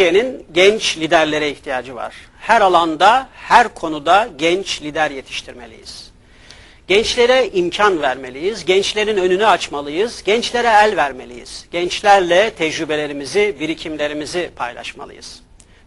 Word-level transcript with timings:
Türkiye'nin 0.00 0.46
genç 0.52 0.98
liderlere 0.98 1.50
ihtiyacı 1.50 1.94
var. 1.94 2.14
Her 2.40 2.60
alanda, 2.60 3.28
her 3.34 3.74
konuda 3.74 4.28
genç 4.38 4.82
lider 4.82 5.10
yetiştirmeliyiz. 5.10 6.10
Gençlere 6.88 7.50
imkan 7.52 8.02
vermeliyiz, 8.02 8.64
gençlerin 8.64 9.16
önünü 9.16 9.46
açmalıyız, 9.46 10.22
gençlere 10.22 10.66
el 10.66 10.96
vermeliyiz. 10.96 11.66
Gençlerle 11.70 12.50
tecrübelerimizi, 12.50 13.56
birikimlerimizi 13.60 14.50
paylaşmalıyız. 14.56 15.40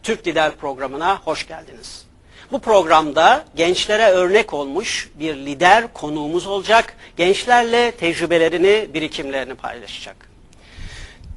Türk 0.04 0.28
Lider 0.28 0.56
programına 0.56 1.18
hoş 1.18 1.48
geldiniz. 1.48 2.06
Bu 2.52 2.60
programda 2.60 3.46
gençlere 3.56 4.06
örnek 4.06 4.54
olmuş 4.54 5.10
bir 5.16 5.36
lider 5.36 5.94
konuğumuz 5.94 6.48
olacak. 6.48 6.96
Gençlerle 7.18 7.92
tecrübelerini, 7.92 8.88
birikimlerini 8.94 9.56
paylaşacak. 9.56 10.16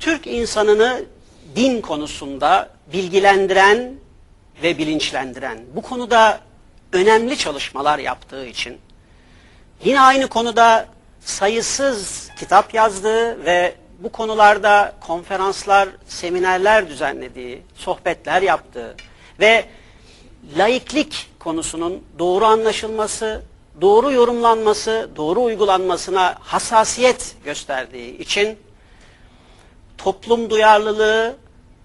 Türk 0.01 0.27
insanını 0.27 1.05
din 1.57 1.81
konusunda 1.81 2.69
bilgilendiren 2.93 3.93
ve 4.63 4.79
bilinçlendiren, 4.79 5.59
bu 5.75 5.83
konuda 5.83 6.41
önemli 6.93 7.39
çalışmalar 7.39 7.99
yaptığı 7.99 8.47
için, 8.47 8.79
yine 9.85 10.01
aynı 10.01 10.29
konuda 10.29 10.87
sayısız 11.21 12.31
kitap 12.39 12.75
yazdığı 12.75 13.45
ve 13.45 13.75
bu 13.99 14.13
konularda 14.13 14.93
konferanslar, 15.01 15.89
seminerler 16.09 16.89
düzenlediği, 16.89 17.63
sohbetler 17.75 18.43
yaptığı 18.43 18.97
ve 19.41 19.65
laiklik 20.59 21.27
konusunun 21.39 22.03
doğru 22.19 22.45
anlaşılması, 22.45 23.43
doğru 23.81 24.13
yorumlanması, 24.13 25.11
doğru 25.17 25.43
uygulanmasına 25.43 26.35
hassasiyet 26.41 27.37
gösterdiği 27.45 28.19
için 28.19 28.59
toplum 29.99 30.51
duyarlılığı, 30.51 31.37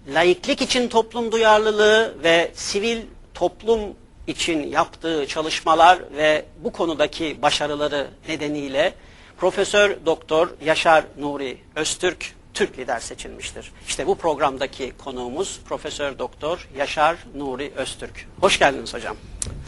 laiklik 0.08 0.62
için 0.62 0.88
toplum 0.88 1.32
duyarlılığı 1.32 2.14
ve 2.22 2.50
sivil 2.54 3.02
toplum 3.34 3.80
için 4.26 4.68
yaptığı 4.70 5.26
çalışmalar 5.26 5.98
ve 6.16 6.44
bu 6.58 6.72
konudaki 6.72 7.42
başarıları 7.42 8.08
nedeniyle 8.28 8.94
Profesör 9.38 9.96
Doktor 10.06 10.48
Yaşar 10.64 11.04
Nuri 11.18 11.58
Öztürk 11.76 12.34
Türk 12.54 12.78
lider 12.78 13.00
seçilmiştir. 13.00 13.72
İşte 13.86 14.06
bu 14.06 14.14
programdaki 14.14 14.92
konuğumuz 15.04 15.60
Profesör 15.64 16.18
Doktor 16.18 16.68
Yaşar 16.76 17.16
Nuri 17.34 17.72
Öztürk. 17.76 18.28
Hoş 18.40 18.58
geldiniz 18.58 18.94
hocam. 18.94 19.16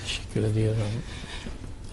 Teşekkür 0.05 0.51
ediyorum. 0.51 1.03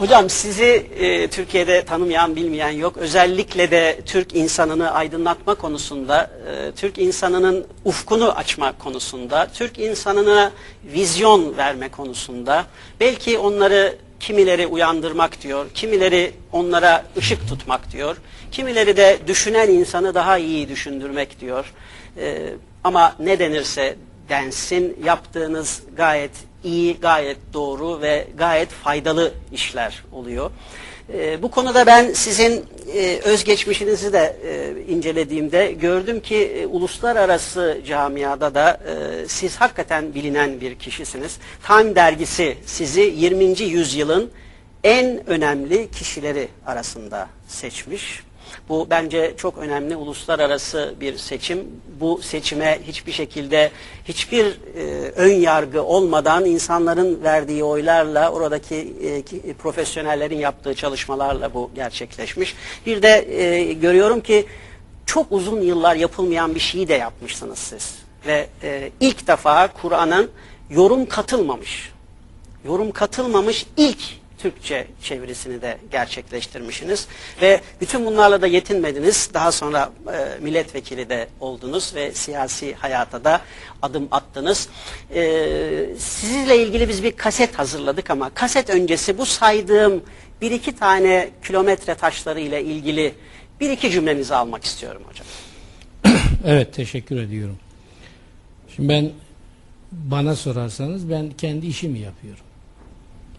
Hocam 0.02 0.30
sizi 0.30 0.86
e, 1.00 1.28
Türkiye'de 1.28 1.86
tanımayan 1.86 2.36
bilmeyen 2.36 2.70
yok. 2.70 2.98
Özellikle 2.98 3.72
de 3.72 4.00
Türk 4.06 4.36
insanını 4.36 4.92
aydınlatma 4.92 5.56
konusunda, 5.56 6.32
e, 6.52 6.72
Türk 6.72 6.98
insanının 6.98 7.68
ufkunu 7.86 8.32
açma 8.32 8.78
konusunda, 8.78 9.48
Türk 9.54 9.80
insanına 9.80 10.52
vizyon 10.84 11.58
verme 11.58 11.90
konusunda, 11.90 12.66
belki 13.00 13.38
onları 13.38 13.96
kimileri 14.20 14.68
uyandırmak 14.68 15.42
diyor, 15.42 15.66
kimileri 15.74 16.32
onlara 16.52 17.06
ışık 17.18 17.48
tutmak 17.48 17.92
diyor, 17.92 18.18
kimileri 18.52 18.98
de 18.98 19.20
düşünen 19.28 19.70
insanı 19.70 20.14
daha 20.14 20.38
iyi 20.38 20.70
düşündürmek 20.70 21.40
diyor. 21.40 21.74
E, 22.18 22.54
ama 22.84 23.16
ne 23.20 23.40
denirse 23.40 23.96
densin 24.30 24.98
yaptığınız 25.06 25.82
gayet 25.98 26.51
iyi, 26.64 27.00
gayet 27.00 27.38
doğru 27.54 28.02
ve 28.02 28.28
gayet 28.38 28.70
faydalı 28.70 29.34
işler 29.52 30.04
oluyor. 30.12 30.52
E, 31.14 31.42
bu 31.42 31.52
konuda 31.52 31.86
ben 31.86 32.14
sizin 32.14 32.66
e, 32.94 33.20
özgeçmişinizi 33.24 34.14
de 34.14 34.38
e, 34.44 34.94
incelediğimde 34.94 35.72
gördüm 35.72 36.20
ki 36.20 36.36
e, 36.36 36.66
uluslararası 36.66 37.82
camiada 37.88 38.56
da 38.56 38.80
e, 38.88 39.28
siz 39.28 39.56
hakikaten 39.56 40.14
bilinen 40.14 40.62
bir 40.62 40.76
kişisiniz. 40.76 41.38
Time 41.68 41.96
dergisi 41.96 42.58
sizi 42.66 43.02
20. 43.02 43.62
yüzyılın 43.62 44.32
en 44.84 45.30
önemli 45.30 45.92
kişileri 45.92 46.48
arasında 46.66 47.28
seçmiş. 47.48 48.24
Bu 48.70 48.88
bence 48.90 49.34
çok 49.38 49.58
önemli 49.58 49.96
uluslararası 49.96 50.96
bir 51.02 51.18
seçim. 51.18 51.68
Bu 52.00 52.22
seçime 52.22 52.80
hiçbir 52.84 53.12
şekilde 53.12 53.72
hiçbir 54.06 54.46
e, 54.46 55.12
ön 55.16 55.34
yargı 55.34 55.84
olmadan 55.84 56.46
insanların 56.46 57.24
verdiği 57.24 57.64
oylarla 57.64 58.32
oradaki 58.32 58.76
e, 58.76 59.22
ki, 59.22 59.56
profesyonellerin 59.60 60.38
yaptığı 60.38 60.74
çalışmalarla 60.74 61.54
bu 61.54 61.72
gerçekleşmiş. 61.76 62.56
Bir 62.86 63.02
de 63.02 63.42
e, 63.44 63.74
görüyorum 63.74 64.22
ki 64.22 64.46
çok 65.06 65.32
uzun 65.32 65.62
yıllar 65.62 65.96
yapılmayan 65.96 66.56
bir 66.56 66.60
şeyi 66.60 66.88
de 66.88 66.94
yapmışsınız 66.94 67.60
siz. 67.60 67.96
Ve 68.28 68.48
e, 68.64 68.92
ilk 69.00 69.28
defa 69.28 69.68
Kur'an'ın 69.68 70.32
yorum 70.70 71.06
katılmamış. 71.06 71.92
Yorum 72.66 72.92
katılmamış 72.92 73.66
ilk 73.78 74.21
Türkçe 74.42 74.88
çevirisini 75.04 75.62
de 75.62 75.78
gerçekleştirmişsiniz. 75.92 77.08
Ve 77.42 77.62
bütün 77.82 78.06
bunlarla 78.06 78.42
da 78.42 78.48
yetinmediniz. 78.48 79.30
Daha 79.34 79.52
sonra 79.52 79.92
e, 80.08 80.44
milletvekili 80.44 81.10
de 81.10 81.28
oldunuz 81.40 81.96
ve 81.96 82.12
siyasi 82.12 82.74
hayata 82.74 83.24
da 83.24 83.42
adım 83.82 84.08
attınız. 84.12 84.70
E, 85.16 85.24
sizinle 85.98 86.64
ilgili 86.64 86.90
biz 86.90 87.04
bir 87.04 87.12
kaset 87.12 87.60
hazırladık 87.60 88.10
ama 88.10 88.30
kaset 88.30 88.70
öncesi 88.70 89.18
bu 89.18 89.26
saydığım 89.26 90.04
bir 90.42 90.52
iki 90.52 90.76
tane 90.76 91.30
kilometre 91.48 91.96
taşları 91.96 92.40
ile 92.40 92.64
ilgili 92.64 93.14
bir 93.60 93.70
iki 93.70 93.92
cümlenizi 93.92 94.36
almak 94.36 94.64
istiyorum 94.64 95.02
hocam. 95.06 95.28
evet 96.46 96.74
teşekkür 96.74 97.18
ediyorum. 97.22 97.58
Şimdi 98.76 98.90
ben 98.90 99.12
bana 99.92 100.36
sorarsanız 100.36 101.10
ben 101.10 101.30
kendi 101.30 101.68
işimi 101.68 102.00
yapıyorum. 102.00 102.44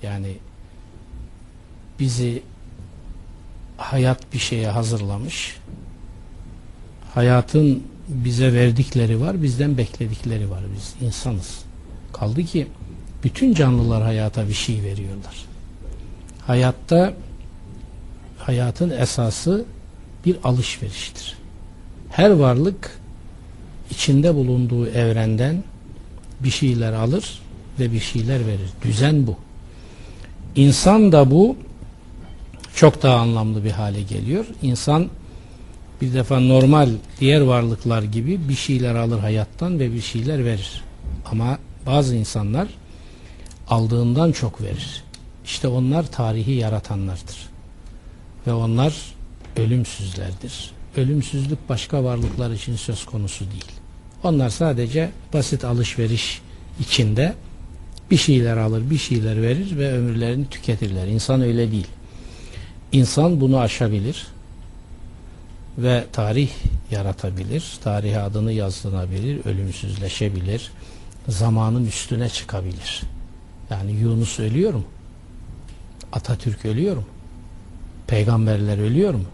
Yani 0.02 0.36
bizi 2.02 2.42
hayat 3.76 4.32
bir 4.32 4.38
şeye 4.38 4.68
hazırlamış. 4.68 5.56
Hayatın 7.14 7.82
bize 8.08 8.52
verdikleri 8.52 9.20
var, 9.20 9.42
bizden 9.42 9.78
bekledikleri 9.78 10.50
var. 10.50 10.60
Biz 10.76 11.08
insanız. 11.08 11.58
Kaldı 12.12 12.44
ki 12.44 12.66
bütün 13.24 13.54
canlılar 13.54 14.02
hayata 14.02 14.48
bir 14.48 14.54
şey 14.54 14.82
veriyorlar. 14.82 15.44
Hayatta 16.46 17.14
hayatın 18.38 18.90
esası 18.90 19.64
bir 20.26 20.36
alışveriştir. 20.44 21.36
Her 22.10 22.30
varlık 22.30 23.00
içinde 23.90 24.34
bulunduğu 24.34 24.86
evrenden 24.86 25.64
bir 26.40 26.50
şeyler 26.50 26.92
alır 26.92 27.40
ve 27.80 27.92
bir 27.92 28.00
şeyler 28.00 28.46
verir. 28.46 28.70
Düzen 28.84 29.26
bu. 29.26 29.36
İnsan 30.56 31.12
da 31.12 31.30
bu 31.30 31.56
çok 32.74 33.02
daha 33.02 33.16
anlamlı 33.16 33.64
bir 33.64 33.70
hale 33.70 34.02
geliyor. 34.02 34.46
İnsan 34.62 35.08
bir 36.00 36.14
defa 36.14 36.40
normal 36.40 36.90
diğer 37.20 37.40
varlıklar 37.40 38.02
gibi 38.02 38.48
bir 38.48 38.54
şeyler 38.54 38.94
alır 38.94 39.18
hayattan 39.18 39.78
ve 39.78 39.92
bir 39.92 40.00
şeyler 40.00 40.44
verir. 40.44 40.82
Ama 41.30 41.58
bazı 41.86 42.16
insanlar 42.16 42.68
aldığından 43.68 44.32
çok 44.32 44.62
verir. 44.62 45.04
İşte 45.44 45.68
onlar 45.68 46.12
tarihi 46.12 46.52
yaratanlardır. 46.52 47.48
Ve 48.46 48.52
onlar 48.52 48.94
ölümsüzlerdir. 49.56 50.70
Ölümsüzlük 50.96 51.68
başka 51.68 52.04
varlıklar 52.04 52.50
için 52.50 52.76
söz 52.76 53.04
konusu 53.04 53.44
değil. 53.44 53.72
Onlar 54.24 54.50
sadece 54.50 55.10
basit 55.32 55.64
alışveriş 55.64 56.40
içinde 56.80 57.34
bir 58.10 58.16
şeyler 58.16 58.56
alır, 58.56 58.90
bir 58.90 58.98
şeyler 58.98 59.42
verir 59.42 59.78
ve 59.78 59.92
ömürlerini 59.92 60.48
tüketirler. 60.48 61.06
İnsan 61.06 61.42
öyle 61.42 61.72
değil. 61.72 61.86
İnsan 62.92 63.40
bunu 63.40 63.58
aşabilir 63.58 64.26
ve 65.78 66.04
tarih 66.12 66.50
yaratabilir, 66.90 67.72
tarihe 67.84 68.20
adını 68.20 68.52
yazdırabilir, 68.52 69.46
ölümsüzleşebilir, 69.46 70.72
zamanın 71.28 71.86
üstüne 71.86 72.28
çıkabilir. 72.28 73.02
Yani 73.70 73.92
Yunus 73.92 74.40
ölüyor 74.40 74.74
mu? 74.74 74.84
Atatürk 76.12 76.64
ölüyor 76.64 76.96
mu? 76.96 77.04
Peygamberler 78.06 78.78
ölüyor 78.78 79.14
mu? 79.14 79.24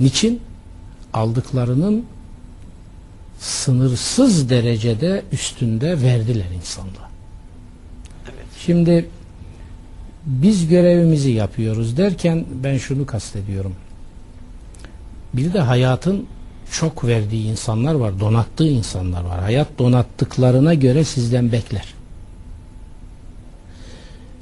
Niçin? 0.00 0.40
Aldıklarının 1.12 2.06
sınırsız 3.40 4.50
derecede 4.50 5.22
üstünde 5.32 6.02
verdiler 6.02 6.50
insanlığa. 6.56 7.10
Evet. 8.24 8.46
Şimdi 8.66 9.08
biz 10.26 10.68
görevimizi 10.68 11.30
yapıyoruz 11.30 11.96
derken 11.96 12.44
ben 12.64 12.78
şunu 12.78 13.06
kastediyorum. 13.06 13.74
Bir 15.34 15.52
de 15.52 15.60
hayatın 15.60 16.26
çok 16.70 17.04
verdiği 17.04 17.46
insanlar 17.46 17.94
var, 17.94 18.20
donattığı 18.20 18.68
insanlar 18.68 19.24
var. 19.24 19.40
Hayat 19.40 19.68
donattıklarına 19.78 20.74
göre 20.74 21.04
sizden 21.04 21.52
bekler. 21.52 21.94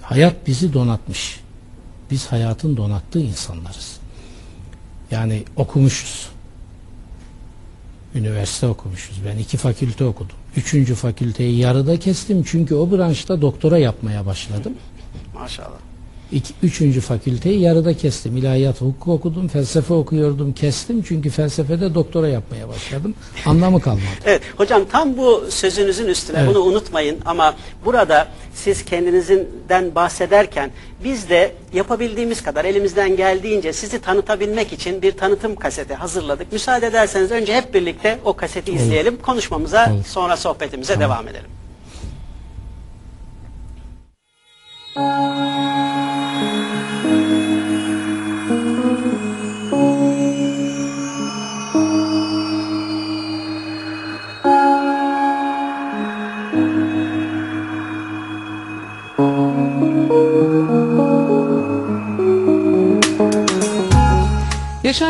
Hayat 0.02 0.46
bizi 0.46 0.72
donatmış. 0.72 1.40
Biz 2.10 2.26
hayatın 2.26 2.76
donattığı 2.76 3.20
insanlarız. 3.20 3.96
Yani 5.10 5.44
okumuşuz. 5.56 6.28
Üniversite 8.14 8.66
okumuşuz. 8.66 9.20
Ben 9.26 9.38
iki 9.38 9.56
fakülte 9.56 10.04
okudum. 10.04 10.36
Üçüncü 10.56 10.94
fakülteyi 10.94 11.58
yarıda 11.58 11.98
kestim 11.98 12.42
çünkü 12.42 12.74
o 12.74 12.90
branşta 12.90 13.40
doktora 13.40 13.78
yapmaya 13.78 14.26
başladım. 14.26 14.72
Maşallah. 15.34 15.78
İki, 16.32 16.54
üçüncü 16.62 17.00
fakülteyi 17.00 17.60
yarıda 17.60 17.96
kestim. 17.96 18.36
İlahiyat 18.36 18.80
hukuk 18.80 19.08
okudum, 19.08 19.48
felsefe 19.48 19.94
okuyordum, 19.94 20.52
kestim. 20.52 21.02
Çünkü 21.02 21.30
felsefede 21.30 21.94
doktora 21.94 22.28
yapmaya 22.28 22.68
başladım. 22.68 23.14
Anlamı 23.46 23.80
kalmadı. 23.80 24.02
Evet 24.26 24.42
hocam 24.56 24.82
tam 24.92 25.16
bu 25.16 25.44
sözünüzün 25.50 26.06
üstüne 26.06 26.38
Evet. 26.38 26.48
bunu 26.48 26.62
unutmayın 26.62 27.18
ama 27.24 27.54
burada 27.84 28.28
siz 28.54 28.84
kendinizden 28.84 29.94
bahsederken 29.94 30.70
biz 31.04 31.28
de 31.28 31.54
yapabildiğimiz 31.72 32.42
kadar 32.42 32.64
elimizden 32.64 33.16
geldiğince 33.16 33.72
sizi 33.72 34.00
tanıtabilmek 34.00 34.72
için 34.72 35.02
bir 35.02 35.12
tanıtım 35.12 35.54
kaseti 35.56 35.94
hazırladık. 35.94 36.52
Müsaade 36.52 36.86
ederseniz 36.86 37.30
önce 37.30 37.54
hep 37.54 37.74
birlikte 37.74 38.18
o 38.24 38.32
kaseti 38.32 38.72
izleyelim. 38.72 39.16
Konuşmamıza 39.22 39.92
Olur. 39.92 40.04
sonra 40.04 40.36
sohbetimize 40.36 41.00
devam 41.00 41.28
edelim. 41.28 41.50
Yaşar 44.92 45.04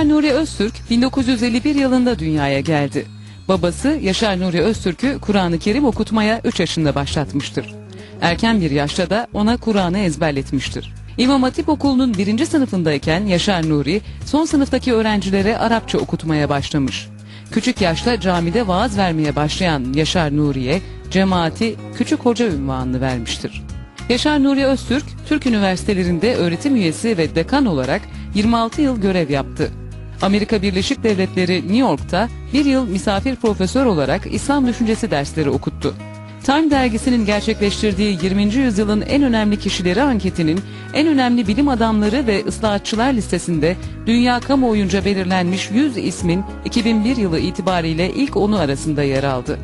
Nuri 0.08 0.32
Öztürk 0.32 0.72
1951 0.90 1.74
yılında 1.74 2.18
dünyaya 2.18 2.60
geldi. 2.60 3.06
Babası 3.48 3.88
Yaşar 3.88 4.40
Nuri 4.40 4.60
Öztürk'ü 4.60 5.18
Kur'an-ı 5.20 5.58
Kerim 5.58 5.84
okutmaya 5.84 6.40
3 6.44 6.60
yaşında 6.60 6.94
başlatmıştır. 6.94 7.81
Erken 8.22 8.60
bir 8.60 8.70
yaşta 8.70 9.10
da 9.10 9.26
ona 9.34 9.56
Kur'an'ı 9.56 9.98
ezberletmiştir. 9.98 10.94
İmam 11.18 11.42
Hatip 11.42 11.68
Okulu'nun 11.68 12.14
birinci 12.14 12.46
sınıfındayken 12.46 13.26
Yaşar 13.26 13.68
Nuri 13.68 14.00
son 14.26 14.44
sınıftaki 14.44 14.92
öğrencilere 14.92 15.58
Arapça 15.58 15.98
okutmaya 15.98 16.48
başlamış. 16.48 17.08
Küçük 17.50 17.80
yaşta 17.80 18.20
camide 18.20 18.66
vaaz 18.68 18.98
vermeye 18.98 19.36
başlayan 19.36 19.92
Yaşar 19.94 20.36
Nuri'ye 20.36 20.82
cemaati 21.10 21.74
Küçük 21.96 22.20
Hoca 22.20 22.52
ünvanını 22.52 23.00
vermiştir. 23.00 23.62
Yaşar 24.08 24.42
Nuri 24.42 24.64
Öztürk, 24.64 25.04
Türk 25.28 25.46
üniversitelerinde 25.46 26.34
öğretim 26.34 26.76
üyesi 26.76 27.18
ve 27.18 27.34
dekan 27.34 27.66
olarak 27.66 28.02
26 28.34 28.82
yıl 28.82 29.00
görev 29.00 29.30
yaptı. 29.30 29.70
Amerika 30.22 30.62
Birleşik 30.62 31.02
Devletleri 31.04 31.56
New 31.56 31.76
York'ta 31.76 32.28
bir 32.52 32.64
yıl 32.64 32.88
misafir 32.88 33.36
profesör 33.36 33.86
olarak 33.86 34.34
İslam 34.34 34.66
düşüncesi 34.66 35.10
dersleri 35.10 35.50
okuttu. 35.50 35.94
Time 36.44 36.70
dergisinin 36.70 37.26
gerçekleştirdiği 37.26 38.18
20. 38.22 38.42
yüzyılın 38.54 39.00
en 39.00 39.22
önemli 39.22 39.58
kişileri 39.58 40.02
anketinin 40.02 40.60
en 40.94 41.06
önemli 41.06 41.48
bilim 41.48 41.68
adamları 41.68 42.26
ve 42.26 42.44
ıslahatçılar 42.46 43.12
listesinde 43.12 43.76
dünya 44.06 44.40
kamuoyunca 44.40 45.04
belirlenmiş 45.04 45.70
100 45.70 45.96
ismin 45.96 46.44
2001 46.64 47.16
yılı 47.16 47.38
itibariyle 47.38 48.10
ilk 48.10 48.36
onu 48.36 48.58
arasında 48.58 49.02
yer 49.02 49.24
aldı. 49.24 49.58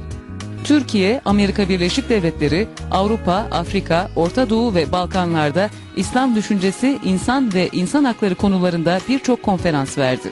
Türkiye, 0.64 1.20
Amerika 1.24 1.68
Birleşik 1.68 2.08
Devletleri, 2.08 2.68
Avrupa, 2.90 3.48
Afrika, 3.50 4.10
Orta 4.16 4.50
Doğu 4.50 4.74
ve 4.74 4.92
Balkanlarda 4.92 5.70
İslam 5.96 6.34
düşüncesi, 6.34 6.98
insan 7.04 7.54
ve 7.54 7.68
insan 7.72 8.04
hakları 8.04 8.34
konularında 8.34 9.00
birçok 9.08 9.42
konferans 9.42 9.98
verdi. 9.98 10.30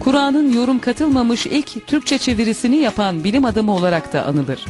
Kur'an'ın 0.00 0.52
yorum 0.52 0.78
katılmamış 0.78 1.46
ilk 1.46 1.86
Türkçe 1.86 2.18
çevirisini 2.18 2.76
yapan 2.76 3.24
bilim 3.24 3.44
adamı 3.44 3.74
olarak 3.74 4.12
da 4.12 4.26
anılır. 4.26 4.64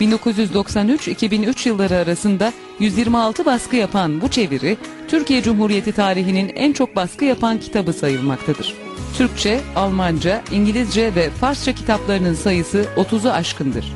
1993-2003 0.00 1.68
yılları 1.68 1.96
arasında 1.96 2.52
126 2.78 3.44
baskı 3.44 3.76
yapan 3.76 4.20
bu 4.20 4.28
çeviri, 4.28 4.76
Türkiye 5.08 5.42
Cumhuriyeti 5.42 5.92
tarihinin 5.92 6.48
en 6.48 6.72
çok 6.72 6.96
baskı 6.96 7.24
yapan 7.24 7.60
kitabı 7.60 7.92
sayılmaktadır. 7.92 8.74
Türkçe, 9.16 9.60
Almanca, 9.76 10.42
İngilizce 10.52 11.14
ve 11.14 11.30
Farsça 11.30 11.72
kitaplarının 11.72 12.34
sayısı 12.34 12.86
30'u 12.96 13.30
aşkındır. 13.30 13.92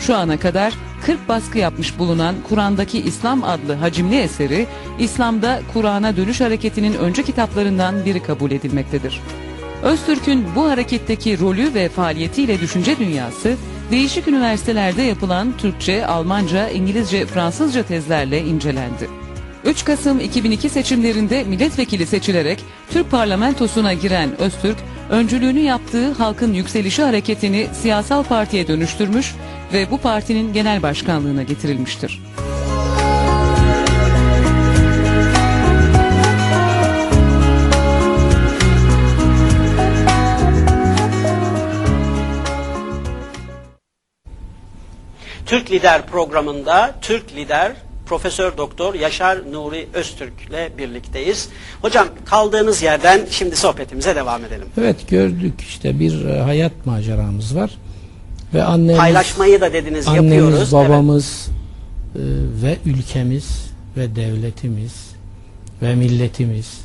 Şu 0.00 0.16
ana 0.16 0.38
kadar 0.38 0.74
40 1.06 1.28
baskı 1.28 1.58
yapmış 1.58 1.98
bulunan 1.98 2.34
Kur'an'daki 2.48 2.98
İslam 2.98 3.44
adlı 3.44 3.72
hacimli 3.74 4.16
eseri, 4.20 4.66
İslam'da 4.98 5.60
Kur'an'a 5.72 6.16
dönüş 6.16 6.40
hareketinin 6.40 6.94
önce 6.94 7.22
kitaplarından 7.22 8.04
biri 8.04 8.22
kabul 8.22 8.50
edilmektedir. 8.50 9.20
Öztürk'ün 9.82 10.46
bu 10.56 10.70
hareketteki 10.70 11.40
rolü 11.40 11.74
ve 11.74 11.88
faaliyetiyle 11.88 12.60
düşünce 12.60 12.98
dünyası, 12.98 13.56
değişik 13.90 14.28
üniversitelerde 14.28 15.02
yapılan 15.02 15.56
Türkçe, 15.58 16.06
Almanca, 16.06 16.68
İngilizce, 16.68 17.26
Fransızca 17.26 17.82
tezlerle 17.82 18.44
incelendi. 18.44 19.08
3 19.64 19.84
Kasım 19.84 20.20
2002 20.20 20.68
seçimlerinde 20.68 21.44
milletvekili 21.44 22.06
seçilerek 22.06 22.64
Türk 22.90 23.10
parlamentosuna 23.10 23.94
giren 23.94 24.40
Öztürk, 24.40 24.76
öncülüğünü 25.10 25.60
yaptığı 25.60 26.12
Halkın 26.12 26.52
Yükselişi 26.52 27.02
Hareketi'ni 27.02 27.66
siyasal 27.72 28.22
partiye 28.22 28.68
dönüştürmüş 28.68 29.34
ve 29.72 29.90
bu 29.90 29.98
partinin 29.98 30.52
genel 30.52 30.82
başkanlığına 30.82 31.42
getirilmiştir. 31.42 32.20
Türk 45.48 45.70
Lider 45.70 46.06
programında 46.06 46.94
Türk 47.00 47.36
Lider 47.36 47.72
Profesör 48.06 48.56
Doktor 48.56 48.94
Yaşar 48.94 49.52
Nuri 49.52 49.86
Öztürk 49.94 50.32
ile 50.48 50.70
birlikteyiz. 50.78 51.48
Hocam 51.82 52.08
kaldığınız 52.24 52.82
yerden 52.82 53.26
şimdi 53.30 53.56
sohbetimize 53.56 54.16
devam 54.16 54.44
edelim. 54.44 54.66
Evet 54.78 55.08
gördük 55.08 55.54
işte 55.60 56.00
bir 56.00 56.24
e, 56.24 56.40
hayat 56.40 56.72
maceramız 56.84 57.56
var. 57.56 57.70
Ve 58.54 58.62
annemiz, 58.62 58.96
Paylaşmayı 58.96 59.60
da 59.60 59.72
dediniz 59.72 60.08
annemiz 60.08 60.32
yapıyoruz. 60.32 60.58
Evet. 60.58 60.72
babamız 60.72 61.48
e, 62.14 62.20
ve 62.62 62.76
ülkemiz 62.84 63.72
ve 63.96 64.16
devletimiz 64.16 65.10
ve 65.82 65.94
milletimiz 65.94 66.80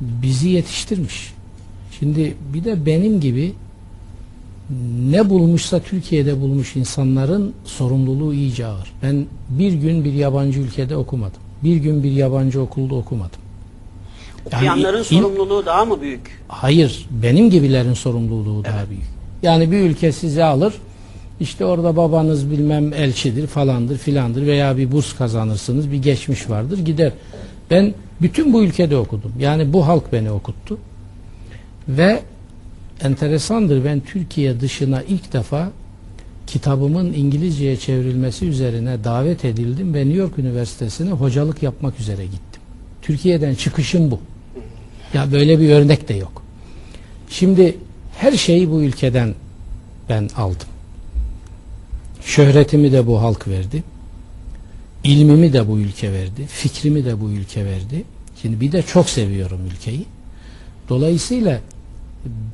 bizi 0.00 0.48
yetiştirmiş. 0.48 1.34
Şimdi 1.98 2.34
bir 2.54 2.64
de 2.64 2.86
benim 2.86 3.20
gibi 3.20 3.54
ne 5.10 5.30
bulmuşsa 5.30 5.80
Türkiye'de 5.80 6.40
bulmuş 6.40 6.76
insanların 6.76 7.54
sorumluluğu 7.64 8.34
iyice 8.34 8.66
ağır. 8.66 8.92
Ben 9.02 9.26
bir 9.48 9.72
gün 9.72 10.04
bir 10.04 10.12
yabancı 10.12 10.60
ülkede 10.60 10.96
okumadım. 10.96 11.40
Bir 11.64 11.76
gün 11.76 12.02
bir 12.02 12.12
yabancı 12.12 12.60
okulda 12.60 12.94
okumadım. 12.94 13.40
Okuyanların 14.46 15.00
il- 15.00 15.04
sorumluluğu 15.04 15.66
daha 15.66 15.84
mı 15.84 16.00
büyük? 16.00 16.40
Hayır, 16.48 17.06
benim 17.10 17.50
gibilerin 17.50 17.94
sorumluluğu 17.94 18.64
daha 18.64 18.90
büyük. 18.90 19.04
Yani 19.42 19.70
bir 19.70 19.80
ülke 19.80 20.12
sizi 20.12 20.44
alır, 20.44 20.74
işte 21.40 21.64
orada 21.64 21.96
babanız 21.96 22.50
bilmem 22.50 22.92
elçidir 22.92 23.46
falandır 23.46 23.98
filandır 23.98 24.46
veya 24.46 24.76
bir 24.76 24.92
burs 24.92 25.16
kazanırsınız, 25.16 25.92
bir 25.92 26.02
geçmiş 26.02 26.50
vardır 26.50 26.78
gider. 26.78 27.12
Ben 27.70 27.94
bütün 28.22 28.52
bu 28.52 28.62
ülkede 28.62 28.96
okudum. 28.96 29.32
Yani 29.38 29.72
bu 29.72 29.86
halk 29.86 30.12
beni 30.12 30.30
okuttu. 30.30 30.78
Ve 31.88 32.22
enteresandır 33.02 33.84
ben 33.84 34.00
Türkiye 34.00 34.60
dışına 34.60 35.02
ilk 35.02 35.32
defa 35.32 35.70
kitabımın 36.46 37.12
İngilizceye 37.12 37.76
çevrilmesi 37.76 38.46
üzerine 38.46 39.04
davet 39.04 39.44
edildim 39.44 39.94
ve 39.94 40.00
New 40.00 40.18
York 40.18 40.38
Üniversitesi'ne 40.38 41.10
hocalık 41.10 41.62
yapmak 41.62 42.00
üzere 42.00 42.24
gittim. 42.24 42.62
Türkiye'den 43.02 43.54
çıkışım 43.54 44.10
bu. 44.10 44.20
Ya 45.14 45.32
böyle 45.32 45.60
bir 45.60 45.70
örnek 45.70 46.08
de 46.08 46.14
yok. 46.14 46.42
Şimdi 47.30 47.76
her 48.18 48.32
şeyi 48.32 48.70
bu 48.70 48.82
ülkeden 48.82 49.34
ben 50.08 50.28
aldım. 50.36 50.68
Şöhretimi 52.24 52.92
de 52.92 53.06
bu 53.06 53.22
halk 53.22 53.48
verdi. 53.48 53.82
İlmimi 55.04 55.52
de 55.52 55.68
bu 55.68 55.78
ülke 55.78 56.12
verdi. 56.12 56.46
Fikrimi 56.46 57.04
de 57.04 57.20
bu 57.20 57.30
ülke 57.30 57.64
verdi. 57.64 58.04
Şimdi 58.42 58.60
bir 58.60 58.72
de 58.72 58.82
çok 58.82 59.08
seviyorum 59.08 59.60
ülkeyi. 59.66 60.04
Dolayısıyla 60.88 61.60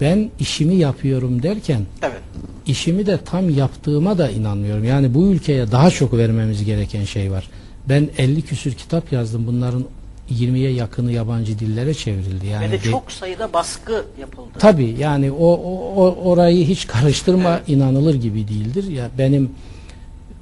ben 0.00 0.30
işimi 0.40 0.74
yapıyorum 0.74 1.42
derken 1.42 1.80
Evet. 2.02 2.20
işimi 2.66 3.06
de 3.06 3.18
tam 3.24 3.50
yaptığıma 3.50 4.18
da 4.18 4.30
inanmıyorum. 4.30 4.84
Yani 4.84 5.14
bu 5.14 5.26
ülkeye 5.26 5.70
daha 5.72 5.90
çok 5.90 6.14
vermemiz 6.16 6.64
gereken 6.64 7.04
şey 7.04 7.30
var. 7.30 7.48
Ben 7.88 8.08
50 8.18 8.42
küsür 8.42 8.72
kitap 8.74 9.12
yazdım. 9.12 9.46
Bunların 9.46 9.84
20'ye 10.30 10.70
yakını 10.70 11.12
yabancı 11.12 11.58
dillere 11.58 11.94
çevrildi. 11.94 12.46
Yani 12.46 12.66
Ve 12.66 12.72
de 12.72 12.78
çok 12.78 13.12
sayıda 13.12 13.52
baskı 13.52 14.04
yapıldı. 14.20 14.48
Tabii 14.58 14.96
yani 14.98 15.32
o, 15.32 15.52
o- 15.96 16.14
orayı 16.30 16.66
hiç 16.66 16.86
karıştırma 16.86 17.60
inanılır 17.66 18.14
gibi 18.14 18.48
değildir. 18.48 18.90
Ya 18.90 19.10
benim 19.18 19.50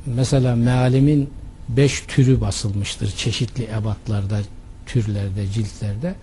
mesela 0.06 0.56
mealimin 0.56 1.30
beş 1.68 2.00
türü 2.00 2.40
basılmıştır 2.40 3.10
çeşitli 3.10 3.64
ebatlarda, 3.80 4.38
türlerde, 4.86 5.46
ciltlerde. 5.54 6.14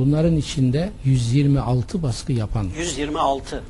Bunların 0.00 0.36
içinde 0.36 0.90
126 1.04 2.02
baskı 2.02 2.32
yapan 2.32 2.66
126. 2.78 3.62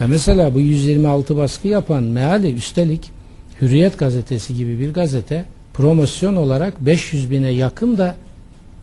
Ve 0.00 0.06
mesela 0.06 0.54
bu 0.54 0.60
126 0.60 1.36
baskı 1.36 1.68
yapan 1.68 2.02
meali 2.02 2.54
üstelik 2.54 3.10
Hürriyet 3.60 3.98
gazetesi 3.98 4.54
gibi 4.54 4.78
bir 4.78 4.94
gazete 4.94 5.44
promosyon 5.74 6.36
olarak 6.36 6.80
500 6.80 7.30
bine 7.30 7.50
yakın 7.50 7.98
da 7.98 8.14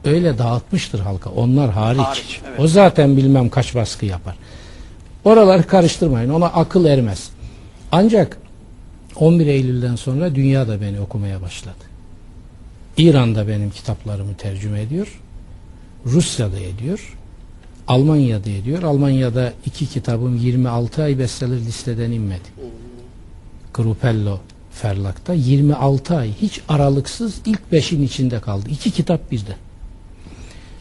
öyle 0.06 0.38
dağıtmıştır 0.38 1.00
halka. 1.00 1.30
Onlar 1.30 1.72
hariç. 1.72 2.02
Hariç, 2.02 2.42
evet. 2.48 2.60
O 2.60 2.68
zaten 2.68 3.18
bilmem 3.18 3.50
kaç 3.50 3.76
baskı 3.76 4.06
yapar. 4.06 4.36
Oraları 5.26 5.64
karıştırmayın. 5.64 6.30
Ona 6.30 6.46
akıl 6.46 6.86
ermez. 6.86 7.30
Ancak 7.92 8.38
11 9.16 9.48
Eylül'den 9.48 9.96
sonra 9.96 10.36
dünya 10.36 10.68
da 10.68 10.82
beni 10.82 11.00
okumaya 11.00 11.42
başladı. 11.42 11.84
İran'da 12.98 13.48
benim 13.48 13.70
kitaplarımı 13.70 14.36
tercüme 14.36 14.82
ediyor. 14.82 15.20
Rusya'da 16.06 16.60
ediyor. 16.60 17.18
Almanya'da 17.88 18.50
ediyor. 18.50 18.84
Almanya'da 18.84 19.54
iki 19.66 19.86
kitabım 19.86 20.38
26 20.38 21.04
ay 21.04 21.20
bestseller 21.20 21.60
listeden 21.60 22.12
inmedi. 22.12 22.50
Grupello 23.74 24.40
Ferlak'ta 24.72 25.34
26 25.34 26.18
ay 26.18 26.32
hiç 26.42 26.62
aralıksız 26.70 27.42
ilk 27.46 27.72
beşin 27.72 28.04
içinde 28.04 28.40
kaldı. 28.40 28.70
İki 28.70 28.92
kitap 28.92 29.32
birde. 29.32 29.56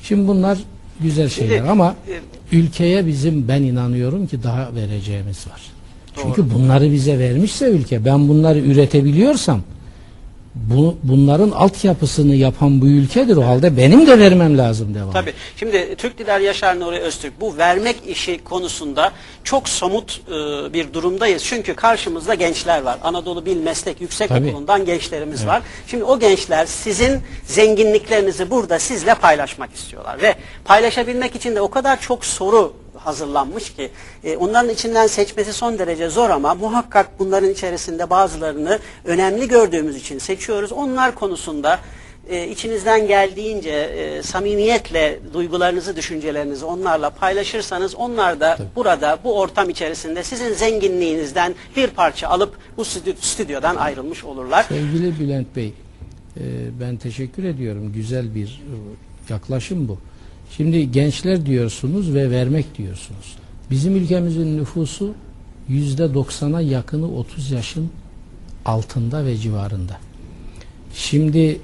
Şimdi 0.02 0.28
bunlar 0.28 0.58
güzel 1.00 1.28
şeyler 1.28 1.56
Şimdi, 1.56 1.70
ama 1.70 1.94
e, 2.08 2.56
ülkeye 2.56 3.06
bizim 3.06 3.48
ben 3.48 3.62
inanıyorum 3.62 4.26
ki 4.26 4.42
daha 4.42 4.74
vereceğimiz 4.74 5.46
var. 5.46 5.62
Doğru. 6.16 6.22
Çünkü 6.22 6.54
bunları 6.54 6.92
bize 6.92 7.18
vermişse 7.18 7.70
ülke 7.70 8.04
ben 8.04 8.28
bunları 8.28 8.58
üretebiliyorsam 8.58 9.62
bu, 10.54 10.96
bunların 11.02 11.50
altyapısını 11.50 12.34
yapan 12.34 12.80
bu 12.80 12.86
ülkedir. 12.86 13.36
O 13.36 13.46
halde 13.46 13.76
benim 13.76 14.06
de 14.06 14.18
vermem 14.18 14.58
lazım 14.58 14.94
devam. 14.94 15.12
Tabii. 15.12 15.32
Şimdi 15.56 15.94
Türk 15.98 16.18
Diler 16.18 16.40
Yaşar 16.40 16.80
Nuri 16.80 16.98
Öztürk 16.98 17.40
bu 17.40 17.56
vermek 17.56 17.96
işi 18.06 18.44
konusunda 18.44 19.12
çok 19.44 19.68
somut 19.68 20.20
e, 20.28 20.32
bir 20.72 20.92
durumdayız. 20.92 21.44
Çünkü 21.44 21.74
karşımızda 21.74 22.34
gençler 22.34 22.82
var. 22.82 22.98
Anadolu 23.02 23.46
Bil 23.46 23.56
Meslek 23.56 24.00
Yüksek 24.00 24.28
Tabii. 24.28 24.48
Okulu'ndan 24.48 24.84
gençlerimiz 24.84 25.46
var. 25.46 25.62
Şimdi 25.86 26.04
o 26.04 26.18
gençler 26.18 26.66
sizin 26.66 27.20
zenginliklerinizi 27.44 28.50
burada 28.50 28.78
sizle 28.78 29.14
paylaşmak 29.14 29.74
istiyorlar. 29.74 30.22
Ve 30.22 30.34
paylaşabilmek 30.64 31.36
için 31.36 31.54
de 31.56 31.60
o 31.60 31.70
kadar 31.70 32.00
çok 32.00 32.24
soru 32.24 32.81
hazırlanmış 33.06 33.74
ki 33.74 33.90
e, 34.24 34.36
onların 34.36 34.70
içinden 34.70 35.06
seçmesi 35.06 35.52
son 35.52 35.78
derece 35.78 36.08
zor 36.08 36.30
ama 36.30 36.54
muhakkak 36.54 37.18
bunların 37.18 37.50
içerisinde 37.50 38.10
bazılarını 38.10 38.78
önemli 39.04 39.48
gördüğümüz 39.48 39.96
için 39.96 40.18
seçiyoruz. 40.18 40.72
Onlar 40.72 41.14
konusunda 41.14 41.78
e, 42.28 42.48
içinizden 42.48 43.06
geldiğince 43.06 43.70
e, 43.70 44.22
samimiyetle 44.22 45.18
duygularınızı, 45.32 45.96
düşüncelerinizi 45.96 46.64
onlarla 46.64 47.10
paylaşırsanız 47.10 47.94
onlar 47.94 48.40
da 48.40 48.58
burada 48.76 49.18
bu 49.24 49.38
ortam 49.38 49.70
içerisinde 49.70 50.22
sizin 50.22 50.52
zenginliğinizden 50.54 51.54
bir 51.76 51.88
parça 51.88 52.28
alıp 52.28 52.56
bu 52.76 52.82
stü- 52.82 53.16
stüdyodan 53.20 53.76
ayrılmış 53.76 54.24
olurlar. 54.24 54.62
Sevgili 54.68 55.20
Bülent 55.20 55.56
Bey, 55.56 55.66
e, 56.36 56.42
ben 56.80 56.96
teşekkür 56.96 57.44
ediyorum. 57.44 57.92
Güzel 57.92 58.34
bir 58.34 58.62
e, 59.28 59.32
yaklaşım 59.32 59.88
bu. 59.88 59.98
Şimdi 60.56 60.92
gençler 60.92 61.46
diyorsunuz 61.46 62.14
ve 62.14 62.30
vermek 62.30 62.78
diyorsunuz. 62.78 63.36
Bizim 63.70 63.96
ülkemizin 63.96 64.58
nüfusu 64.58 65.14
yüzde 65.68 66.14
doksana 66.14 66.60
yakını 66.60 67.14
30 67.14 67.50
yaşın 67.50 67.90
altında 68.64 69.24
ve 69.24 69.36
civarında. 69.36 69.98
Şimdi 70.94 71.60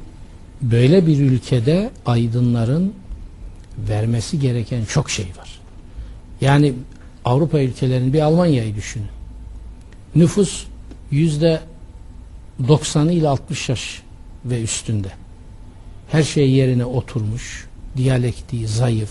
böyle 0.62 1.07
bir 1.07 1.18
ülkede 1.21 1.90
aydınların 2.07 2.95
vermesi 3.88 4.40
gereken 4.40 4.85
çok 4.85 5.11
şey 5.11 5.26
var. 5.38 5.61
Yani 6.40 6.73
Avrupa 7.25 7.61
ülkelerinin 7.61 8.12
bir 8.12 8.21
Almanya'yı 8.21 8.75
düşünün. 8.75 9.09
Nüfus 10.14 10.64
yüzde 11.11 11.61
90 12.68 13.09
ile 13.09 13.28
60 13.28 13.68
yaş 13.68 14.02
ve 14.45 14.62
üstünde. 14.62 15.09
Her 16.11 16.23
şey 16.23 16.50
yerine 16.50 16.85
oturmuş. 16.85 17.68
Diyalektiği 17.97 18.66
zayıf, 18.66 19.11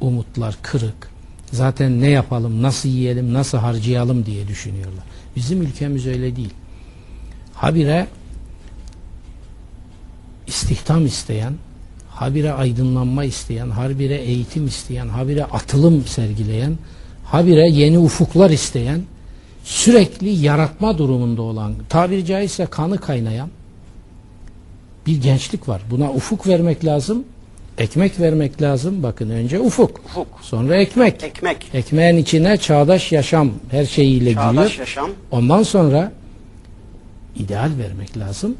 umutlar 0.00 0.56
kırık. 0.62 1.10
Zaten 1.52 2.00
ne 2.00 2.08
yapalım, 2.08 2.62
nasıl 2.62 2.88
yiyelim, 2.88 3.32
nasıl 3.32 3.58
harcayalım 3.58 4.26
diye 4.26 4.48
düşünüyorlar. 4.48 5.04
Bizim 5.36 5.62
ülkemiz 5.62 6.06
öyle 6.06 6.36
değil. 6.36 6.54
Habire 7.54 8.06
istihdam 10.46 11.06
isteyen, 11.06 11.54
habire 12.10 12.52
aydınlanma 12.52 13.24
isteyen, 13.24 13.70
habire 13.70 14.16
eğitim 14.16 14.66
isteyen, 14.66 15.08
habire 15.08 15.44
atılım 15.44 16.06
sergileyen, 16.06 16.78
habire 17.24 17.70
yeni 17.70 17.98
ufuklar 17.98 18.50
isteyen, 18.50 19.02
sürekli 19.64 20.28
yaratma 20.28 20.98
durumunda 20.98 21.42
olan, 21.42 21.74
tabiri 21.88 22.26
caizse 22.26 22.66
kanı 22.66 22.98
kaynayan 22.98 23.48
bir 25.06 25.22
gençlik 25.22 25.68
var. 25.68 25.82
Buna 25.90 26.10
ufuk 26.10 26.46
vermek 26.46 26.84
lazım, 26.84 27.24
ekmek 27.82 28.20
vermek 28.20 28.62
lazım. 28.62 29.02
Bakın 29.02 29.30
önce 29.30 29.60
ufuk, 29.60 30.00
Ufuk, 30.04 30.26
sonra 30.42 30.76
ekmek. 30.76 31.22
ekmek, 31.24 31.66
Ekmeğin 31.74 32.16
içine 32.16 32.56
çağdaş 32.56 33.12
yaşam 33.12 33.50
her 33.70 33.84
şeyiyle 33.86 34.34
çağdaş 34.34 34.52
giriyor. 34.52 34.78
yaşam. 34.78 35.10
Ondan 35.30 35.62
sonra 35.62 36.12
ideal 37.36 37.70
vermek 37.78 38.18
lazım. 38.18 38.54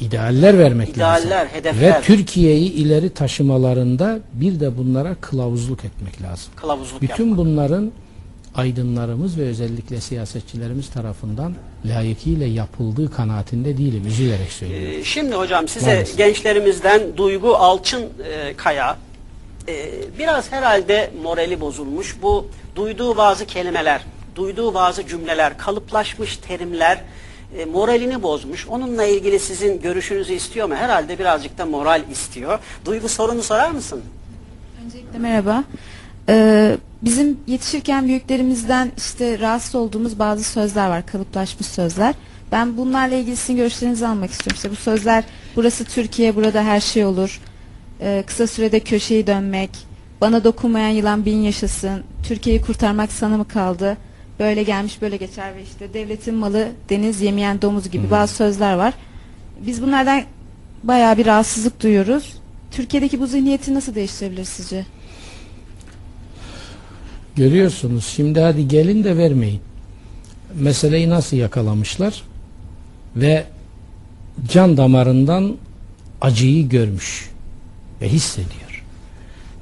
İdealler 0.00 0.58
vermek 0.58 0.88
İdealler, 0.88 1.30
lazım. 1.30 1.48
hedefler. 1.52 1.80
Ve 1.98 2.00
Türkiye'yi 2.02 2.72
ileri 2.72 3.10
taşımalarında 3.10 4.18
bir 4.34 4.60
de 4.60 4.78
bunlara 4.78 5.14
kılavuzluk 5.14 5.84
etmek 5.84 6.22
lazım. 6.22 6.52
Kılavuzluk 6.56 7.02
Bütün 7.02 7.28
yapmak. 7.28 7.38
bunların 7.46 7.92
aydınlarımız 8.58 9.38
ve 9.38 9.42
özellikle 9.42 10.00
siyasetçilerimiz 10.00 10.90
tarafından 10.90 11.54
layıkıyla 11.84 12.46
yapıldığı 12.46 13.10
kanaatinde 13.10 13.78
değilim. 13.78 14.06
Üzülerek 14.06 14.52
söylüyorum. 14.52 15.00
Ee, 15.00 15.04
Şimdi 15.04 15.34
hocam 15.34 15.68
size 15.68 15.86
Maalesef. 15.94 16.18
gençlerimizden 16.18 17.16
Duygu 17.16 17.56
Alçın 17.56 18.02
e, 18.24 18.54
Kaya 18.56 18.96
e, 19.68 19.90
biraz 20.18 20.52
herhalde 20.52 21.10
morali 21.22 21.60
bozulmuş. 21.60 22.16
Bu 22.22 22.46
duyduğu 22.76 23.16
bazı 23.16 23.46
kelimeler, 23.46 24.00
duyduğu 24.36 24.74
bazı 24.74 25.06
cümleler, 25.06 25.58
kalıplaşmış 25.58 26.36
terimler 26.36 27.00
e, 27.58 27.64
moralini 27.64 28.22
bozmuş. 28.22 28.66
Onunla 28.68 29.04
ilgili 29.04 29.38
sizin 29.38 29.80
görüşünüzü 29.80 30.32
istiyor 30.32 30.68
mu? 30.68 30.74
Herhalde 30.74 31.18
birazcık 31.18 31.58
da 31.58 31.66
moral 31.66 32.02
istiyor. 32.12 32.58
Duygu 32.84 33.08
sorunu 33.08 33.42
sorar 33.42 33.70
mısın? 33.70 34.02
Öncelikle 34.84 35.18
merhaba. 35.18 35.64
Ee, 36.28 36.76
bizim 37.02 37.38
yetişirken 37.46 38.08
büyüklerimizden 38.08 38.92
işte 38.96 39.38
rahatsız 39.38 39.74
olduğumuz 39.74 40.18
bazı 40.18 40.44
sözler 40.44 40.88
var, 40.88 41.06
kalıplaşmış 41.06 41.66
sözler. 41.66 42.14
Ben 42.52 42.76
bunlarla 42.76 43.14
ilgili 43.14 43.36
sizin 43.36 43.56
görüşlerinizi 43.56 44.06
almak 44.06 44.30
istiyorum. 44.30 44.56
İşte 44.56 44.70
bu 44.70 44.76
sözler, 44.76 45.24
burası 45.56 45.84
Türkiye, 45.84 46.36
burada 46.36 46.64
her 46.64 46.80
şey 46.80 47.04
olur. 47.04 47.40
Ee, 48.00 48.24
kısa 48.26 48.46
sürede 48.46 48.80
köşeyi 48.80 49.26
dönmek, 49.26 49.70
bana 50.20 50.44
dokunmayan 50.44 50.88
yılan 50.88 51.24
bin 51.24 51.36
yaşasın, 51.36 52.02
Türkiye'yi 52.28 52.62
kurtarmak 52.62 53.12
sana 53.12 53.36
mı 53.36 53.48
kaldı? 53.48 53.96
Böyle 54.38 54.62
gelmiş 54.62 55.02
böyle 55.02 55.16
geçer 55.16 55.54
ve 55.56 55.62
işte 55.62 55.94
devletin 55.94 56.34
malı 56.34 56.68
deniz 56.90 57.20
yemeyen 57.20 57.62
domuz 57.62 57.90
gibi 57.90 58.10
bazı 58.10 58.34
sözler 58.34 58.74
var. 58.74 58.94
Biz 59.66 59.82
bunlardan 59.82 60.22
bayağı 60.82 61.16
bir 61.16 61.26
rahatsızlık 61.26 61.82
duyuyoruz. 61.82 62.36
Türkiye'deki 62.70 63.20
bu 63.20 63.26
zihniyeti 63.26 63.74
nasıl 63.74 63.94
değiştirebilir 63.94 64.44
sizce? 64.44 64.84
Görüyorsunuz. 67.38 68.06
Şimdi 68.06 68.40
hadi 68.40 68.68
gelin 68.68 69.04
de 69.04 69.16
vermeyin. 69.16 69.60
Meseleyi 70.54 71.08
nasıl 71.10 71.36
yakalamışlar? 71.36 72.22
Ve 73.16 73.44
can 74.48 74.76
damarından 74.76 75.56
acıyı 76.20 76.68
görmüş 76.68 77.30
ve 78.00 78.08
hissediyor. 78.08 78.84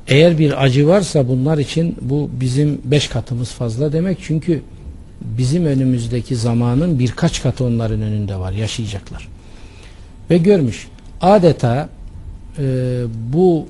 Eğer 0.09 0.38
bir 0.38 0.64
acı 0.64 0.88
varsa 0.88 1.28
bunlar 1.28 1.59
için 1.59 1.97
bu 2.00 2.30
bizim 2.40 2.80
beş 2.85 3.09
katımız 3.09 3.50
fazla 3.50 3.92
demek. 3.92 4.18
Çünkü 4.23 4.62
bizim 5.21 5.66
önümüzdeki 5.66 6.37
zamanın 6.37 6.99
birkaç 6.99 7.42
katı 7.42 7.64
onların 7.64 8.02
önünde 8.02 8.37
var. 8.37 8.52
Yaşayacaklar. 8.52 9.28
Ve 10.30 10.38
görmüş. 10.38 10.88
Adeta 11.21 11.88
e, 12.59 13.02
bu 13.33 13.66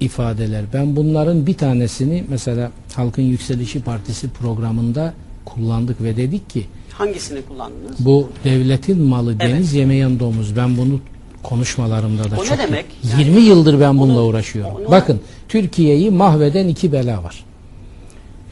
ifadeler. 0.00 0.64
Ben 0.74 0.96
bunların 0.96 1.46
bir 1.46 1.54
tanesini 1.54 2.24
mesela 2.28 2.70
Halkın 2.94 3.22
Yükselişi 3.22 3.80
Partisi 3.82 4.28
programında 4.28 5.14
kullandık 5.44 6.02
ve 6.02 6.16
dedik 6.16 6.50
ki 6.50 6.66
Hangisini 6.92 7.42
kullandınız? 7.42 7.96
bu 7.98 8.28
devletin 8.44 9.02
malı 9.02 9.32
Evet. 9.32 9.40
deniz 9.54 9.74
yemeyen 9.74 10.20
domuz. 10.20 10.56
Ben 10.56 10.76
bunu 10.76 11.00
konuşmalarımda 11.42 12.30
da 12.30 12.36
O 12.38 12.42
ne 12.42 12.46
çok 12.48 12.58
demek? 12.58 12.86
20 13.18 13.40
yıldır 13.40 13.80
ben 13.80 13.98
bununla 13.98 14.22
uğraşıyorum. 14.22 14.72
onu- 14.74 14.90
Bakın 14.90 15.20
Türkiye'yi 15.48 16.10
mahveden 16.10 16.68
iki 16.68 16.92
bela 16.92 17.22
var. 17.24 17.44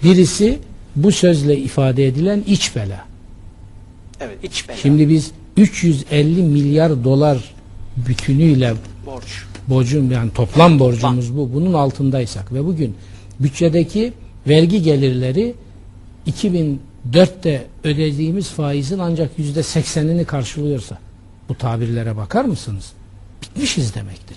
Birisi 0.05 0.59
bu 0.97 1.12
sözle 1.12 1.59
ifade 1.59 2.07
edilen 2.07 2.45
iç 2.47 2.76
bela. 2.76 3.05
Evet, 4.21 4.38
iç 4.43 4.69
bela, 4.69 4.76
Şimdi 4.76 5.09
biz 5.09 5.31
350 5.57 6.43
milyar 6.43 7.05
dolar 7.05 7.38
bütünüyle 8.09 8.75
borç. 9.07 9.25
borcum 9.69 10.11
yani 10.12 10.31
toplam 10.31 10.78
borcumuz 10.78 11.37
bu. 11.37 11.50
Bunun 11.55 11.73
altındaysak 11.73 12.52
ve 12.52 12.66
bugün 12.66 12.95
bütçedeki 13.40 14.12
vergi 14.49 14.83
gelirleri 14.83 15.55
2004'te 16.26 17.67
ödediğimiz 17.85 18.49
faizin 18.49 18.99
ancak 18.99 19.38
yüzde 19.38 19.62
seksenini 19.62 20.25
karşılıyorsa 20.25 20.99
bu 21.49 21.55
tabirlere 21.55 22.17
bakar 22.17 22.45
mısınız? 22.45 22.93
Bitmişiz 23.43 23.95
demektir. 23.95 24.37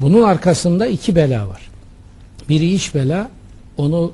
Bunun 0.00 0.22
arkasında 0.22 0.86
iki 0.86 1.16
bela 1.16 1.48
var. 1.48 1.70
Biri 2.48 2.74
iç 2.74 2.94
bela, 2.94 3.30
onu 3.76 4.12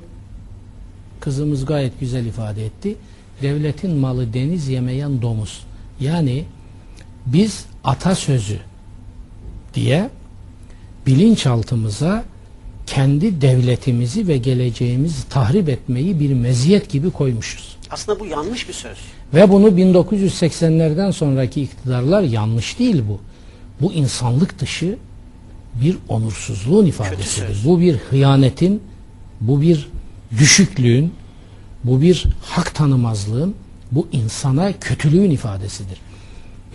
kızımız 1.19 1.65
gayet 1.65 1.99
güzel 1.99 2.25
ifade 2.25 2.65
etti. 2.65 2.95
Devletin 3.41 3.95
malı 3.95 4.33
deniz 4.33 4.67
yemeyen 4.67 5.21
domuz. 5.21 5.65
Yani 5.99 6.45
biz 7.25 7.65
atasözü 7.83 8.59
diye 9.73 10.09
bilinçaltımıza 11.07 12.23
kendi 12.95 13.41
devletimizi 13.41 14.27
ve 14.27 14.37
geleceğimizi 14.37 15.29
tahrip 15.29 15.69
etmeyi 15.69 16.19
bir 16.19 16.33
meziyet 16.33 16.89
gibi 16.89 17.11
koymuşuz. 17.11 17.77
Aslında 17.91 18.19
bu 18.19 18.25
yanlış 18.25 18.67
bir 18.67 18.73
söz. 18.73 18.97
Ve 19.33 19.49
bunu 19.49 19.67
1980'lerden 19.67 21.11
sonraki 21.11 21.61
iktidarlar 21.61 22.21
yanlış 22.21 22.79
değil 22.79 23.03
bu. 23.09 23.19
Bu 23.81 23.93
insanlık 23.93 24.59
dışı 24.59 24.97
bir 25.81 25.97
onursuzluğun 26.09 26.85
ifadesidir. 26.85 27.57
Bu 27.65 27.79
bir 27.79 27.95
hıyanetin, 27.95 28.81
bu 29.41 29.61
bir 29.61 29.89
düşüklüğün, 30.39 31.13
bu 31.83 32.01
bir 32.01 32.25
hak 32.41 32.75
tanımazlığın, 32.75 33.55
bu 33.91 34.07
insana 34.11 34.73
kötülüğün 34.79 35.31
ifadesidir. 35.31 35.97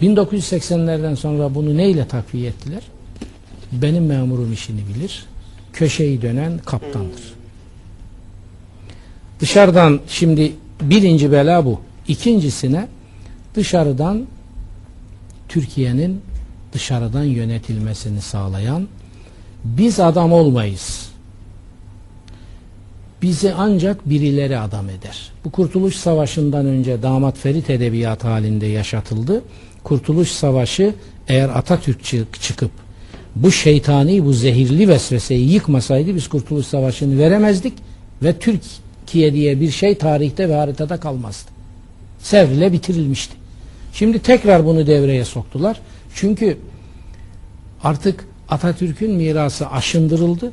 1980'lerden 0.03 1.15
sonra 1.15 1.55
bunu 1.55 1.77
neyle 1.77 2.09
takviye 2.09 2.49
ettiler? 2.49 2.83
Benim 3.73 4.07
memurum 4.07 4.53
işini 4.53 4.81
bilir. 4.89 5.27
Köşeyi 5.73 6.23
dönen 6.23 6.59
kaptandır. 6.59 7.35
Dışarıdan 9.41 10.01
şimdi 10.09 10.53
birinci 10.83 11.33
bela 11.33 11.65
bu. 11.65 11.81
İkincisine 12.09 12.89
dışarıdan 13.55 14.27
Türkiye'nin 15.49 16.21
dışarıdan 16.73 17.25
yönetilmesini 17.25 18.21
sağlayan 18.21 18.89
biz 19.65 20.01
adam 20.01 20.33
olmayız. 20.33 21.11
Bizi 23.23 23.55
ancak 23.55 24.09
birileri 24.11 24.59
adam 24.59 24.89
eder. 24.89 25.33
Bu 25.45 25.51
Kurtuluş 25.51 25.97
Savaşı'ndan 25.97 26.67
önce 26.67 27.03
damat 27.03 27.39
Ferit 27.39 27.71
edebiyatı 27.71 28.29
halinde 28.29 28.67
yaşatıldı. 28.67 29.43
Kurtuluş 29.85 30.29
Savaşı 30.31 30.95
eğer 31.29 31.49
Atatürk 31.49 32.01
çı- 32.03 32.25
çıkıp 32.41 32.71
bu 33.37 33.53
şeytani, 33.53 34.25
bu 34.25 34.33
zehirli 34.33 34.89
vesveseyi 34.89 35.53
yıkmasaydı 35.53 36.15
biz 36.15 36.29
Kurtuluş 36.29 36.67
Savaşı'nı 36.67 37.19
veremezdik 37.19 37.73
ve 38.23 38.39
Türkiye 38.39 39.33
diye 39.33 39.61
bir 39.61 39.71
şey 39.71 39.99
tarihte 39.99 40.49
ve 40.49 40.55
haritada 40.55 41.01
kalmazdı. 41.01 41.51
Sevrile 42.19 42.73
bitirilmişti. 42.73 43.35
Şimdi 43.93 44.19
tekrar 44.19 44.67
bunu 44.67 44.87
devreye 44.87 45.25
soktular. 45.25 45.81
Çünkü 46.15 46.59
artık 47.83 48.25
Atatürk'ün 48.49 49.15
mirası 49.15 49.71
aşındırıldı. 49.71 50.53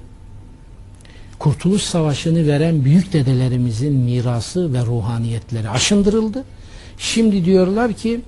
Kurtuluş 1.39 1.81
Savaşı'nı 1.81 2.48
veren 2.48 2.86
büyük 2.86 3.13
dedelerimizin 3.13 3.93
mirası 3.93 4.74
ve 4.74 4.86
ruhaniyetleri 4.86 5.69
aşındırıldı. 5.69 6.43
Şimdi 6.98 7.46
diyorlar 7.46 7.93
ki 7.93 8.22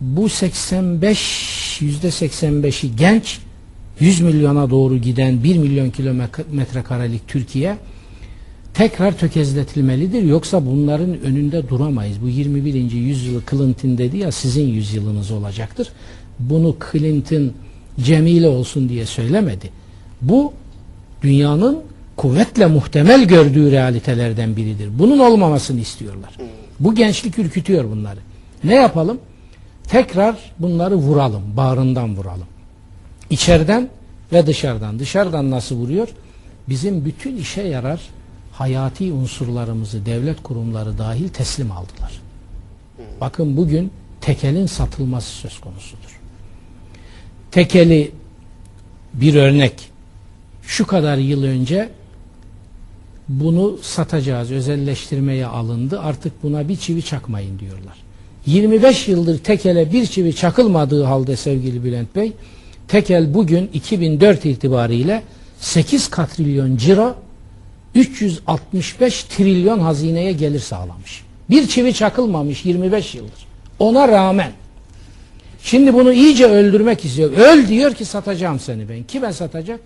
bu 0.00 0.28
85 0.28 1.78
yüzde 1.80 2.08
85'i 2.08 2.96
genç 2.96 3.38
100 4.00 4.20
milyona 4.20 4.70
doğru 4.70 4.98
giden 4.98 5.44
1 5.44 5.58
milyon 5.58 5.90
kilometre 5.90 6.82
karelik 6.82 7.28
Türkiye 7.28 7.76
tekrar 8.74 9.18
tökezletilmelidir. 9.18 10.22
Yoksa 10.22 10.66
bunların 10.66 11.20
önünde 11.20 11.68
duramayız. 11.68 12.22
Bu 12.22 12.28
21. 12.28 12.90
yüzyılı 12.92 13.42
Clinton 13.50 13.98
dedi 13.98 14.18
ya 14.18 14.32
sizin 14.32 14.68
yüzyılınız 14.68 15.30
olacaktır. 15.30 15.88
Bunu 16.38 16.76
Clinton 16.92 17.52
Cemile 18.00 18.48
olsun 18.48 18.88
diye 18.88 19.06
söylemedi. 19.06 19.70
Bu 20.22 20.52
dünyanın 21.22 21.78
kuvvetle 22.16 22.66
muhtemel 22.66 23.24
gördüğü 23.24 23.70
realitelerden 23.70 24.56
biridir. 24.56 24.88
Bunun 24.98 25.18
olmamasını 25.18 25.80
istiyorlar. 25.80 26.36
Bu 26.80 26.94
gençlik 26.94 27.38
ürkütüyor 27.38 27.90
bunları. 27.90 28.18
Ne 28.64 28.74
yapalım? 28.74 29.18
Tekrar 29.88 30.36
bunları 30.58 30.94
vuralım. 30.94 31.42
Bağrından 31.56 32.16
vuralım. 32.16 32.46
İçeriden 33.32 33.88
ve 34.32 34.46
dışarıdan. 34.46 34.98
Dışarıdan 34.98 35.50
nasıl 35.50 35.76
vuruyor? 35.76 36.08
Bizim 36.68 37.04
bütün 37.04 37.36
işe 37.36 37.62
yarar 37.62 38.00
hayati 38.52 39.12
unsurlarımızı 39.12 40.06
devlet 40.06 40.42
kurumları 40.42 40.98
dahil 40.98 41.28
teslim 41.28 41.72
aldılar. 41.72 42.20
Bakın 43.20 43.56
bugün 43.56 43.90
tekelin 44.20 44.66
satılması 44.66 45.30
söz 45.30 45.60
konusudur. 45.60 46.20
Tekeli 47.50 48.12
bir 49.14 49.34
örnek. 49.34 49.90
Şu 50.62 50.86
kadar 50.86 51.16
yıl 51.16 51.42
önce 51.42 51.88
bunu 53.28 53.78
satacağız, 53.82 54.52
özelleştirmeye 54.52 55.46
alındı. 55.46 56.00
Artık 56.00 56.42
buna 56.42 56.68
bir 56.68 56.76
çivi 56.76 57.02
çakmayın 57.02 57.58
diyorlar. 57.58 57.96
25 58.46 59.08
yıldır 59.08 59.38
tekele 59.38 59.92
bir 59.92 60.06
çivi 60.06 60.36
çakılmadığı 60.36 61.04
halde 61.04 61.36
sevgili 61.36 61.84
Bülent 61.84 62.16
Bey, 62.16 62.32
tekel 62.92 63.34
bugün 63.34 63.70
2004 63.72 64.44
itibariyle 64.44 65.22
8 65.60 66.10
katrilyon 66.10 66.76
ciro 66.76 67.16
365 67.94 69.22
trilyon 69.22 69.78
hazineye 69.78 70.32
gelir 70.32 70.60
sağlamış. 70.60 71.24
Bir 71.50 71.68
çivi 71.68 71.94
çakılmamış 71.94 72.64
25 72.64 73.14
yıldır. 73.14 73.46
Ona 73.78 74.08
rağmen 74.08 74.52
şimdi 75.62 75.94
bunu 75.94 76.12
iyice 76.12 76.46
öldürmek 76.46 77.04
istiyor. 77.04 77.32
Öl 77.32 77.68
diyor 77.68 77.94
ki 77.94 78.04
satacağım 78.04 78.60
seni 78.60 78.88
ben. 78.88 79.02
Kime 79.02 79.32
satacak? 79.32 79.80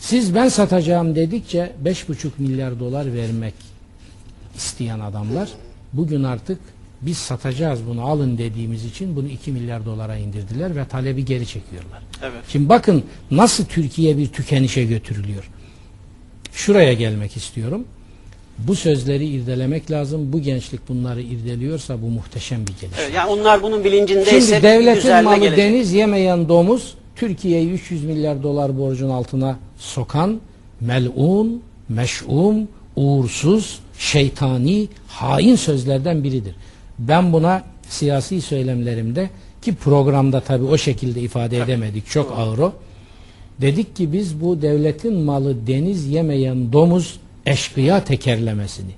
Siz 0.00 0.34
ben 0.34 0.48
satacağım 0.48 1.14
dedikçe 1.14 1.72
5,5 1.84 2.28
milyar 2.38 2.80
dolar 2.80 3.14
vermek 3.14 3.54
isteyen 4.56 5.00
adamlar 5.00 5.48
bugün 5.92 6.22
artık 6.22 6.58
biz 7.06 7.18
satacağız 7.18 7.80
bunu 7.88 8.06
alın 8.06 8.38
dediğimiz 8.38 8.84
için 8.84 9.16
bunu 9.16 9.28
2 9.28 9.52
milyar 9.52 9.84
dolara 9.84 10.16
indirdiler 10.16 10.76
ve 10.76 10.84
talebi 10.84 11.24
geri 11.24 11.46
çekiyorlar. 11.46 12.02
Evet. 12.22 12.44
Şimdi 12.48 12.68
bakın 12.68 13.04
nasıl 13.30 13.64
Türkiye 13.64 14.18
bir 14.18 14.26
tükenişe 14.26 14.84
götürülüyor. 14.84 15.50
Şuraya 16.52 16.92
gelmek 16.92 17.36
istiyorum. 17.36 17.84
Bu 18.58 18.74
sözleri 18.74 19.26
irdelemek 19.26 19.90
lazım. 19.90 20.32
Bu 20.32 20.40
gençlik 20.40 20.88
bunları 20.88 21.22
irdeliyorsa 21.22 22.02
bu 22.02 22.06
muhteşem 22.06 22.60
bir 22.60 22.72
gelişme. 22.72 23.02
Evet, 23.02 23.14
yani 23.14 23.30
onlar 23.30 23.62
bunun 23.62 23.84
bilincindeyse 23.84 24.40
Şimdi 24.40 24.62
devletin 24.62 25.24
malı 25.24 25.36
gelecek. 25.36 25.58
deniz 25.58 25.92
yemeyen 25.92 26.48
domuz 26.48 26.94
Türkiye'yi 27.16 27.70
300 27.70 28.04
milyar 28.04 28.42
dolar 28.42 28.78
borcun 28.78 29.10
altına 29.10 29.58
sokan 29.78 30.40
melun, 30.80 31.62
meş'um, 31.88 32.68
uğursuz, 32.96 33.80
şeytani, 33.98 34.88
hain 35.08 35.56
sözlerden 35.56 36.24
biridir. 36.24 36.54
Ben 36.98 37.32
buna 37.32 37.62
siyasi 37.88 38.40
söylemlerimde 38.40 39.30
ki 39.62 39.74
programda 39.74 40.40
tabii 40.40 40.64
o 40.64 40.78
şekilde 40.78 41.20
ifade 41.20 41.58
edemedik. 41.58 42.06
Çok 42.10 42.32
ağır 42.38 42.58
o. 42.58 42.72
Dedik 43.60 43.96
ki 43.96 44.12
biz 44.12 44.40
bu 44.40 44.62
devletin 44.62 45.14
malı 45.18 45.66
deniz 45.66 46.06
yemeyen 46.06 46.72
domuz 46.72 47.20
eşkıya 47.46 48.04
tekerlemesini 48.04 48.90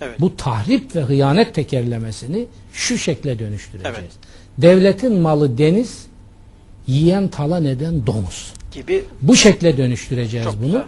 Evet. 0.00 0.20
bu 0.20 0.36
tahrip 0.36 0.96
ve 0.96 1.00
hıyanet 1.00 1.54
tekerlemesini 1.54 2.46
şu 2.72 2.98
şekle 2.98 3.38
dönüştüreceğiz. 3.38 3.96
Evet. 4.00 4.10
Devletin 4.58 5.12
malı 5.20 5.58
deniz, 5.58 6.06
yiyen 6.86 7.28
talan 7.28 7.64
eden 7.64 8.06
domuz. 8.06 8.52
gibi 8.74 9.04
Bu 9.22 9.36
şekle 9.36 9.76
dönüştüreceğiz 9.76 10.44
Çok 10.46 10.56
bunu. 10.58 10.64
güzel. 10.66 10.82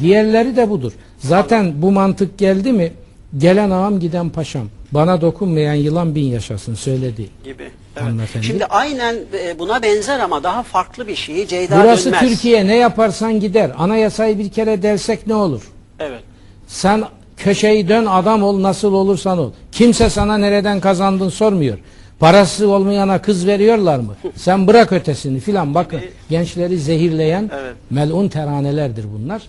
Diğerleri 0.00 0.56
de 0.56 0.70
budur. 0.70 0.92
Zaten 1.18 1.82
bu 1.82 1.92
mantık 1.92 2.38
geldi 2.38 2.72
mi 2.72 2.92
gelen 3.38 3.70
ağam 3.70 4.00
giden 4.00 4.30
paşam 4.30 4.68
bana 4.92 5.20
dokunmayan 5.20 5.74
yılan 5.74 6.14
bin 6.14 6.24
yaşasın 6.24 6.74
söyledi. 6.74 7.26
gibi. 7.44 7.70
Hanımefendi. 7.94 8.46
Şimdi 8.46 8.64
aynen 8.64 9.16
e, 9.44 9.58
buna 9.58 9.82
benzer 9.82 10.18
ama 10.20 10.42
daha 10.42 10.62
farklı 10.62 11.08
bir 11.08 11.14
şeyi 11.16 11.48
Ceyda 11.48 11.80
Burası 11.84 12.04
Dönmez. 12.12 12.20
Türkiye 12.20 12.66
ne 12.66 12.76
yaparsan 12.76 13.40
gider. 13.40 13.70
Anayasayı 13.78 14.38
bir 14.38 14.48
kere 14.50 14.82
dersek 14.82 15.26
ne 15.26 15.34
olur? 15.34 15.62
Evet. 16.00 16.20
Sen 16.66 17.04
köşeyi 17.36 17.88
dön 17.88 18.06
adam 18.06 18.42
ol 18.42 18.62
nasıl 18.62 18.92
olursan 18.92 19.38
ol. 19.38 19.52
Kimse 19.72 20.10
sana 20.10 20.38
nereden 20.38 20.80
kazandın 20.80 21.28
sormuyor. 21.28 21.78
Parası 22.20 22.68
olmayana 22.70 23.22
kız 23.22 23.46
veriyorlar 23.46 23.98
mı? 23.98 24.16
Sen 24.36 24.66
bırak 24.66 24.92
ötesini 24.92 25.40
filan 25.40 25.74
bakın. 25.74 26.00
Gençleri 26.30 26.78
zehirleyen 26.78 27.50
Evet. 27.60 27.74
melun 27.90 28.28
teranelerdir 28.28 29.04
bunlar. 29.18 29.42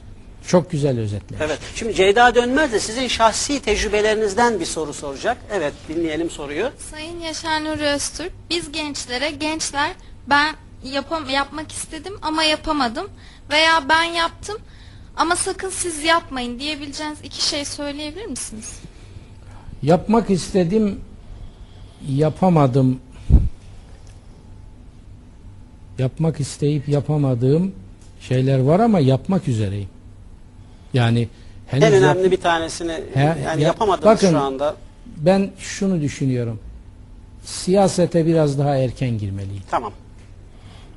Çok 0.50 0.72
güzel 0.72 1.00
özetlemiş. 1.00 1.46
Evet. 1.46 1.60
Şimdi 1.76 1.96
Ceyda 1.96 2.36
Dönmez 2.36 2.72
de 2.74 2.80
sizin 2.80 3.08
şahsi 3.08 3.60
tecrübelerinizden 3.60 4.60
bir 4.60 4.66
soru 4.66 4.94
soracak. 4.94 5.38
Evet, 5.54 5.74
dinleyelim 5.90 6.30
soruyu. 6.30 6.72
Sayın 6.92 7.20
Yaşar 7.20 7.64
Nuri 7.64 7.84
Öztürk, 7.84 8.32
biz 8.50 8.72
gençlere, 8.72 9.32
gençler 9.32 9.92
ben 10.30 10.56
yapam 10.84 11.30
yapmak 11.30 11.72
istedim 11.72 12.14
ama 12.22 12.44
yapamadım 12.44 13.10
veya 13.50 13.90
ben 13.90 14.04
yaptım 14.04 14.58
ama 15.18 15.36
sakın 15.36 15.70
siz 15.70 16.04
yapmayın 16.04 16.60
diyebileceğiniz 16.60 17.20
iki 17.24 17.46
şey 17.46 17.66
söyleyebilir 17.66 18.26
misiniz? 18.26 18.80
Yapmak 19.84 20.30
istedim, 20.30 21.02
yapamadım. 22.08 23.00
Yapmak 25.98 26.40
isteyip 26.40 26.90
yapamadığım 26.90 27.76
şeyler 28.22 28.60
var 28.60 28.80
ama 28.80 29.00
yapmak 29.00 29.48
üzereyim. 29.48 29.99
Yani 30.94 31.28
henüz 31.68 31.84
En 31.84 31.92
yap- 31.92 32.02
önemli 32.16 32.32
bir 32.32 32.38
tanesini 32.42 32.92
He, 33.14 33.20
yani 33.20 33.40
ya- 33.62 33.68
yapamadınız 33.68 34.06
bakın, 34.06 34.30
şu 34.32 34.40
anda. 34.40 34.76
ben 35.18 35.50
şunu 35.60 36.02
düşünüyorum. 36.02 36.60
Siyasete 37.46 38.26
biraz 38.26 38.60
daha 38.60 38.76
erken 38.78 39.18
girmeliyim. 39.18 39.64
Tamam. 39.72 39.92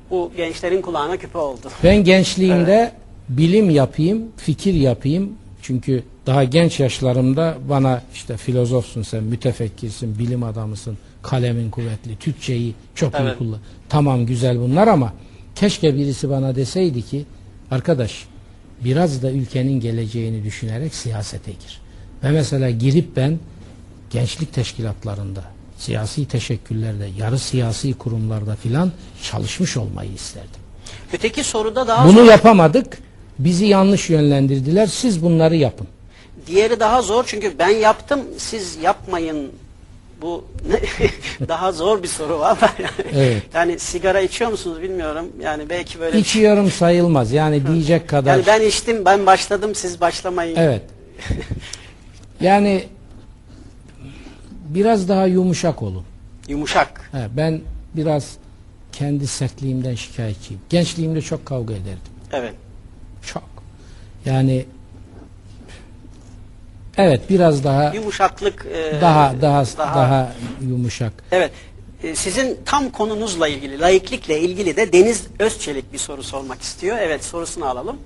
Bu 0.09 0.31
gençlerin 0.37 0.81
kulağına 0.81 1.17
küpe 1.17 1.37
oldu. 1.37 1.59
Ben 1.83 2.03
gençliğimde 2.03 2.91
bilim 3.29 3.69
yapayım, 3.69 4.23
fikir 4.37 4.73
yapayım. 4.73 5.29
Çünkü 5.61 6.03
daha 6.25 6.43
genç 6.43 6.79
yaşlarımda 6.79 7.57
bana 7.69 8.01
işte 8.13 8.37
filozofsun 8.37 9.01
sen, 9.01 9.23
mütefekkirsin, 9.23 10.19
bilim 10.19 10.43
adamısın, 10.43 10.97
kalemin 11.21 11.69
kuvvetli, 11.69 12.15
Türkçeyi 12.17 12.73
çok 12.95 13.13
iyi 13.13 13.21
Evet. 13.21 13.37
kullan. 13.37 13.59
Tamam 13.89 14.25
güzel 14.25 14.59
bunlar 14.59 14.87
ama 14.87 15.13
keşke 15.55 15.95
birisi 15.95 16.29
bana 16.29 16.55
deseydi 16.55 17.01
ki 17.01 17.25
arkadaş 17.71 18.25
biraz 18.83 19.23
da 19.23 19.31
ülkenin 19.31 19.79
geleceğini 19.79 20.43
düşünerek 20.43 20.95
siyasete 20.95 21.51
gir. 21.51 21.81
Ve 22.23 22.31
mesela 22.31 22.69
girip 22.69 23.15
ben 23.15 23.39
gençlik 24.09 24.53
teşkilatlarında, 24.53 25.43
siyasi 25.77 26.27
teşekküllerde, 26.27 27.09
yarı 27.19 27.39
siyasi 27.39 27.93
kurumlarda 27.93 28.55
filan 28.55 28.91
çalışmış 29.23 29.77
olmayı 29.77 30.11
isterdim. 30.13 30.49
Öteki 31.13 31.43
soruda 31.43 31.87
daha 31.87 32.07
Bunu 32.07 32.19
zor. 32.19 32.25
yapamadık. 32.31 32.97
Bizi 33.39 33.65
yanlış 33.65 34.09
yönlendirdiler. 34.09 34.87
Siz 34.87 35.23
bunları 35.23 35.55
yapın. 35.55 35.87
Diğeri 36.47 36.79
daha 36.79 37.01
zor 37.01 37.23
çünkü 37.27 37.59
ben 37.59 37.69
yaptım 37.69 38.21
siz 38.37 38.75
yapmayın. 38.83 39.51
Bu 40.23 40.45
daha 41.47 41.71
zor 41.71 42.03
bir 42.03 42.07
soru 42.07 42.39
var. 42.39 42.57
Evet. 43.13 43.43
Yani 43.53 43.79
sigara 43.79 44.19
içiyor 44.21 44.51
musunuz 44.51 44.81
bilmiyorum. 44.81 45.25
Yani 45.41 45.69
belki 45.69 45.99
böyle 45.99 46.19
İçiyorum 46.19 46.71
sayılmaz. 46.71 47.31
Yani 47.31 47.67
diyecek 47.67 48.09
kadar. 48.09 48.31
Yani 48.31 48.43
ben 48.47 48.61
içtim, 48.61 49.05
ben 49.05 49.25
başladım, 49.25 49.75
siz 49.75 50.01
başlamayın. 50.01 50.55
Evet. 50.55 50.81
Yani 52.41 52.87
biraz 54.51 55.09
daha 55.09 55.25
yumuşak 55.25 55.81
olun. 55.81 56.03
Yumuşak. 56.47 57.09
He, 57.11 57.27
ben 57.37 57.61
biraz 57.93 58.37
kendi 58.91 59.27
sertliğimden 59.27 59.95
şikayetçiyim. 59.95 60.61
Gençliğimde 60.69 61.21
çok 61.21 61.45
kavga 61.45 61.73
ederdim. 61.73 62.13
Evet. 62.31 62.53
Çok. 63.25 63.43
Yani 64.25 64.65
evet 66.97 67.21
biraz 67.29 67.63
daha 67.63 67.93
Yumuşaklık 67.93 68.65
e, 68.73 69.01
daha 69.01 69.41
daha 69.41 69.65
daha 69.77 70.31
yumuşak. 70.61 71.13
Evet. 71.31 71.51
E, 72.03 72.15
Sizin 72.15 72.59
tam 72.65 72.89
konunuzla 72.89 73.47
ilgili, 73.47 73.79
laiklikle 73.79 74.39
ilgili 74.39 74.75
de 74.75 74.93
Deniz 74.93 75.27
Özçelik 75.39 75.93
bir 75.93 75.97
soru 75.97 76.23
sormak 76.23 76.61
istiyor. 76.61 76.97
Evet, 76.99 77.23
sorusunu 77.25 77.65
alalım. 77.65 77.97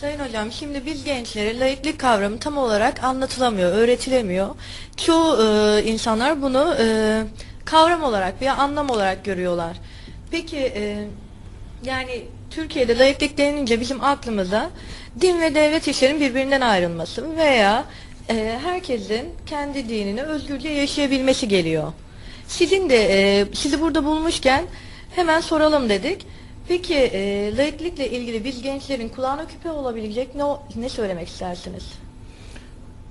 Sayın 0.00 0.18
hocam 0.20 0.52
şimdi 0.52 0.86
biz 0.86 1.04
gençlere 1.04 1.60
laiklik 1.60 1.98
kavramı 2.00 2.38
tam 2.38 2.58
olarak 2.58 3.04
anlatılamıyor, 3.04 3.72
öğretilemiyor. 3.72 4.48
Çoğu 4.96 5.42
e, 5.42 5.82
insanlar 5.84 6.42
bunu 6.42 6.76
e, 6.80 7.22
kavram 7.64 8.02
olarak 8.02 8.40
veya 8.40 8.56
anlam 8.56 8.90
olarak 8.90 9.24
görüyorlar. 9.24 9.76
Peki 10.30 10.56
e, 10.58 11.08
yani 11.84 12.24
Türkiye'de 12.50 12.98
laiklik 12.98 13.38
denilince 13.38 13.80
bizim 13.80 14.04
aklımıza 14.04 14.70
din 15.20 15.40
ve 15.40 15.54
devlet 15.54 15.88
işlerin 15.88 16.20
birbirinden 16.20 16.60
ayrılması 16.60 17.36
veya 17.36 17.84
e, 18.30 18.58
herkesin 18.62 19.28
kendi 19.46 19.88
dinini 19.88 20.22
özgürce 20.22 20.68
yaşayabilmesi 20.68 21.48
geliyor. 21.48 21.92
Sizin 22.48 22.90
de 22.90 22.96
e, 22.96 23.46
sizi 23.54 23.80
burada 23.80 24.04
bulmuşken 24.04 24.64
hemen 25.16 25.40
soralım 25.40 25.88
dedik. 25.88 26.26
Peki 26.68 26.94
e, 26.94 27.52
laiklikle 27.56 28.10
ilgili 28.10 28.44
biz 28.44 28.62
gençlerin 28.62 29.08
kulağına 29.08 29.46
küpe 29.46 29.70
olabilecek 29.70 30.34
ne 30.34 30.42
ne 30.76 30.88
söylemek 30.88 31.28
istersiniz? 31.28 31.84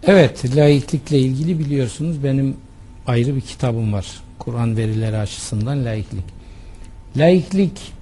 Evet, 0.04 0.56
laiklikle 0.56 1.19
ilgili 1.19 1.60
biliyorsunuz 1.60 2.23
benim 2.23 2.58
ayrı 3.08 3.36
bir 3.36 3.41
kitabım 3.41 3.93
var. 3.93 4.06
Kur'an 4.39 4.78
verileri 4.78 5.17
açısından 5.17 5.86
laiklik. 5.86 6.26
Laiklik 7.17 7.93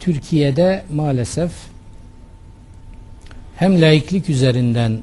Türkiye'de 0.00 0.84
maalesef 0.92 1.50
hem 3.56 3.80
laiklik 3.82 4.30
üzerinden 4.30 4.98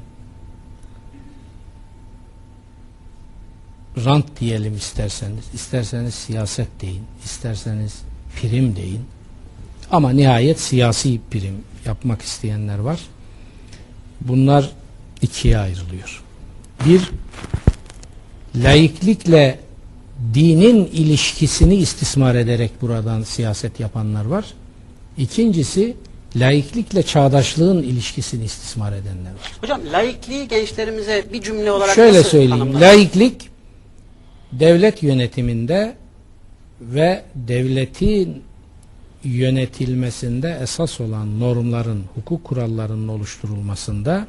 rant 4.04 4.40
diyelim 4.40 4.76
isterseniz, 4.76 5.44
isterseniz 5.54 6.14
siyaset 6.14 6.68
deyin, 6.80 7.02
isterseniz 7.24 7.94
prim 8.36 8.76
deyin. 8.76 9.00
Ama 9.90 10.10
nihayet 10.10 10.60
siyasi 10.60 11.20
prim 11.30 11.56
yapmak 11.84 12.22
isteyenler 12.22 12.78
var. 12.78 13.00
Bunlar 14.20 14.70
ikiye 15.22 15.58
ayrılıyor. 15.58 16.22
Bir, 16.86 17.10
laiklikle 18.56 19.58
dinin 20.34 20.86
ilişkisini 20.86 21.74
istismar 21.74 22.34
ederek 22.34 22.70
buradan 22.82 23.22
siyaset 23.22 23.80
yapanlar 23.80 24.24
var. 24.24 24.44
İkincisi, 25.18 25.96
laiklikle 26.36 27.02
çağdaşlığın 27.02 27.82
ilişkisini 27.82 28.44
istismar 28.44 28.92
edenler 28.92 29.30
var. 29.30 29.52
Hocam 29.60 29.80
laikliği 29.92 30.48
gençlerimize 30.48 31.24
bir 31.32 31.42
cümle 31.42 31.72
olarak 31.72 31.94
Şöyle 31.94 32.18
nasıl 32.18 32.30
söyleyeyim, 32.30 32.80
laiklik 32.80 33.53
devlet 34.60 35.02
yönetiminde 35.02 35.94
ve 36.80 37.22
devletin 37.34 38.42
yönetilmesinde 39.24 40.58
esas 40.62 41.00
olan 41.00 41.40
normların, 41.40 42.04
hukuk 42.14 42.44
kurallarının 42.44 43.08
oluşturulmasında 43.08 44.26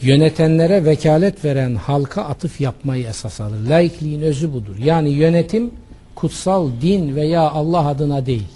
yönetenlere 0.00 0.84
vekalet 0.84 1.44
veren 1.44 1.74
halka 1.74 2.22
atıf 2.22 2.60
yapmayı 2.60 3.06
esas 3.06 3.40
alır. 3.40 3.68
Laikliğin 3.68 4.22
özü 4.22 4.52
budur. 4.52 4.76
Yani 4.78 5.10
yönetim 5.10 5.70
kutsal 6.14 6.70
din 6.82 7.16
veya 7.16 7.40
Allah 7.40 7.86
adına 7.86 8.26
değil. 8.26 8.48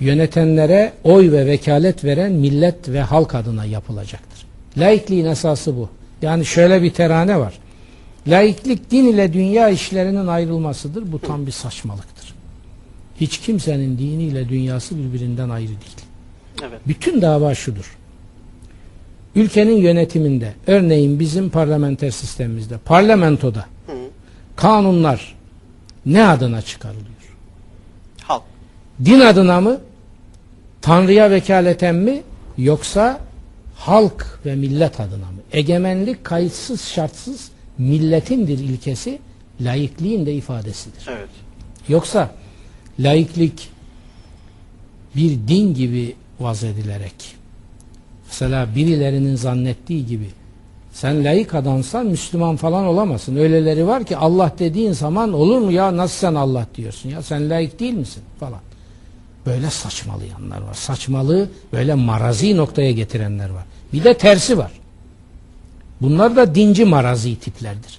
Yönetenlere 0.00 0.92
oy 1.04 1.32
ve 1.32 1.46
vekalet 1.46 2.04
veren 2.04 2.32
millet 2.32 2.88
ve 2.88 3.00
halk 3.00 3.34
adına 3.34 3.64
yapılacaktır. 3.64 4.46
Laikliğin 4.76 5.24
esası 5.24 5.76
bu. 5.76 5.88
Yani 6.22 6.44
şöyle 6.44 6.82
bir 6.82 6.90
terane 6.90 7.38
var. 7.38 7.54
Laiklik 8.26 8.90
din 8.90 9.04
ile 9.04 9.32
dünya 9.32 9.68
işlerinin 9.68 10.26
ayrılmasıdır. 10.26 11.12
Bu 11.12 11.18
tam 11.18 11.46
bir 11.46 11.52
saçmalıktır. 11.52 12.34
Hiç 13.20 13.38
kimsenin 13.38 13.98
diniyle 13.98 14.48
dünyası 14.48 14.98
birbirinden 14.98 15.48
ayrı 15.48 15.68
değil. 15.68 15.96
Evet. 16.62 16.80
Bütün 16.86 17.22
dava 17.22 17.54
şudur. 17.54 17.96
Ülkenin 19.34 19.76
yönetiminde, 19.76 20.54
örneğin 20.66 21.20
bizim 21.20 21.50
parlamenter 21.50 22.10
sistemimizde, 22.10 22.78
parlamentoda 22.78 23.64
Hı. 23.86 23.92
kanunlar 24.56 25.34
ne 26.06 26.26
adına 26.28 26.62
çıkarılıyor? 26.62 27.04
Halk. 28.22 28.42
Din 29.04 29.20
adına 29.20 29.60
mı? 29.60 29.80
Tanrı'ya 30.82 31.30
vekaleten 31.30 31.94
mi? 31.94 32.22
Yoksa 32.58 33.20
halk 33.76 34.40
ve 34.46 34.54
millet 34.54 35.00
adına 35.00 35.16
mı? 35.26 35.40
Egemenlik 35.52 36.24
kayıtsız 36.24 36.82
şartsız 36.84 37.50
milletindir 37.78 38.58
ilkesi 38.58 39.18
laikliğin 39.60 40.26
de 40.26 40.34
ifadesidir. 40.34 41.06
Evet. 41.08 41.28
Yoksa 41.88 42.30
laiklik 43.00 43.70
bir 45.16 45.30
din 45.48 45.74
gibi 45.74 46.16
vaz 46.40 46.64
edilerek 46.64 47.14
mesela 48.26 48.74
birilerinin 48.74 49.36
zannettiği 49.36 50.06
gibi 50.06 50.28
sen 50.92 51.24
laik 51.24 51.54
adamsan 51.54 52.06
Müslüman 52.06 52.56
falan 52.56 52.84
olamazsın. 52.84 53.36
Öyleleri 53.36 53.86
var 53.86 54.04
ki 54.04 54.16
Allah 54.16 54.52
dediğin 54.58 54.92
zaman 54.92 55.32
olur 55.32 55.58
mu 55.58 55.72
ya 55.72 55.96
nasıl 55.96 56.18
sen 56.18 56.34
Allah 56.34 56.66
diyorsun 56.74 57.08
ya 57.08 57.22
sen 57.22 57.50
laik 57.50 57.80
değil 57.80 57.94
misin 57.94 58.22
falan. 58.40 58.60
Böyle 59.46 59.70
saçmalayanlar 59.70 60.62
var. 60.62 60.74
Saçmalığı 60.74 61.48
böyle 61.72 61.94
marazi 61.94 62.56
noktaya 62.56 62.90
getirenler 62.90 63.50
var. 63.50 63.64
Bir 63.92 64.04
de 64.04 64.14
tersi 64.14 64.58
var. 64.58 64.72
Bunlar 66.02 66.36
da 66.36 66.54
dinci 66.54 66.84
marazi 66.84 67.36
tiplerdir. 67.36 67.98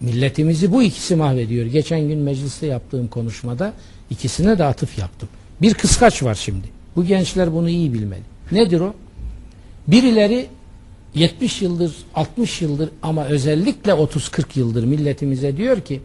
Milletimizi 0.00 0.72
bu 0.72 0.82
ikisi 0.82 1.16
mahvediyor. 1.16 1.66
Geçen 1.66 2.00
gün 2.00 2.18
mecliste 2.18 2.66
yaptığım 2.66 3.08
konuşmada 3.08 3.72
ikisine 4.10 4.58
de 4.58 4.64
atıf 4.64 4.98
yaptım. 4.98 5.28
Bir 5.62 5.74
kıskaç 5.74 6.22
var 6.22 6.34
şimdi. 6.34 6.66
Bu 6.96 7.04
gençler 7.04 7.54
bunu 7.54 7.68
iyi 7.68 7.94
bilmeli. 7.94 8.22
Nedir 8.52 8.80
o? 8.80 8.94
Birileri 9.86 10.46
70 11.14 11.62
yıldır, 11.62 11.94
60 12.14 12.62
yıldır 12.62 12.90
ama 13.02 13.24
özellikle 13.24 13.92
30-40 13.92 14.44
yıldır 14.54 14.84
milletimize 14.84 15.56
diyor 15.56 15.80
ki 15.80 16.00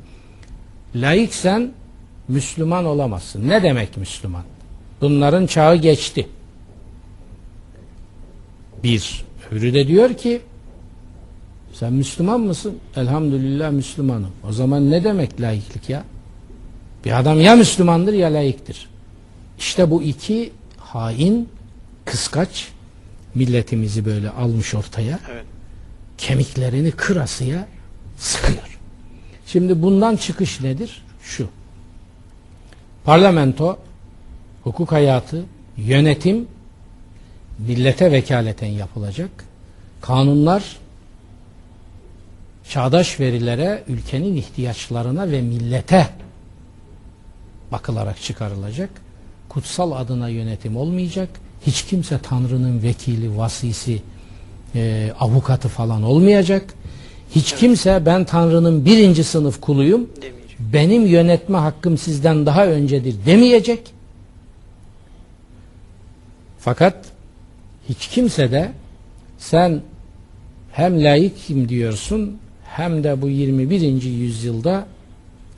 laiksen 0.96 1.72
Müslüman 2.28 2.86
olamazsın. 2.86 3.50
Ne 3.50 3.64
demek 3.64 3.98
Müslüman? 3.98 4.44
Bunların 5.02 5.46
çağı 5.46 5.76
geçti. 5.76 6.28
Bir. 8.84 9.26
Öbürü 9.52 9.74
de 9.74 9.88
diyor 9.88 10.14
ki 10.14 10.42
Sen 11.74 11.94
Müslüman 11.94 12.42
mısın? 12.42 12.80
Elhamdülillah 12.96 13.72
Müslümanım. 13.72 14.32
O 14.50 14.52
zaman 14.52 14.92
ne 14.92 15.04
demek 15.04 15.42
laiklik 15.42 15.90
ya? 15.90 16.04
Bir 17.06 17.20
adam 17.20 17.42
ya 17.42 17.56
Müslümandır 17.56 18.14
ya 18.14 18.34
laiktir. 18.34 18.90
İşte 19.60 19.92
bu 19.92 20.04
iki 20.04 20.52
hain, 20.78 21.50
kıskaç 22.06 22.68
milletimizi 23.36 24.06
böyle 24.06 24.30
almış 24.30 24.76
ortaya. 24.76 25.20
Evet. 25.32 25.46
Kemiklerini 26.18 26.92
kırasıya 26.92 27.68
sıkıyor. 28.18 28.80
Şimdi 29.46 29.82
bundan 29.82 30.16
çıkış 30.16 30.62
nedir? 30.62 31.04
Şu. 31.22 31.48
Parlamento, 33.04 33.78
hukuk 34.64 34.92
hayatı, 34.92 35.44
yönetim 35.78 36.48
millete 37.60 38.12
vekaleten 38.12 38.68
yapılacak. 38.68 39.30
Kanunlar 40.02 40.78
çağdaş 42.74 43.20
verilere, 43.20 43.84
ülkenin 43.88 44.36
ihtiyaçlarına 44.36 45.32
ve 45.32 45.42
millete 45.42 46.10
bakılarak 47.72 48.22
çıkarılacak. 48.22 48.90
Kutsal 49.50 49.92
adına 49.92 50.30
yönetim 50.30 50.78
olmayacak. 50.78 51.30
Hiç 51.66 51.86
kimse 51.86 52.20
Tanrı'nın 52.24 52.84
vekili, 52.84 53.38
vasisi, 53.38 54.02
e, 54.76 55.12
avukatı 55.20 55.68
falan 55.68 56.04
olmayacak. 56.04 56.74
Hiç 57.36 57.56
kimse 57.56 58.06
ben 58.06 58.26
Tanrı'nın 58.26 58.86
birinci 58.86 59.24
sınıf 59.24 59.62
kuluyum. 59.62 60.10
Demeyecek. 60.22 60.58
Benim 60.60 61.06
yönetme 61.06 61.58
hakkım 61.58 61.98
sizden 61.98 62.46
daha 62.46 62.66
öncedir 62.66 63.16
demeyecek. 63.26 63.94
Fakat 66.60 67.06
hiç 67.90 68.08
kimse 68.08 68.52
de 68.52 68.72
sen 69.38 69.82
hem 70.72 71.04
laikim 71.04 71.70
diyorsun 71.70 72.40
hem 72.76 73.04
de 73.04 73.22
bu 73.22 73.30
21. 73.30 74.02
yüzyılda 74.02 74.88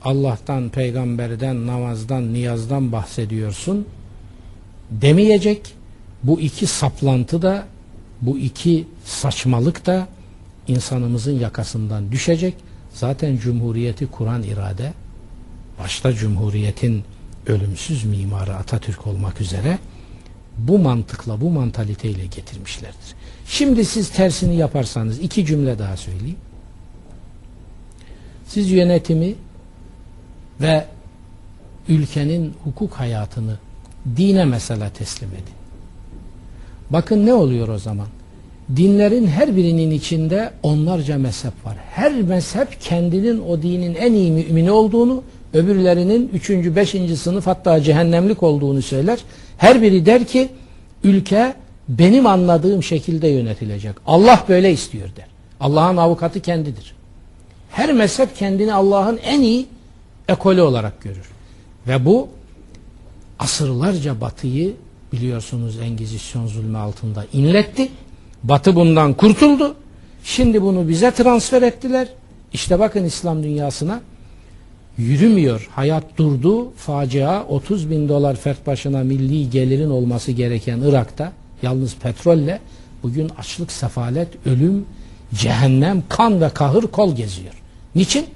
Allah'tan, 0.02 0.68
peygamberden, 0.68 1.66
namazdan, 1.66 2.32
niyazdan 2.32 2.92
bahsediyorsun 2.92 3.86
demeyecek. 4.90 5.74
Bu 6.22 6.40
iki 6.40 6.66
saplantı 6.66 7.42
da 7.42 7.66
bu 8.22 8.38
iki 8.38 8.86
saçmalık 9.04 9.86
da 9.86 10.08
insanımızın 10.68 11.38
yakasından 11.38 12.12
düşecek. 12.12 12.54
Zaten 12.94 13.36
Cumhuriyeti 13.36 14.06
kuran 14.06 14.42
irade 14.42 14.92
başta 15.78 16.12
Cumhuriyet'in 16.12 17.04
ölümsüz 17.46 18.04
mimarı 18.04 18.56
Atatürk 18.56 19.06
olmak 19.06 19.40
üzere 19.40 19.78
bu 20.58 20.78
mantıkla, 20.78 21.40
bu 21.40 21.50
mantaliteyle 21.50 22.26
getirmişlerdir. 22.26 23.14
Şimdi 23.46 23.84
siz 23.84 24.10
tersini 24.10 24.56
yaparsanız 24.56 25.18
iki 25.18 25.46
cümle 25.46 25.78
daha 25.78 25.96
söyleyeyim. 25.96 26.36
Siz 28.48 28.70
yönetimi 28.70 29.34
ve 30.60 30.84
ülkenin 31.88 32.52
hukuk 32.64 32.92
hayatını 32.92 33.58
dine 34.16 34.44
mesela 34.44 34.90
teslim 34.90 35.28
edin. 35.28 35.56
Bakın 36.90 37.26
ne 37.26 37.34
oluyor 37.34 37.68
o 37.68 37.78
zaman? 37.78 38.06
Dinlerin 38.76 39.26
her 39.26 39.56
birinin 39.56 39.90
içinde 39.90 40.50
onlarca 40.62 41.18
mezhep 41.18 41.66
var. 41.66 41.76
Her 41.90 42.12
mezhep 42.22 42.80
kendinin 42.80 43.40
o 43.48 43.62
dinin 43.62 43.94
en 43.94 44.12
iyi 44.12 44.32
mümini 44.32 44.70
olduğunu, 44.70 45.22
öbürlerinin 45.54 46.30
üçüncü, 46.32 46.76
beşinci 46.76 47.16
sınıf 47.16 47.46
hatta 47.46 47.82
cehennemlik 47.82 48.42
olduğunu 48.42 48.82
söyler. 48.82 49.18
Her 49.58 49.82
biri 49.82 50.06
der 50.06 50.24
ki 50.24 50.48
ülke 51.04 51.54
benim 51.88 52.26
anladığım 52.26 52.82
şekilde 52.82 53.28
yönetilecek. 53.28 53.94
Allah 54.06 54.44
böyle 54.48 54.72
istiyor 54.72 55.08
der. 55.16 55.26
Allah'ın 55.60 55.96
avukatı 55.96 56.40
kendidir. 56.40 56.95
Her 57.76 57.92
mezhep 57.92 58.36
kendini 58.36 58.74
Allah'ın 58.74 59.16
en 59.16 59.40
iyi 59.40 59.66
ekolü 60.28 60.60
olarak 60.60 61.02
görür. 61.02 61.30
Ve 61.88 62.04
bu 62.04 62.28
asırlarca 63.38 64.20
batıyı 64.20 64.74
biliyorsunuz 65.12 65.78
Engizisyon 65.78 66.46
zulmü 66.46 66.78
altında 66.78 67.24
inletti. 67.32 67.88
Batı 68.42 68.76
bundan 68.76 69.14
kurtuldu. 69.14 69.74
Şimdi 70.24 70.62
bunu 70.62 70.88
bize 70.88 71.10
transfer 71.10 71.62
ettiler. 71.62 72.08
İşte 72.52 72.78
bakın 72.78 73.04
İslam 73.04 73.42
dünyasına 73.42 74.00
yürümüyor. 74.98 75.68
Hayat 75.72 76.16
durdu. 76.16 76.72
Facia 76.76 77.44
30 77.44 77.90
bin 77.90 78.08
dolar 78.08 78.36
fert 78.36 78.66
başına 78.66 79.02
milli 79.02 79.50
gelirin 79.50 79.90
olması 79.90 80.32
gereken 80.32 80.80
Irak'ta 80.80 81.32
yalnız 81.62 81.96
petrolle 81.96 82.60
bugün 83.02 83.30
açlık, 83.38 83.72
sefalet, 83.72 84.28
ölüm, 84.46 84.84
cehennem, 85.34 86.02
kan 86.08 86.40
ve 86.40 86.48
kahır 86.48 86.82
kol 86.82 87.16
geziyor. 87.16 87.62
Niçin? 87.96 88.26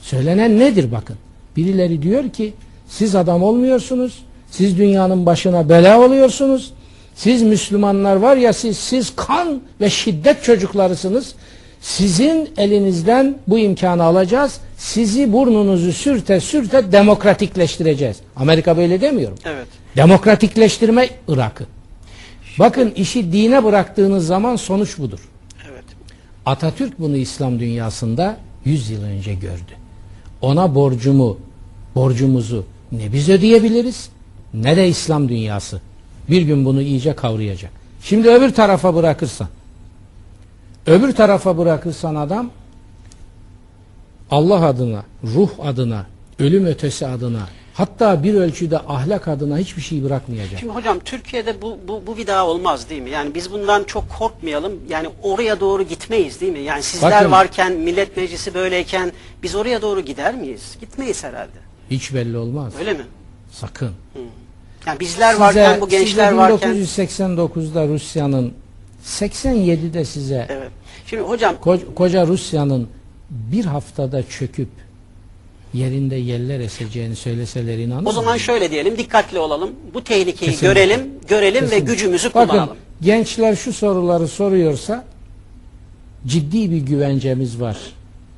Söylenen 0.00 0.58
nedir 0.58 0.92
bakın. 0.92 1.16
Birileri 1.56 2.02
diyor 2.02 2.30
ki 2.30 2.52
siz 2.88 3.14
adam 3.14 3.42
olmuyorsunuz. 3.42 4.24
Siz 4.50 4.78
dünyanın 4.78 5.26
başına 5.26 5.68
bela 5.68 6.00
oluyorsunuz. 6.00 6.72
Siz 7.14 7.42
Müslümanlar 7.42 8.16
var 8.16 8.36
ya 8.36 8.52
siz 8.52 8.78
siz 8.78 9.16
kan 9.16 9.60
ve 9.80 9.90
şiddet 9.90 10.44
çocuklarısınız. 10.44 11.34
Sizin 11.80 12.50
elinizden 12.56 13.38
bu 13.46 13.58
imkanı 13.58 14.02
alacağız. 14.02 14.60
Sizi 14.76 15.32
burnunuzu 15.32 15.92
sürte 15.92 16.40
sürte 16.40 16.92
demokratikleştireceğiz. 16.92 18.16
Amerika 18.36 18.76
böyle 18.76 19.00
demiyorum. 19.00 19.38
Evet. 19.44 19.66
Demokratikleştirme 19.96 21.08
Irak'ı. 21.28 21.64
Bakın 22.58 22.92
işi 22.96 23.32
dine 23.32 23.64
bıraktığınız 23.64 24.26
zaman 24.26 24.56
sonuç 24.56 24.98
budur. 24.98 25.28
Evet. 25.70 25.84
Atatürk 26.46 27.00
bunu 27.00 27.16
İslam 27.16 27.60
dünyasında 27.60 28.36
100 28.64 28.90
yıl 28.90 29.02
önce 29.02 29.34
gördü. 29.34 29.72
Ona 30.40 30.74
borcumu, 30.74 31.38
borcumuzu 31.94 32.64
ne 32.92 33.12
biz 33.12 33.28
ödeyebiliriz 33.28 34.08
ne 34.54 34.76
de 34.76 34.88
İslam 34.88 35.28
dünyası. 35.28 35.80
Bir 36.30 36.42
gün 36.42 36.64
bunu 36.64 36.82
iyice 36.82 37.16
kavrayacak. 37.16 37.70
Şimdi 38.02 38.28
öbür 38.28 38.54
tarafa 38.54 38.94
bırakırsan, 38.94 39.48
öbür 40.86 41.12
tarafa 41.12 41.58
bırakırsan 41.58 42.14
adam 42.14 42.50
Allah 44.30 44.66
adına, 44.66 45.04
ruh 45.24 45.50
adına, 45.62 46.06
ölüm 46.38 46.64
ötesi 46.64 47.06
adına, 47.06 47.48
hatta 47.80 48.22
bir 48.22 48.34
ölçüde 48.34 48.78
ahlak 48.78 49.28
adına 49.28 49.58
hiçbir 49.58 49.82
şey 49.82 50.04
bırakmayacak. 50.04 50.60
Şimdi 50.60 50.72
hocam 50.72 50.98
Türkiye'de 50.98 51.62
bu, 51.62 51.78
bu, 51.88 52.02
bu 52.06 52.16
bir 52.16 52.26
daha 52.26 52.46
olmaz 52.46 52.90
değil 52.90 53.02
mi? 53.02 53.10
Yani 53.10 53.34
biz 53.34 53.52
bundan 53.52 53.84
çok 53.84 54.04
korkmayalım. 54.18 54.72
Yani 54.88 55.08
oraya 55.22 55.60
doğru 55.60 55.82
gitmeyiz 55.82 56.40
değil 56.40 56.52
mi? 56.52 56.58
Yani 56.60 56.82
sizler 56.82 57.12
Bakın. 57.12 57.30
varken, 57.30 57.72
millet 57.72 58.16
meclisi 58.16 58.54
böyleyken 58.54 59.12
biz 59.42 59.54
oraya 59.54 59.82
doğru 59.82 60.00
gider 60.00 60.34
miyiz? 60.34 60.76
Gitmeyiz 60.80 61.24
herhalde. 61.24 61.58
Hiç 61.90 62.14
belli 62.14 62.36
olmaz. 62.36 62.72
Öyle 62.80 62.92
mi? 62.92 63.04
Sakın. 63.52 63.90
Yani 64.86 65.00
bizler 65.00 65.36
varken, 65.36 65.80
bu 65.80 65.88
gençler 65.88 66.28
size 66.28 66.36
varken. 66.36 66.74
1989'da 66.74 67.88
Rusya'nın 67.88 68.54
87'de 69.06 70.04
size 70.04 70.46
Evet. 70.48 70.70
Şimdi 71.06 71.22
hocam 71.22 71.54
ko- 71.54 71.94
koca 71.94 72.26
Rusya'nın 72.26 72.88
bir 73.30 73.64
haftada 73.64 74.28
çöküp 74.28 74.68
yerinde 75.74 76.16
yeller 76.16 76.60
eseceğini 76.60 77.16
söyleseler 77.16 77.78
inanır 77.78 78.06
o 78.06 78.12
zaman 78.12 78.24
mısınız? 78.34 78.42
şöyle 78.46 78.70
diyelim, 78.70 78.98
dikkatli 78.98 79.38
olalım. 79.38 79.70
Bu 79.94 80.04
tehlikeyi 80.04 80.50
Kesinlikle. 80.50 80.66
görelim, 80.66 81.00
görelim 81.28 81.54
ve 81.62 81.66
Kesinlikle. 81.68 81.92
gücümüzü 81.92 82.34
Bakın 82.34 82.48
kullanalım. 82.48 82.76
gençler 83.02 83.56
şu 83.56 83.72
soruları 83.72 84.28
soruyorsa 84.28 85.04
ciddi 86.26 86.70
bir 86.70 86.78
güvencemiz 86.78 87.60
var. 87.60 87.76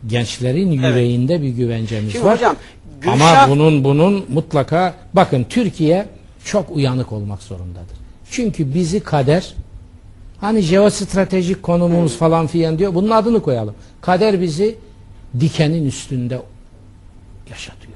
Gençlerin 0.06 0.70
yüreğinde 0.70 1.42
bir 1.42 1.48
güvencemiz 1.48 2.12
Şimdi 2.12 2.24
var. 2.24 2.36
hocam, 2.36 2.56
Ama 3.06 3.14
Gülşah- 3.24 3.50
bunun 3.50 3.84
bunun 3.84 4.24
mutlaka 4.28 4.94
bakın 5.14 5.46
Türkiye 5.48 6.06
çok 6.44 6.70
uyanık 6.76 7.12
olmak 7.12 7.42
zorundadır. 7.42 7.96
Çünkü 8.30 8.74
bizi 8.74 9.00
kader 9.00 9.54
hani 10.40 10.60
jeostratejik 10.60 11.62
konumumuz 11.62 12.16
falan 12.16 12.46
filan 12.46 12.78
diyor. 12.78 12.94
Bunun 12.94 13.10
adını 13.10 13.42
koyalım. 13.42 13.74
Kader 14.00 14.40
bizi 14.40 14.74
dikenin 15.40 15.86
üstünde 15.86 16.38
yaşatıyor. 17.50 17.92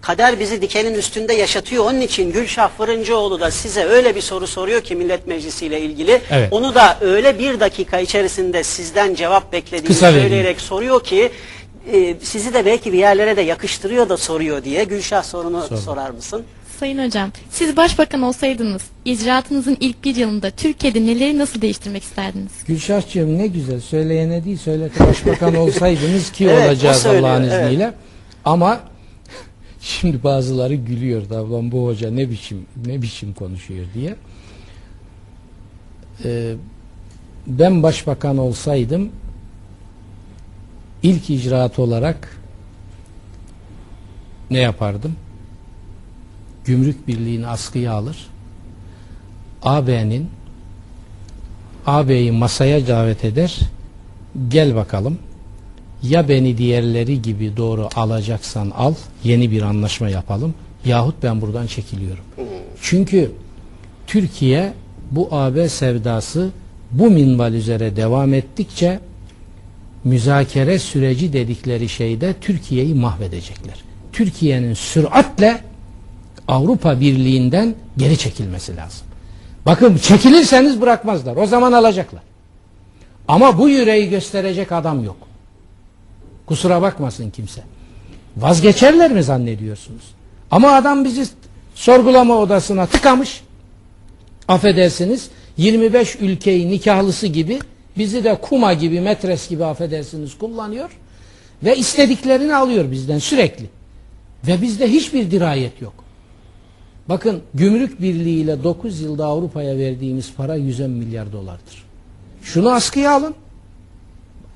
Kader 0.00 0.40
bizi 0.40 0.62
dikenin 0.62 0.94
üstünde 0.94 1.32
yaşatıyor. 1.32 1.84
Onun 1.84 2.00
için 2.00 2.32
Gülşah 2.32 2.70
Fırıncıoğlu 2.78 3.40
da 3.40 3.50
size 3.50 3.84
öyle 3.84 4.16
bir 4.16 4.20
soru 4.20 4.46
soruyor 4.46 4.80
ki 4.82 4.96
Millet 4.96 5.26
Meclisi 5.26 5.66
ile 5.66 5.80
ilgili. 5.80 6.20
Evet. 6.30 6.48
Onu 6.52 6.74
da 6.74 6.98
öyle 7.00 7.38
bir 7.38 7.60
dakika 7.60 7.98
içerisinde 7.98 8.64
sizden 8.64 9.14
cevap 9.14 9.52
beklediğini 9.52 9.86
Kısa 9.86 10.06
vereyim. 10.06 10.28
söyleyerek 10.28 10.60
soruyor 10.60 11.04
ki 11.04 11.30
e, 11.92 12.14
sizi 12.22 12.54
de 12.54 12.66
belki 12.66 12.92
bir 12.92 12.98
yerlere 12.98 13.36
de 13.36 13.40
yakıştırıyor 13.40 14.08
da 14.08 14.16
soruyor 14.16 14.64
diye. 14.64 14.84
Gülşah 14.84 15.22
sorunu 15.22 15.62
Sor. 15.62 15.76
sorar 15.76 16.10
mısın? 16.10 16.44
Sayın 16.80 17.06
Hocam, 17.06 17.30
siz 17.50 17.76
başbakan 17.76 18.22
olsaydınız, 18.22 18.82
icraatınızın 19.04 19.76
ilk 19.80 20.04
bir 20.04 20.16
yılında 20.16 20.50
Türkiye'de 20.50 21.06
neleri 21.06 21.38
nasıl 21.38 21.60
değiştirmek 21.60 22.02
isterdiniz? 22.02 22.52
Gülşah'cığım 22.66 23.38
ne 23.38 23.46
güzel 23.46 23.80
söyleyene 23.80 24.44
değil 24.44 24.58
söylete 24.58 25.06
başbakan 25.06 25.54
olsaydınız 25.64 26.32
ki 26.32 26.44
Evet, 26.50 26.68
olacağız 26.68 27.06
Allah'ın 27.06 27.42
evet. 27.48 27.64
izniyle. 27.64 27.92
Ama 28.44 28.80
şimdi 29.80 30.24
bazıları 30.24 30.74
gülüyor 30.74 31.30
da 31.30 31.42
"Ulan 31.44 31.72
bu 31.72 31.86
hoca 31.86 32.10
ne 32.10 32.30
biçim 32.30 32.66
ne 32.86 33.02
biçim 33.02 33.34
konuşuyor 33.34 33.86
diye. 33.94 34.16
Ee, 36.24 36.54
ben 37.46 37.82
başbakan 37.82 38.38
olsaydım 38.38 39.12
ilk 41.02 41.30
icraat 41.30 41.78
olarak 41.78 42.40
ne 44.50 44.58
yapardım? 44.58 45.16
Gümrük 46.64 47.08
Birliği'ni 47.08 47.46
askıya 47.46 47.92
alır. 47.92 48.26
AB'nin 49.62 50.30
AB'yi 51.86 52.32
masaya 52.32 52.86
davet 52.86 53.24
eder. 53.24 53.58
Gel 54.48 54.74
bakalım. 54.74 55.18
Ya 56.08 56.28
beni 56.28 56.58
diğerleri 56.58 57.22
gibi 57.22 57.56
doğru 57.56 57.88
alacaksan 57.96 58.70
al. 58.70 58.94
Yeni 59.24 59.50
bir 59.50 59.62
anlaşma 59.62 60.08
yapalım. 60.08 60.54
Yahut 60.84 61.14
ben 61.22 61.40
buradan 61.40 61.66
çekiliyorum. 61.66 62.24
Çünkü 62.82 63.32
Türkiye 64.06 64.72
bu 65.10 65.28
AB 65.30 65.68
sevdası 65.68 66.50
bu 66.90 67.10
minval 67.10 67.54
üzere 67.54 67.96
devam 67.96 68.34
ettikçe 68.34 69.00
müzakere 70.04 70.78
süreci 70.78 71.32
dedikleri 71.32 71.88
şeyde 71.88 72.34
Türkiye'yi 72.40 72.94
mahvedecekler. 72.94 73.84
Türkiye'nin 74.12 74.74
süratle 74.74 75.60
Avrupa 76.48 77.00
Birliği'nden 77.00 77.74
geri 77.96 78.18
çekilmesi 78.18 78.76
lazım. 78.76 79.06
Bakın 79.66 79.96
çekilirseniz 79.96 80.80
bırakmazlar. 80.80 81.36
O 81.36 81.46
zaman 81.46 81.72
alacaklar. 81.72 82.22
Ama 83.28 83.58
bu 83.58 83.68
yüreği 83.68 84.10
gösterecek 84.10 84.72
adam 84.72 85.04
yok. 85.04 85.16
Kusura 86.46 86.82
bakmasın 86.82 87.30
kimse. 87.30 87.62
Vazgeçerler 88.36 89.10
mi 89.10 89.22
zannediyorsunuz? 89.22 90.02
Ama 90.50 90.72
adam 90.72 91.04
bizi 91.04 91.26
sorgulama 91.74 92.38
odasına 92.38 92.86
tıkamış. 92.86 93.42
Affedersiniz 94.48 95.30
25 95.56 96.16
ülkeyi 96.20 96.70
nikahlısı 96.70 97.26
gibi 97.26 97.58
bizi 97.98 98.24
de 98.24 98.38
kuma 98.42 98.72
gibi 98.72 99.00
metres 99.00 99.48
gibi 99.48 99.64
affedersiniz 99.64 100.38
kullanıyor. 100.38 100.90
Ve 101.64 101.76
istediklerini 101.76 102.56
alıyor 102.56 102.90
bizden 102.90 103.18
sürekli. 103.18 103.66
Ve 104.46 104.62
bizde 104.62 104.88
hiçbir 104.88 105.30
dirayet 105.30 105.82
yok. 105.82 105.94
Bakın 107.08 107.42
gümrük 107.54 108.02
birliği 108.02 108.40
ile 108.40 108.64
9 108.64 109.00
yılda 109.00 109.26
Avrupa'ya 109.26 109.78
verdiğimiz 109.78 110.32
para 110.34 110.54
110 110.54 110.90
milyar 110.90 111.32
dolardır. 111.32 111.84
Şunu 112.42 112.70
askıya 112.70 113.12
alın. 113.14 113.34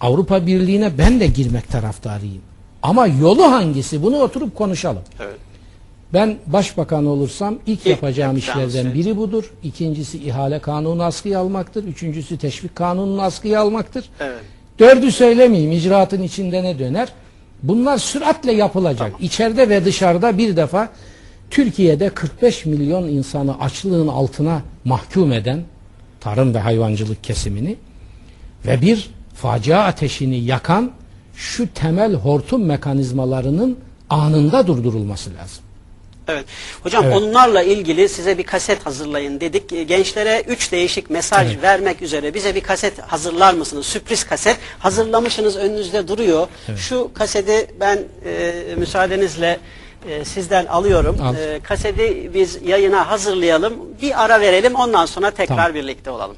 Avrupa 0.00 0.46
Birliği'ne 0.46 0.98
ben 0.98 1.20
de 1.20 1.26
girmek 1.26 1.68
taraftarıyım. 1.68 2.42
Ama 2.82 3.06
yolu 3.06 3.42
hangisi? 3.42 4.02
Bunu 4.02 4.16
oturup 4.16 4.56
konuşalım. 4.56 5.02
Evet. 5.20 5.37
Ben 6.12 6.37
başbakan 6.46 7.06
olursam 7.06 7.58
ilk 7.66 7.87
yapacağım 7.87 8.37
yapacağınız 8.37 8.38
işlerden 8.74 8.92
şey. 8.92 9.04
biri 9.04 9.16
budur. 9.16 9.52
İkincisi 9.62 10.18
ihale 10.18 10.58
kanunu 10.58 11.02
askıya 11.02 11.40
almaktır. 11.40 11.84
Üçüncüsü 11.84 12.38
teşvik 12.38 12.76
kanununu 12.76 13.22
askıya 13.22 13.61
almaktır. 13.61 14.04
Evet. 14.20 14.40
Dördü 14.78 15.12
söylemeyeyim 15.12 15.72
icraatın 15.72 16.22
içinde 16.22 16.62
ne 16.62 16.78
döner? 16.78 17.08
Bunlar 17.62 17.98
süratle 17.98 18.52
yapılacak. 18.52 19.12
İçeride 19.20 19.68
ve 19.68 19.84
dışarıda 19.84 20.38
bir 20.38 20.56
defa 20.56 20.88
Türkiye'de 21.50 22.08
45 22.08 22.66
milyon 22.66 23.08
insanı 23.08 23.61
açlığın 23.61 24.08
altına 24.08 24.62
mahkum 24.84 25.32
eden 25.32 25.62
tarım 26.20 26.54
ve 26.54 26.58
hayvancılık 26.58 27.24
kesimini 27.24 27.76
ve 28.66 28.80
bir 28.80 29.11
facia 29.42 29.85
ateşini 29.85 30.38
yakan 30.44 30.90
şu 31.37 31.72
temel 31.74 32.14
hortum 32.14 32.64
mekanizmalarının 32.64 33.79
anında 34.11 34.66
durdurulması 34.66 35.31
lazım. 35.35 35.64
Evet. 36.29 36.44
Hocam 36.83 37.05
Evet. 37.05 37.16
onlarla 37.16 37.62
ilgili 37.62 38.09
size 38.09 38.38
bir 38.38 38.42
kaset 38.42 38.87
hazırlayın 38.87 39.40
dedik. 39.40 39.72
E, 39.72 39.83
Gençlere 39.83 40.44
üç 40.48 40.72
değişik 40.72 41.11
mesaj 41.11 41.46
Evet. 41.53 41.62
vermek 41.62 42.03
üzere 42.03 42.35
bize 42.35 42.55
bir 42.55 42.61
kaset 42.61 42.98
hazırlar 42.98 43.55
mısınız? 43.55 43.87
Sürpriz 43.87 44.24
kaset. 44.24 44.57
Hazırlamışsınız 44.79 45.57
önünüzde 45.57 46.09
duruyor. 46.09 46.46
Şu 46.77 47.11
kaseti 47.14 47.66
ben 47.81 47.98
e, 48.24 48.53
müsaadenizle 48.77 49.59
e, 50.09 50.24
sizden 50.24 50.66
alıyorum. 50.66 51.16
Al. 51.22 51.35
E, 51.37 51.61
kaseti 51.62 52.31
biz 52.35 52.59
yayına 52.66 53.11
hazırlayalım. 53.11 53.74
Bir 54.03 54.24
ara 54.24 54.40
verelim 54.40 54.74
ondan 54.74 55.07
sonra 55.07 55.31
tekrar 55.31 55.57
Tamam. 55.57 55.74
birlikte 55.74 56.11
olalım. 56.11 56.37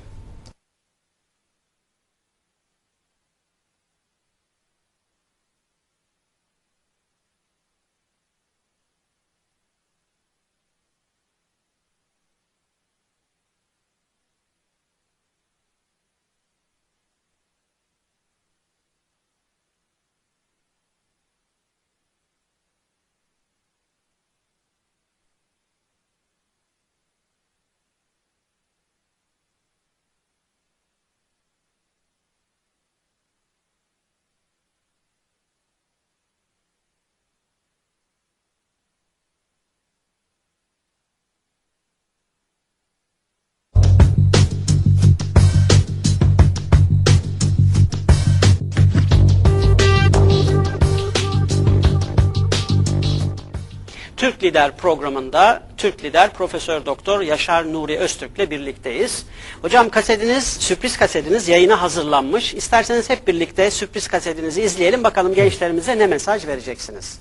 Türk 54.40 54.52
Lider 54.52 54.76
programında 54.76 55.62
Türk 55.76 56.04
Lider 56.04 56.32
Profesör 56.32 56.86
Doktor 56.86 57.20
Yaşar 57.20 57.72
Nuri 57.72 57.98
Öztürk'le 57.98 58.50
birlikteyiz. 58.50 59.26
Hocam 59.62 59.88
kasetiniz, 59.88 60.44
sürpriz 60.44 60.96
kasetiniz 60.96 61.48
yayına 61.48 61.82
hazırlanmış. 61.82 62.54
İsterseniz 62.54 63.10
hep 63.10 63.28
birlikte 63.28 63.70
sürpriz 63.70 64.08
kasetinizi 64.08 64.62
izleyelim. 64.62 65.04
Bakalım 65.04 65.34
gençlerimize 65.34 65.98
ne 65.98 66.06
mesaj 66.06 66.46
vereceksiniz? 66.46 67.20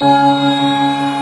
Hocam 0.00 1.13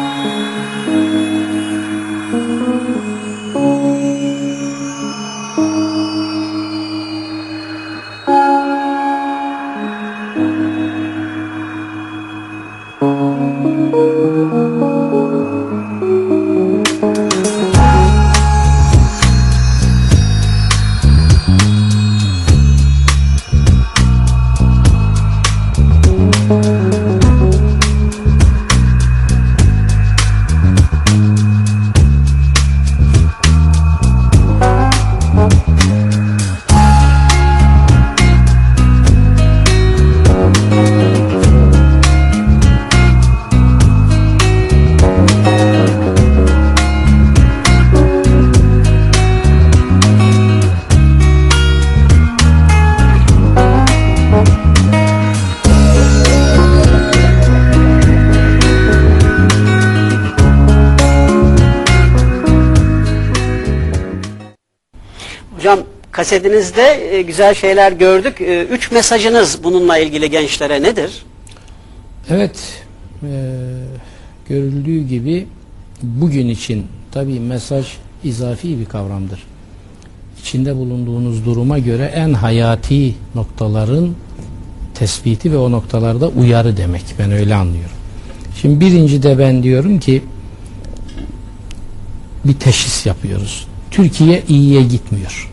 kasetinizde 66.13 67.17
e, 67.17 67.23
güzel 67.23 67.55
şeyler 67.55 67.93
gördük. 67.93 68.41
E, 68.41 68.65
Üç 68.65 68.91
mesajınız 68.93 69.59
bununla 69.65 69.99
ilgili 69.99 70.31
gençlere 70.31 70.83
nedir? 70.83 71.23
Evet, 72.31 72.83
eee, 73.23 73.29
görüldüğü 74.49 75.01
gibi 75.01 75.47
bugün 76.03 76.49
için 76.49 76.87
tabii 77.13 77.41
mesaj 77.41 77.87
izafi 78.25 78.81
bir 78.81 78.85
kavramdır. 78.85 79.43
İçinde 80.41 80.77
bulunduğunuz 80.77 81.45
duruma 81.47 81.79
göre 81.79 82.13
en 82.15 82.33
hayati 82.35 83.15
noktaların 83.35 84.11
tespiti 84.95 85.53
ve 85.53 85.57
o 85.57 85.71
noktalarda 85.71 86.29
uyarı 86.29 86.77
demek. 86.77 87.03
Ben 87.19 87.33
öyle 87.33 87.55
anlıyorum. 87.55 87.97
Şimdi 88.61 88.81
birinci 88.81 89.23
de 89.23 89.39
ben 89.39 89.63
diyorum 89.63 90.01
ki 90.01 90.23
bir 92.45 92.55
teşhis 92.55 93.07
yapıyoruz. 93.07 93.67
Türkiye 93.91 94.43
iyiye 94.49 94.83
gitmiyor. 94.83 95.52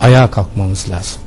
Ayağa 0.00 0.30
kalkmamız 0.30 0.90
lazım. 0.90 1.22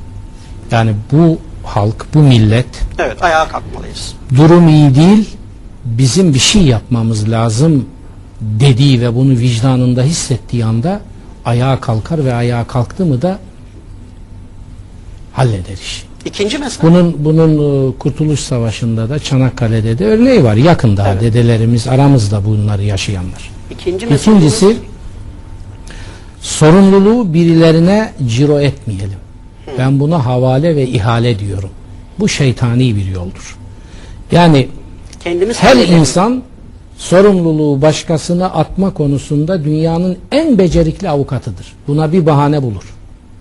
Yani 0.70 0.94
bu 1.12 1.38
halk, 1.64 2.06
bu 2.14 2.18
millet 2.18 2.66
Evet 2.98 3.22
ayağa 3.22 3.48
kalkmalıyız. 3.48 4.14
durum 4.36 4.68
iyi 4.68 4.94
değil, 4.94 5.30
bizim 5.84 6.34
bir 6.34 6.38
şey 6.38 6.62
yapmamız 6.62 7.30
lazım 7.30 7.84
dediği 8.40 9.00
ve 9.00 9.14
bunu 9.14 9.30
vicdanında 9.30 10.02
hissettiği 10.02 10.64
anda 10.64 11.00
ayağa 11.44 11.80
kalkar 11.80 12.24
ve 12.24 12.34
ayağa 12.34 12.64
kalktı 12.66 13.06
mı 13.06 13.22
da 13.22 13.38
halleder 15.32 15.74
işi. 15.82 16.02
İkinci 16.24 16.58
mesele. 16.58 16.82
Bunun 16.90 17.14
bunun 17.18 17.88
e, 17.90 17.92
Kurtuluş 17.98 18.40
Savaşı'nda 18.40 19.08
da 19.10 19.18
Çanakkale'de 19.18 19.98
de 19.98 20.06
örneği 20.06 20.44
var. 20.44 20.54
Yakın 20.56 20.96
daha 20.96 21.08
Evet. 21.12 21.22
dedelerimiz 21.22 21.88
aramızda 21.88 22.44
bunları 22.44 22.82
yaşayanlar. 22.82 23.50
İkinci 23.70 24.06
mesele. 24.06 24.36
İkincisi 24.36 24.76
sorumluluğu 26.44 27.34
birilerine 27.34 28.12
ciro 28.26 28.60
etmeyelim. 28.60 29.18
Ben 29.78 30.00
buna 30.00 30.26
havale 30.26 30.76
ve 30.76 30.86
ihale 30.86 31.38
diyorum. 31.38 31.70
Bu 32.18 32.28
şeytani 32.28 32.96
bir 32.96 33.06
yoldur. 33.06 33.56
Yani 34.32 34.68
kendimiz 35.20 35.62
her 35.62 35.68
halledelim. 35.68 35.98
insan 35.98 36.42
sorumluluğu 36.96 37.82
başkasına 37.82 38.46
atma 38.46 38.94
konusunda 38.94 39.64
dünyanın 39.64 40.18
en 40.32 40.58
becerikli 40.58 41.08
avukatıdır. 41.08 41.72
Buna 41.88 42.12
bir 42.12 42.26
bahane 42.26 42.62
bulur. 42.62 42.94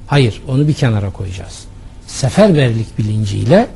Hayır, 0.08 0.42
onu 0.48 0.68
bir 0.68 0.74
kenara 0.74 1.10
koyacağız. 1.10 1.64
Seferberlik 2.08 2.98
bilinciyle 2.98 3.68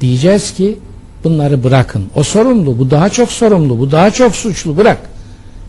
diyeceğiz 0.00 0.54
ki 0.54 0.78
bunları 1.24 1.64
bırakın. 1.64 2.04
O 2.14 2.22
sorumlu, 2.22 2.78
bu 2.78 2.90
daha 2.90 3.08
çok 3.08 3.32
sorumlu, 3.32 3.78
bu 3.78 3.90
daha 3.90 4.10
çok 4.10 4.36
suçlu 4.36 4.76
bırak. 4.76 4.98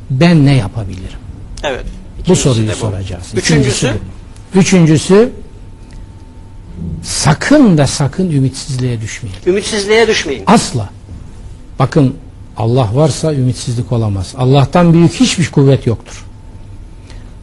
Ben 0.09 0.45
ne 0.45 0.55
yapabilirim? 0.55 1.19
Evet. 1.63 1.85
Bu 2.28 2.36
soruyu 2.36 2.67
bu. 2.67 2.76
soracağız. 2.76 3.24
Üçüncüsü. 3.36 3.93
Üçüncüsü 4.55 5.32
sakın 7.03 7.78
da 7.78 7.88
sakın 7.88 8.32
ümitsizliğe 8.32 9.01
düşmeyelim. 9.01 9.41
ümitsizliğe 9.47 10.07
düşmeyin. 10.07 10.43
Asla. 10.47 10.89
Bakın 11.80 12.15
Allah 12.57 12.89
varsa 12.93 13.34
ümitsizlik 13.34 13.91
olamaz. 13.91 14.34
Allah'tan 14.38 14.93
büyük 14.93 15.13
hiçbir 15.13 15.51
kuvvet 15.51 15.88
yoktur. 15.88 16.26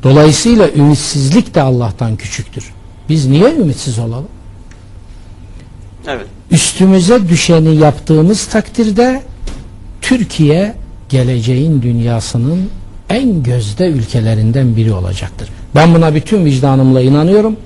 Dolayısıyla 0.03 0.71
ümitsizlik 0.71 1.55
de 1.55 1.63
Allah'tan 1.63 2.17
küçüktür. 2.17 2.65
Biz 3.09 3.27
niye 3.27 3.55
ümitsiz 3.55 3.99
olalım? 3.99 4.29
Evet. 6.09 6.27
Üstümüze 6.51 7.29
düşeni 7.29 7.77
yaptığımız 7.77 8.47
takdirde 8.47 9.23
Türkiye 10.03 10.75
geleceğin 11.09 11.83
dünyasının 11.83 12.71
en 13.11 13.43
gözde 13.43 13.87
ülkelerinden 13.87 14.77
biri 14.77 14.93
olacaktır. 14.93 15.49
Ben 15.75 15.95
buna 15.95 16.15
bütün 16.15 16.45
vicdanımla 16.45 17.01
inanıyorum. 17.01 17.57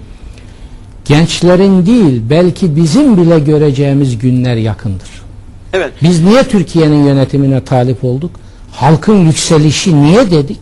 Gençlerin 1.04 1.86
değil 1.86 2.22
belki 2.30 2.76
bizim 2.76 3.16
bile 3.16 3.38
göreceğimiz 3.38 4.18
günler 4.18 4.56
yakındır. 4.56 5.08
Evet. 5.72 5.92
Biz 6.02 6.24
niye 6.24 6.42
Türkiye'nin 6.42 7.04
yönetimine 7.04 7.64
talip 7.64 8.04
olduk? 8.04 8.30
Halkın 8.72 9.26
yükselişi 9.26 10.02
niye 10.02 10.30
dedik? 10.30 10.58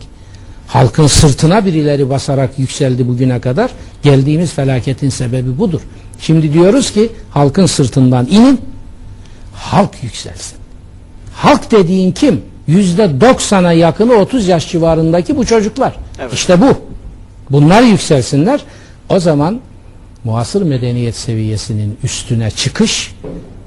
Halkın 0.67 1.07
sırtına 1.07 1.65
birileri 1.65 2.09
basarak 2.09 2.59
yükseldi 2.59 3.07
bugüne 3.07 3.41
kadar. 3.41 3.71
Geldiğimiz 4.03 4.53
felaketin 4.53 5.09
sebebi 5.09 5.57
budur. 5.57 5.81
Şimdi 6.19 6.53
diyoruz 6.53 6.91
ki 6.91 7.09
halkın 7.29 7.65
sırtından 7.65 8.27
inin, 8.27 8.61
halk 9.53 10.03
yükselsin. 10.03 10.57
Halk 11.33 11.71
dediğin 11.71 12.11
kim? 12.11 12.41
Yüzde 12.67 13.21
doksana 13.21 13.73
yakını 13.73 14.13
30 14.13 14.47
yaş 14.47 14.71
civarındaki 14.71 15.37
bu 15.37 15.45
çocuklar. 15.45 15.95
Evet. 16.19 16.33
İşte 16.33 16.61
bu. 16.61 16.77
Bunlar 17.49 17.81
yükselsinler. 17.81 18.61
O 19.09 19.19
zaman 19.19 19.59
muasır 20.23 20.61
medeniyet 20.61 21.15
seviyesinin 21.15 21.97
üstüne 22.03 22.51
çıkış 22.51 23.15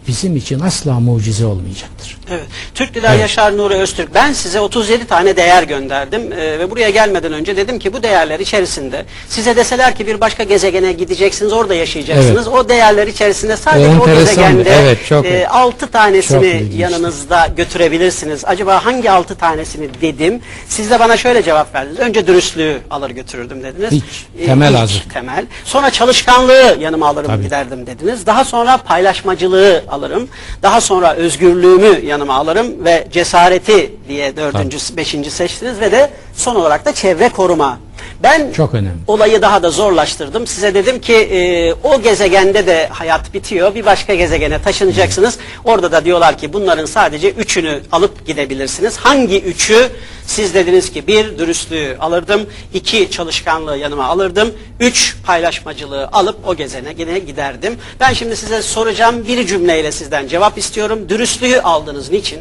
bizim 0.08 0.36
için 0.36 0.60
asla 0.60 1.00
mucize 1.00 1.46
olmayacaktır. 1.46 2.18
Evet. 2.30 2.42
Türk 2.74 2.96
Lider 2.96 3.10
Evet. 3.10 3.20
Yaşar 3.20 3.56
Nuri 3.56 3.74
Öztürk. 3.74 4.14
Ben 4.14 4.32
size 4.32 4.60
37 4.60 5.06
tane 5.06 5.36
değer 5.36 5.62
gönderdim 5.62 6.32
Ee, 6.32 6.58
ve 6.58 6.70
buraya 6.70 6.90
gelmeden 6.90 7.32
önce 7.32 7.56
dedim 7.56 7.78
ki 7.78 7.92
bu 7.92 8.02
değerler 8.02 8.40
içerisinde 8.40 9.04
size 9.28 9.56
deseler 9.56 9.94
ki 9.96 10.06
bir 10.06 10.20
başka 10.20 10.42
gezegene 10.42 10.92
gideceksiniz 10.92 11.52
orada 11.52 11.74
yaşayacaksınız. 11.74 12.48
O 12.48 12.68
değerler 12.68 13.06
içerisinde 13.06 13.56
sadece 13.56 13.88
o 14.00 14.06
gezegende 14.06 14.70
Evet, 14.82 14.98
çok- 15.08 15.26
6 15.50 15.80
çok 15.80 15.92
tanesini 15.92 16.46
ilginç. 16.46 16.80
yanınızda 16.80 17.48
götürebilirsiniz. 17.56 18.44
Acaba 18.44 18.84
hangi 18.84 19.10
6 19.10 19.34
tanesini 19.34 19.88
dedim. 20.00 20.40
Siz 20.68 20.90
de 20.90 21.00
bana 21.00 21.16
şöyle 21.16 21.42
cevap 21.42 21.74
verdiniz. 21.74 21.98
Önce 21.98 22.26
dürüstlüğü 22.26 22.78
alır 22.90 23.10
götürürdüm 23.10 23.62
dediniz. 23.62 23.92
Hiç. 23.92 24.04
Ee, 24.40 24.46
Temel 24.46 24.72
ilk 24.72 24.78
azık. 24.80 25.14
temel. 25.14 25.44
Sonra 25.64 25.90
çalışkanlığı 25.90 26.76
yanıma 26.80 27.08
alırım 27.08 27.26
Tabii. 27.30 27.42
giderdim 27.42 27.86
dediniz. 27.86 28.26
Daha 28.26 28.44
sonra 28.44 28.76
paylaşmacılığı 28.76 29.84
alırım. 29.88 30.28
Daha 30.62 30.80
sonra 30.80 31.14
özgürlüğümü 31.14 32.06
yanıma 32.06 32.15
alırım 32.20 32.84
ve 32.84 33.08
cesareti 33.12 33.94
diye 34.08 34.36
dördüncü, 34.36 34.78
beşinci 34.96 35.30
seçtiniz 35.30 35.80
ve 35.80 35.92
de 35.92 36.10
son 36.34 36.54
olarak 36.54 36.84
da 36.84 36.94
çevre 36.94 37.28
koruma. 37.28 37.78
Ben 38.22 38.52
Çok 38.52 38.74
önemli. 38.74 38.98
olayı 39.06 39.42
daha 39.42 39.62
da 39.62 39.70
zorlaştırdım. 39.70 40.46
Size 40.46 40.74
dedim 40.74 41.00
ki 41.00 41.14
e, 41.14 41.72
o 41.74 42.02
gezegende 42.02 42.66
de 42.66 42.86
hayat 42.92 43.34
bitiyor. 43.34 43.74
Bir 43.74 43.86
başka 43.86 44.14
gezegene 44.14 44.62
taşınacaksınız. 44.62 45.38
Orada 45.64 45.92
da 45.92 46.04
diyorlar 46.04 46.38
ki 46.38 46.52
bunların 46.52 46.86
sadece 46.86 47.30
üçünü 47.30 47.80
alıp 47.92 48.26
gidebilirsiniz. 48.26 48.96
Hangi 48.96 49.40
üçü? 49.40 49.88
Siz 50.26 50.54
dediniz 50.54 50.92
ki 50.92 51.06
bir 51.06 51.38
dürüstlüğü 51.38 51.96
alırdım. 52.00 52.40
iki 52.74 53.10
çalışkanlığı 53.10 53.76
yanıma 53.78 54.04
alırdım. 54.04 54.48
Üç 54.80 55.16
paylaşmacılığı 55.26 56.08
alıp 56.12 56.48
o 56.48 56.54
gezegene 56.56 57.18
giderdim. 57.18 57.74
Ben 58.00 58.12
şimdi 58.12 58.36
size 58.36 58.62
soracağım. 58.62 59.26
Bir 59.28 59.46
cümleyle 59.46 59.92
sizden 59.92 60.28
cevap 60.28 60.58
istiyorum. 60.58 60.98
Dürüstlüğü 61.08 61.60
aldınız. 61.60 62.10
Niçin? 62.10 62.40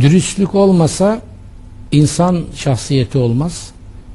Dürüstlük 0.00 0.54
olmasa 0.54 1.20
insan 1.92 2.44
şahsiyeti 2.56 3.18
olmaz 3.18 3.73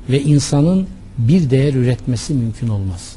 ve 0.10 0.22
insanın 0.22 0.88
bir 1.18 1.50
değer 1.50 1.74
üretmesi 1.74 2.34
mümkün 2.34 2.68
olmaz. 2.68 3.16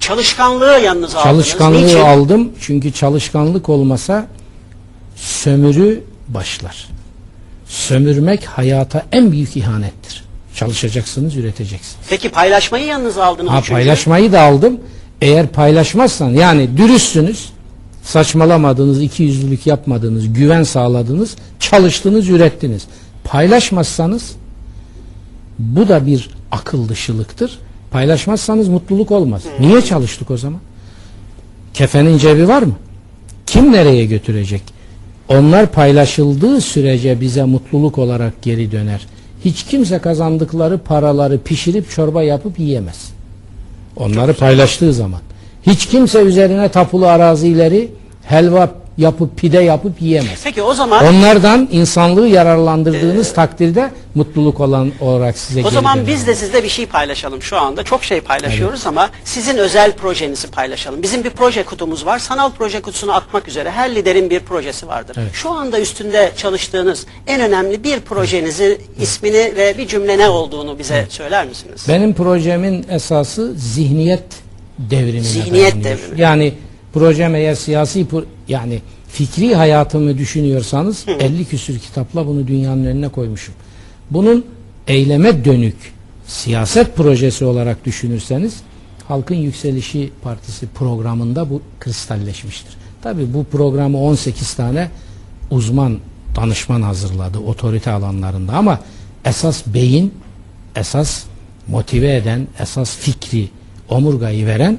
Çalışkanlığı 0.00 0.80
yanınıza 0.84 1.18
aldınız. 1.18 1.24
Çalışkanlığı 1.46 1.86
Niçin? 1.86 2.00
aldım 2.00 2.52
çünkü 2.60 2.92
çalışkanlık 2.92 3.68
olmasa 3.68 4.26
sömürü 5.16 6.04
başlar. 6.28 6.88
Sömürmek 7.66 8.44
hayata 8.44 9.06
en 9.12 9.32
büyük 9.32 9.56
ihanettir. 9.56 10.24
Çalışacaksınız, 10.54 11.36
üreteceksiniz. 11.36 12.06
Peki 12.08 12.28
paylaşmayı 12.28 12.86
yanınıza 12.86 13.24
aldınız. 13.24 13.50
Ha 13.50 13.58
üçüncü. 13.58 13.72
paylaşmayı 13.72 14.32
da 14.32 14.40
aldım. 14.40 14.80
Eğer 15.20 15.46
paylaşmazsan 15.46 16.30
yani 16.30 16.76
dürüstsünüz, 16.76 17.52
saçmalamadınız, 18.02 19.02
ikiyüzlülük 19.02 19.66
yapmadınız, 19.66 20.32
güven 20.32 20.62
sağladınız, 20.62 21.36
çalıştınız, 21.60 22.28
ürettiniz. 22.28 22.86
Paylaşmazsanız 23.24 24.32
bu 25.60 25.88
da 25.88 26.06
bir 26.06 26.30
akıl 26.52 26.88
dışılıktır. 26.88 27.58
Paylaşmazsanız 27.90 28.68
mutluluk 28.68 29.10
olmaz. 29.10 29.42
Niye 29.60 29.82
çalıştık 29.82 30.30
o 30.30 30.36
zaman? 30.36 30.60
Kefenin 31.74 32.18
cebi 32.18 32.48
var 32.48 32.62
mı? 32.62 32.74
Kim 33.46 33.72
nereye 33.72 34.04
götürecek? 34.04 34.62
Onlar 35.28 35.72
paylaşıldığı 35.72 36.60
sürece 36.60 37.20
bize 37.20 37.44
mutluluk 37.44 37.98
olarak 37.98 38.42
geri 38.42 38.72
döner. 38.72 39.06
Hiç 39.44 39.64
kimse 39.64 39.98
kazandıkları 39.98 40.78
paraları 40.78 41.38
pişirip 41.38 41.90
çorba 41.90 42.22
yapıp 42.22 42.58
yiyemez. 42.58 43.12
Onları 43.96 44.34
paylaştığı 44.34 44.92
zaman. 44.92 45.20
Hiç 45.62 45.86
kimse 45.86 46.20
üzerine 46.22 46.68
tapulu 46.68 47.06
arazileri 47.06 47.88
helva 48.22 48.79
yapıp 49.00 49.36
pide 49.38 49.58
yapıp 49.58 50.02
yiyemez. 50.02 50.40
Peki 50.44 50.62
o 50.62 50.74
zaman 50.74 51.06
Onlardan 51.06 51.68
insanlığı 51.72 52.28
yararlandırdığınız 52.28 53.32
takdirde 53.32 53.90
mutluluk 54.14 54.60
olan 54.60 54.92
olarak 55.00 55.38
size 55.38 55.60
o 55.60 55.62
geri 55.62 55.74
zaman 55.74 55.96
döner. 55.96 56.06
biz 56.08 56.26
de 56.26 56.34
sizde 56.34 56.64
bir 56.64 56.68
şey 56.68 56.86
paylaşalım 56.86 57.42
şu 57.42 57.56
anda. 57.58 57.82
Çok 57.82 58.04
şey 58.04 58.20
paylaşıyoruz 58.20 58.86
ama 58.86 59.10
sizin 59.24 59.56
özel 59.58 59.92
projenizi 59.92 60.46
paylaşalım. 60.50 61.02
Bizim 61.02 61.24
bir 61.24 61.30
proje 61.30 61.62
kutumuz 61.62 62.06
var. 62.06 62.18
Sanal 62.18 62.50
proje 62.58 62.80
kutusunu 62.80 63.12
atmak 63.12 63.48
üzere 63.48 63.70
her 63.70 63.94
liderin 63.94 64.30
bir 64.30 64.40
projesi 64.40 64.88
vardır. 64.88 65.16
Şu 65.32 65.50
anda 65.50 65.80
üstünde 65.80 66.32
çalıştığınız 66.36 67.06
en 67.26 67.40
önemli 67.40 67.84
bir 67.84 68.00
projenizi, 68.00 68.80
ismini 69.00 69.52
ve 69.56 69.74
bir 69.78 69.86
cümle 69.88 70.18
ne 70.18 70.28
olduğunu 70.28 70.78
bize 70.78 71.06
söyler 71.08 71.46
misiniz? 71.46 71.84
Benim 71.88 72.14
projemin 72.14 72.86
esası 72.90 73.52
zihniyet 73.56 74.22
devrimine 74.78 75.22
Zihniyet 75.22 75.72
dayanıyor. 75.74 75.98
devrimi. 75.98 76.20
Yani 76.20 76.52
projem 76.94 77.34
eğer 77.34 77.54
siyasi 77.54 78.00
pro- 78.00 78.24
yani 78.50 78.80
fikri 79.08 79.54
hayatımı 79.54 80.18
düşünüyorsanız 80.18 81.04
50 81.20 81.44
küsür 81.44 81.78
kitapla 81.78 82.26
bunu 82.26 82.46
dünyanın 82.46 82.84
önüne 82.84 83.08
koymuşum. 83.08 83.54
Bunun 84.10 84.46
eyleme 84.86 85.44
dönük 85.44 85.76
siyaset 86.26 86.96
projesi 86.96 87.44
olarak 87.44 87.84
düşünürseniz 87.84 88.56
Halkın 89.08 89.34
Yükselişi 89.34 90.10
Partisi 90.22 90.66
programında 90.66 91.50
bu 91.50 91.62
kristalleşmiştir. 91.80 92.76
Tabi 93.02 93.34
bu 93.34 93.44
programı 93.44 93.98
18 93.98 94.54
tane 94.54 94.90
uzman 95.50 95.98
danışman 96.36 96.82
hazırladı 96.82 97.38
otorite 97.38 97.90
alanlarında 97.90 98.52
ama 98.52 98.80
esas 99.24 99.66
beyin, 99.66 100.14
esas 100.76 101.24
motive 101.68 102.16
eden, 102.16 102.46
esas 102.60 102.96
fikri, 102.96 103.48
omurgayı 103.88 104.46
veren 104.46 104.78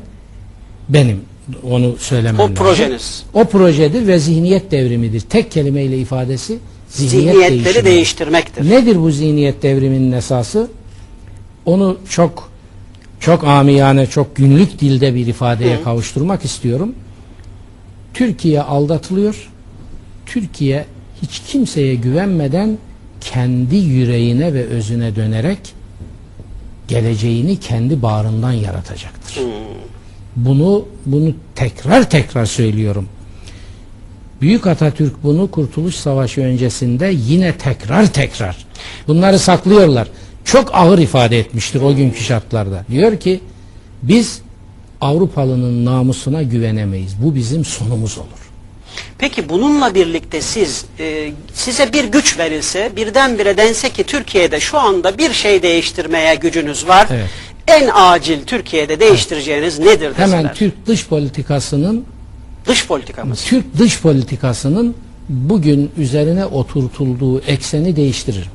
benim. 0.89 1.30
Onu 1.63 1.95
söylemem 1.99 2.39
O 2.39 2.43
lazım. 2.43 2.55
projeniz. 2.55 3.23
O 3.33 3.45
projedir 3.45 4.07
ve 4.07 4.19
zihniyet 4.19 4.71
devrimidir. 4.71 5.19
Tek 5.21 5.51
kelimeyle 5.51 5.97
ifadesi 5.97 6.59
zihniyet 6.89 7.33
Zihniyetleri 7.33 7.63
değişimi. 7.63 7.85
değiştirmektir. 7.85 8.69
Nedir 8.69 8.95
bu 9.01 9.11
zihniyet 9.11 9.63
devriminin 9.63 10.11
esası? 10.11 10.67
Onu 11.65 11.97
çok 12.09 12.51
çok 13.19 13.43
amiyane, 13.43 14.05
çok 14.07 14.35
günlük 14.35 14.79
dilde 14.79 15.15
bir 15.15 15.27
ifadeye 15.27 15.81
kavuşturmak 15.83 16.45
istiyorum. 16.45 16.95
Türkiye 18.13 18.61
aldatılıyor. 18.61 19.49
Türkiye 20.25 20.85
hiç 21.21 21.41
kimseye 21.47 21.95
güvenmeden 21.95 22.77
kendi 23.21 23.75
yüreğine 23.75 24.53
ve 24.53 24.65
özüne 24.65 25.15
dönerek 25.15 25.59
geleceğini 26.87 27.59
kendi 27.59 28.01
bağrından 28.01 28.51
yaratacaktır. 28.51 29.37
Bunu 30.35 30.85
bunu 31.05 31.33
tekrar 31.55 32.09
tekrar 32.09 32.45
söylüyorum. 32.45 33.07
Büyük 34.41 34.67
Atatürk 34.67 35.23
bunu 35.23 35.51
Kurtuluş 35.51 35.95
Savaşı 35.95 36.41
öncesinde 36.41 37.13
yine 37.27 37.57
tekrar 37.57 38.13
tekrar 38.13 38.65
bunları 39.07 39.39
saklıyorlar. 39.39 40.07
Çok 40.45 40.75
ağır 40.75 40.99
ifade 40.99 41.39
etmiştir 41.39 41.81
o 41.81 41.95
günkü 41.95 42.23
şartlarda. 42.23 42.85
Diyor 42.91 43.19
ki 43.19 43.39
biz 44.03 44.41
Avrupalının 45.01 45.85
namusuna 45.85 46.43
güvenemeyiz. 46.43 47.23
Bu 47.23 47.35
bizim 47.35 47.65
sonumuz 47.65 48.17
olur. 48.17 48.51
Peki 49.17 49.49
bununla 49.49 49.95
birlikte 49.95 50.41
siz 50.41 50.85
e, 50.99 51.31
size 51.53 51.93
bir 51.93 52.03
güç 52.03 52.39
verilse 52.39 52.91
birdenbire 52.95 53.57
dense 53.57 53.89
ki 53.89 54.03
Türkiye'de 54.03 54.59
şu 54.59 54.79
anda 54.79 55.17
bir 55.17 55.33
şey 55.33 55.61
değiştirmeye 55.63 56.35
gücünüz 56.35 56.87
var. 56.87 57.07
Evet. 57.11 57.29
En 57.67 57.89
acil 57.93 58.43
Türkiye'de 58.45 58.99
değiştireceğiniz 58.99 59.79
nedir 59.79 60.09
deseler? 60.09 60.27
Hemen 60.37 60.53
Türk 60.53 60.85
dış 60.87 61.07
politikasının 61.07 62.05
Dış 62.67 62.87
politikamız. 62.87 63.43
Türk 63.43 63.77
dış 63.77 64.01
politikasının 64.01 64.95
bugün 65.29 65.91
üzerine 65.97 66.45
oturtulduğu 66.45 67.39
ekseni 67.41 67.95
değiştiririm. 67.95 68.51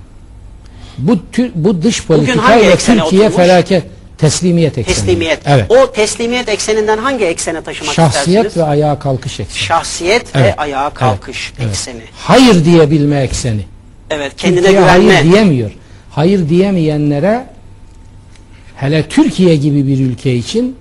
Bu 0.98 1.18
bu 1.54 1.82
dış 1.82 2.04
politikayla 2.06 2.70
eksene 2.70 3.00
Türkiye 3.00 3.20
oturmuş? 3.22 3.36
felaket 3.36 3.84
teslimiyet 4.18 4.78
ekseni. 4.78 4.94
Teslimiyet. 4.96 5.38
Evet. 5.46 5.70
O 5.70 5.92
teslimiyet 5.92 6.48
ekseninden 6.48 6.98
hangi 6.98 7.24
eksene 7.24 7.62
taşımak 7.62 7.94
Şahsiyet 7.94 8.26
istersiniz? 8.46 8.56
ve 8.56 8.62
ayağa 8.70 8.98
kalkış 8.98 9.40
ekseni. 9.40 9.58
Şahsiyet 9.58 10.36
ve 10.36 10.40
Evet. 10.40 10.54
ayağa 10.58 10.90
kalkış 10.90 11.52
Evet. 11.58 11.70
ekseni. 11.70 12.00
Hayır 12.18 12.64
diyebilme 12.64 13.20
ekseni. 13.20 13.64
Evet, 14.10 14.32
kendine 14.36 14.60
Türkiye 14.62 14.80
güvenme. 14.80 15.12
hayır 15.14 15.32
diyemiyor. 15.32 15.70
Hayır 16.10 16.48
diyemeyenlere 16.48 17.46
hele 18.76 19.08
Türkiye 19.08 19.56
gibi 19.56 19.86
bir 19.86 19.98
ülke 20.00 20.34
için 20.34 20.76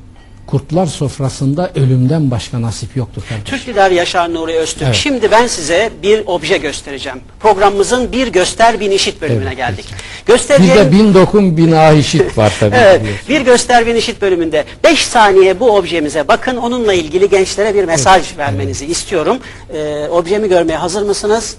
kurtlar 0.47 0.85
sofrasında 0.85 1.71
ölümden 1.75 2.31
başka 2.31 2.61
nasip 2.61 2.95
yoktur 2.97 3.21
kardeşim. 3.29 3.45
Türk 3.57 3.67
lider 3.67 3.91
Yaşar 3.91 4.33
Nuri 4.33 4.53
Öztürk. 4.53 4.83
Evet. 4.83 4.95
Şimdi 4.95 5.31
ben 5.31 5.47
size 5.47 5.89
bir 6.03 6.23
obje 6.25 6.57
göstereceğim. 6.57 7.19
Programımızın 7.39 8.11
bir 8.11 8.27
göster 8.27 8.79
bin 8.79 8.91
işit 8.91 9.21
bölümüne 9.21 9.47
Evet, 9.47 9.57
geldik. 9.57 9.85
Bir 10.27 10.33
Göstereceğim. 10.33 10.75
de 10.77 10.91
bin 10.91 11.13
dokun 11.13 11.57
bina 11.57 11.91
işit 11.91 12.37
var 12.37 12.53
tabii. 12.59 12.75
Evet, 12.79 13.01
biliyorsun. 13.01 13.29
bir 13.29 13.41
göster 13.41 13.87
bin 13.87 13.95
işit 13.95 14.21
bölümünde 14.21 14.65
5 14.83 15.05
saniye 15.05 15.59
bu 15.59 15.71
objemize 15.75 16.27
bakın. 16.27 16.55
Onunla 16.57 16.93
ilgili 16.93 17.29
gençlere 17.29 17.75
bir 17.75 17.83
mesaj 17.85 18.37
vermenizi 18.37 18.85
istiyorum. 18.85 19.37
Ee, 19.73 20.07
objemi 20.11 20.49
görmeye 20.49 20.77
hazır 20.77 21.01
mısınız? 21.01 21.55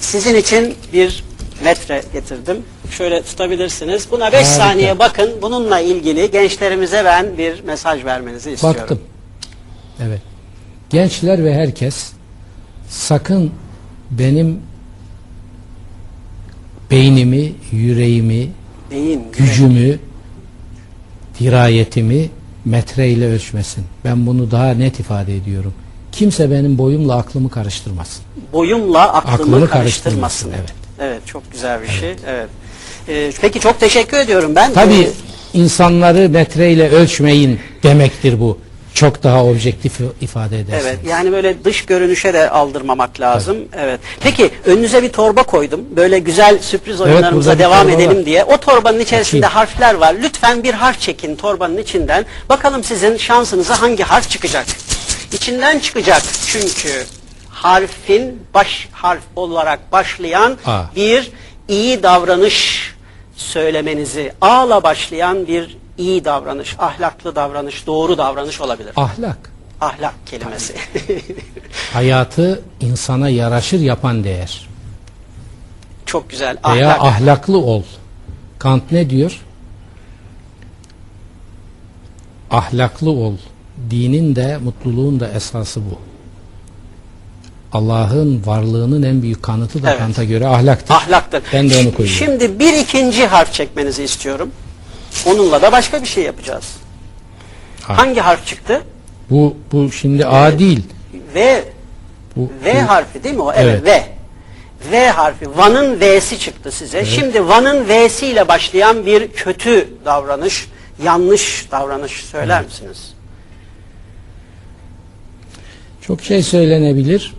Sizin 0.00 0.34
için 0.34 0.74
bir 0.92 1.24
metre 1.64 2.02
getirdim. 2.12 2.56
Şöyle 2.90 3.22
tutabilirsiniz. 3.22 4.06
Buna 4.10 4.26
5 4.26 4.34
Harika. 4.34 4.44
saniye 4.50 4.98
bakın. 4.98 5.30
Bununla 5.42 5.80
ilgili 5.80 6.30
gençlerimize 6.30 7.04
ben 7.04 7.38
bir 7.38 7.64
mesaj 7.64 8.04
vermenizi 8.04 8.50
istiyorum. 8.50 8.80
Baktım. 8.80 9.00
Evet. 10.02 10.20
Gençler 10.90 11.44
ve 11.44 11.54
herkes 11.54 12.12
sakın 12.88 13.50
benim 14.10 14.60
beynimi, 16.90 17.52
yüreğimi, 17.72 18.48
Beyin, 18.90 19.24
gücümü, 19.38 19.98
dirayetimi 21.40 22.30
metreyle 22.64 23.26
ölçmesin. 23.32 23.84
Ben 24.04 24.26
bunu 24.26 24.50
daha 24.50 24.74
net 24.74 25.00
ifade 25.00 25.36
ediyorum. 25.36 25.74
Kimse 26.12 26.50
benim 26.50 26.78
boyumla 26.78 27.16
aklımı 27.16 27.50
karıştırmasın. 27.50 28.24
boyumla 28.52 29.12
aklımı, 29.14 29.34
Aklımı 29.34 29.68
karıştırmasın. 29.68 30.50
karıştırmasın, 30.50 30.52
evet. 30.58 30.72
Evet, 31.00 31.26
çok 31.26 31.52
güzel 31.52 31.82
bir 31.82 31.88
şey. 31.88 32.16
Evet. 32.26 32.48
Ee, 33.08 33.30
peki 33.40 33.60
çok 33.60 33.80
teşekkür 33.80 34.16
ediyorum 34.16 34.54
ben. 34.54 34.72
Tabii 34.72 34.94
Ee, 35.00 35.10
insanları 35.58 36.28
metreyle 36.28 36.90
ölçmeyin 36.90 37.60
demektir 37.82 38.40
bu. 38.40 38.58
Çok 38.94 39.22
daha 39.22 39.44
objektif 39.44 39.92
ifade 40.20 40.58
edersiniz. 40.60 40.84
Evet 40.86 40.98
yani 41.08 41.32
böyle 41.32 41.64
dış 41.64 41.86
görünüşe 41.86 42.34
de 42.34 42.50
aldırmamak 42.50 43.20
lazım. 43.20 43.56
Evet. 43.78 44.00
Peki 44.20 44.50
önünüze 44.66 45.02
bir 45.02 45.08
torba 45.08 45.42
koydum. 45.42 45.80
Böyle 45.96 46.18
güzel 46.18 46.58
sürpriz 46.58 47.00
oyunlarımıza 47.00 47.54
bir 47.54 47.58
devam 47.58 47.88
edelim 47.88 48.18
var. 48.18 48.26
diye. 48.26 48.44
O 48.44 48.56
torbanın 48.56 49.00
içerisinde 49.00 49.46
Açayım. 49.46 49.54
harfler 49.68 49.94
var. 49.94 50.14
Lütfen 50.22 50.62
bir 50.62 50.74
harf 50.74 51.00
çekin 51.00 51.36
torbanın 51.36 51.76
içinden. 51.78 52.26
Bakalım 52.48 52.84
sizin 52.84 53.16
şansınıza 53.16 53.80
hangi 53.82 54.02
harf 54.02 54.30
çıkacak? 54.30 54.66
İçinden 55.32 55.78
çıkacak 55.78 56.22
çünkü 56.46 57.04
harfin 57.48 58.42
baş 58.54 58.88
harf 58.92 59.22
olarak 59.36 59.92
başlayan 59.92 60.58
A. 60.66 60.82
bir 60.96 61.30
iyi 61.70 62.02
davranış 62.02 62.90
söylemenizi 63.36 64.32
A'la 64.40 64.82
başlayan 64.82 65.46
bir 65.46 65.76
iyi 65.98 66.24
davranış, 66.24 66.76
ahlaklı 66.78 67.34
davranış, 67.36 67.86
doğru 67.86 68.18
davranış 68.18 68.60
olabilir. 68.60 68.92
Ahlak. 68.96 69.38
Ahlak 69.80 70.14
kelimesi. 70.26 70.74
Hayatı 71.92 72.62
insana 72.80 73.28
yaraşır 73.28 73.80
yapan 73.80 74.24
değer. 74.24 74.68
Çok 76.06 76.30
güzel. 76.30 76.56
Veya 76.72 76.90
Ahlak. 76.98 77.04
ahlaklı 77.14 77.58
ol. 77.58 77.82
Kant 78.58 78.92
ne 78.92 79.10
diyor? 79.10 79.40
Ahlaklı 82.50 83.10
ol. 83.10 83.34
Dinin 83.90 84.36
de 84.36 84.56
mutluluğun 84.58 85.20
da 85.20 85.28
esası 85.28 85.80
bu. 85.90 85.98
Allah'ın 87.72 88.42
varlığının 88.46 89.02
en 89.02 89.22
büyük 89.22 89.42
kanıtı 89.42 89.82
da 89.82 89.90
Evet. 89.90 89.98
Kant'a 89.98 90.24
göre 90.24 90.46
ahlaktır. 90.46 90.94
Ahlaktır. 90.94 91.42
Ben 91.52 91.70
de 91.70 91.74
onu 91.76 91.94
koyuyorum. 91.94 92.18
Şimdi 92.26 92.58
bir 92.58 92.72
ikinci 92.72 93.26
harf 93.26 93.52
çekmenizi 93.52 94.02
istiyorum. 94.04 94.50
Onunla 95.26 95.62
da 95.62 95.72
başka 95.72 96.02
bir 96.02 96.06
şey 96.06 96.24
yapacağız. 96.24 96.64
Ha. 97.82 97.98
Hangi 97.98 98.20
harf 98.20 98.46
çıktı? 98.46 98.82
Bu 99.30 99.56
bu 99.72 99.92
şimdi 99.92 100.26
A 100.26 100.58
değil. 100.58 100.82
V. 101.34 101.64
Bu, 102.36 102.50
V 102.64 102.74
bu- 102.74 102.88
harfi 102.88 103.24
değil 103.24 103.34
mi 103.34 103.42
o? 103.42 103.52
Evet, 103.52 103.82
Evet. 103.86 104.04
V. 104.90 104.92
V 104.92 105.08
harfi. 105.10 105.56
Van'ın 105.56 106.00
V'si 106.00 106.38
çıktı 106.38 106.72
size. 106.72 107.04
Şimdi 107.04 107.48
Van'ın 107.48 107.88
V'si 107.88 108.26
ile 108.26 108.48
başlayan 108.48 109.06
bir 109.06 109.28
kötü 109.28 109.88
davranış, 110.04 110.68
yanlış 111.04 111.66
davranış 111.70 112.12
söyler 112.12 112.64
misiniz? 112.64 113.12
Çok 116.06 116.22
şey 116.22 116.42
söylenebilir. 116.42 117.34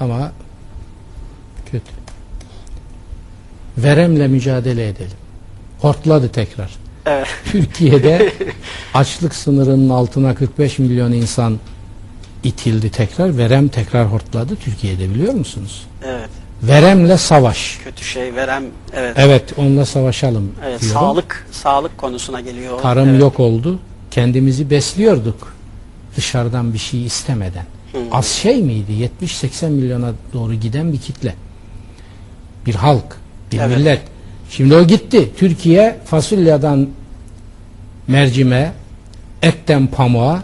Ama 0.00 0.32
kötü. 1.72 1.92
Veremle 3.78 4.28
mücadele 4.28 4.88
edelim. 4.88 5.16
Hortladı 5.80 6.28
tekrar. 6.28 6.70
Evet. 7.06 7.26
Türkiye'de 7.44 8.32
açlık 8.94 9.34
sınırının 9.34 9.90
altına 9.90 10.34
45 10.34 10.78
milyon 10.78 11.12
insan 11.12 11.58
itildi 12.44 12.90
tekrar. 12.90 13.38
Verem 13.38 13.68
tekrar 13.68 14.06
hortladı 14.06 14.56
Türkiye'de 14.56 15.10
biliyor 15.10 15.34
musunuz? 15.34 15.86
Evet. 16.04 16.28
Veremle 16.62 17.18
savaş. 17.18 17.78
Kötü 17.84 18.04
şey 18.04 18.34
verem. 18.34 18.64
Evet. 18.92 19.14
Evet 19.18 19.52
onunla 19.56 19.84
savaşalım 19.86 20.52
Evet, 20.64 20.80
diyorum. 20.80 20.98
sağlık 21.00 21.46
sağlık 21.52 21.98
konusuna 21.98 22.40
geliyor. 22.40 22.82
Tarım 22.82 23.08
Evet. 23.08 23.20
yok 23.20 23.40
oldu. 23.40 23.78
Kendimizi 24.10 24.70
besliyorduk. 24.70 25.54
Dışarıdan 26.16 26.72
bir 26.72 26.78
şey 26.78 27.06
istemeden. 27.06 27.66
Az 28.12 28.26
şey 28.26 28.62
miydi? 28.62 29.08
70-80 29.22 29.68
milyona 29.70 30.12
doğru 30.32 30.54
giden 30.54 30.92
bir 30.92 30.98
kitle. 30.98 31.34
Bir 32.66 32.74
halk, 32.74 33.16
bir 33.52 33.58
Evet. 33.58 33.76
millet. 33.78 34.00
Şimdi 34.50 34.74
o 34.76 34.86
gitti. 34.86 35.30
Türkiye 35.36 35.96
fasulyeden 36.04 36.88
mercime, 38.08 38.72
etten 39.42 39.86
pamuğa, 39.86 40.42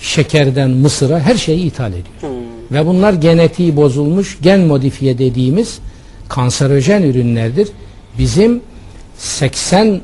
şekerden 0.00 0.70
mısıra 0.70 1.20
her 1.20 1.34
şeyi 1.34 1.66
ithal 1.66 1.92
ediyor. 1.92 2.32
Ve 2.72 2.86
bunlar 2.86 3.12
genetiği 3.12 3.76
bozulmuş, 3.76 4.38
gen 4.42 4.60
modifiye 4.60 5.18
dediğimiz 5.18 5.78
kanserojen 6.28 7.02
ürünlerdir. 7.02 7.68
Bizim 8.18 8.60
80 9.18 10.00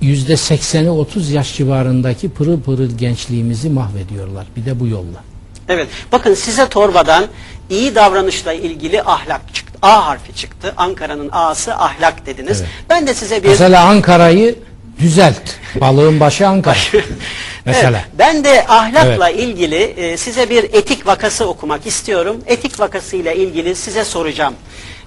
yüzde 0.00 0.32
80'i 0.32 0.90
30 0.90 1.30
yaş 1.30 1.56
civarındaki 1.56 2.28
pırıl 2.28 2.60
pırıl 2.60 2.98
gençliğimizi 2.98 3.70
mahvediyorlar. 3.70 4.46
Bir 4.56 4.64
de 4.64 4.80
bu 4.80 4.86
yolla. 4.86 5.24
Evet. 5.68 5.88
Bakın 6.12 6.34
size 6.34 6.68
torbadan 6.68 7.26
iyi 7.70 7.94
davranışla 7.94 8.52
ilgili 8.52 9.02
ahlak 9.02 9.54
çıktı. 9.54 9.78
A 9.82 10.06
harfi 10.06 10.34
çıktı. 10.34 10.74
Ankara'nın 10.76 11.28
A'sı 11.32 11.74
ahlak 11.74 12.26
dediniz. 12.26 12.60
Evet. 12.60 12.70
Ben 12.90 13.06
de 13.06 13.14
size 13.14 13.42
bir 13.42 13.48
Mesela 13.48 13.84
Ankara'yı 13.84 14.54
Düzelt. 15.00 15.40
Balığın 15.80 16.20
başı 16.20 16.48
Ankara. 16.48 16.76
Mesela. 17.64 17.98
Evet, 17.98 18.18
ben 18.18 18.44
de 18.44 18.66
ahlakla 18.68 19.30
ilgili 19.30 19.76
e, 19.76 20.16
size 20.16 20.50
bir 20.50 20.64
etik 20.64 21.06
vakası 21.06 21.48
okumak 21.48 21.86
istiyorum. 21.86 22.36
Etik 22.46 22.80
vakasıyla 22.80 23.32
ilgili 23.32 23.74
size 23.74 24.04
soracağım. 24.04 24.54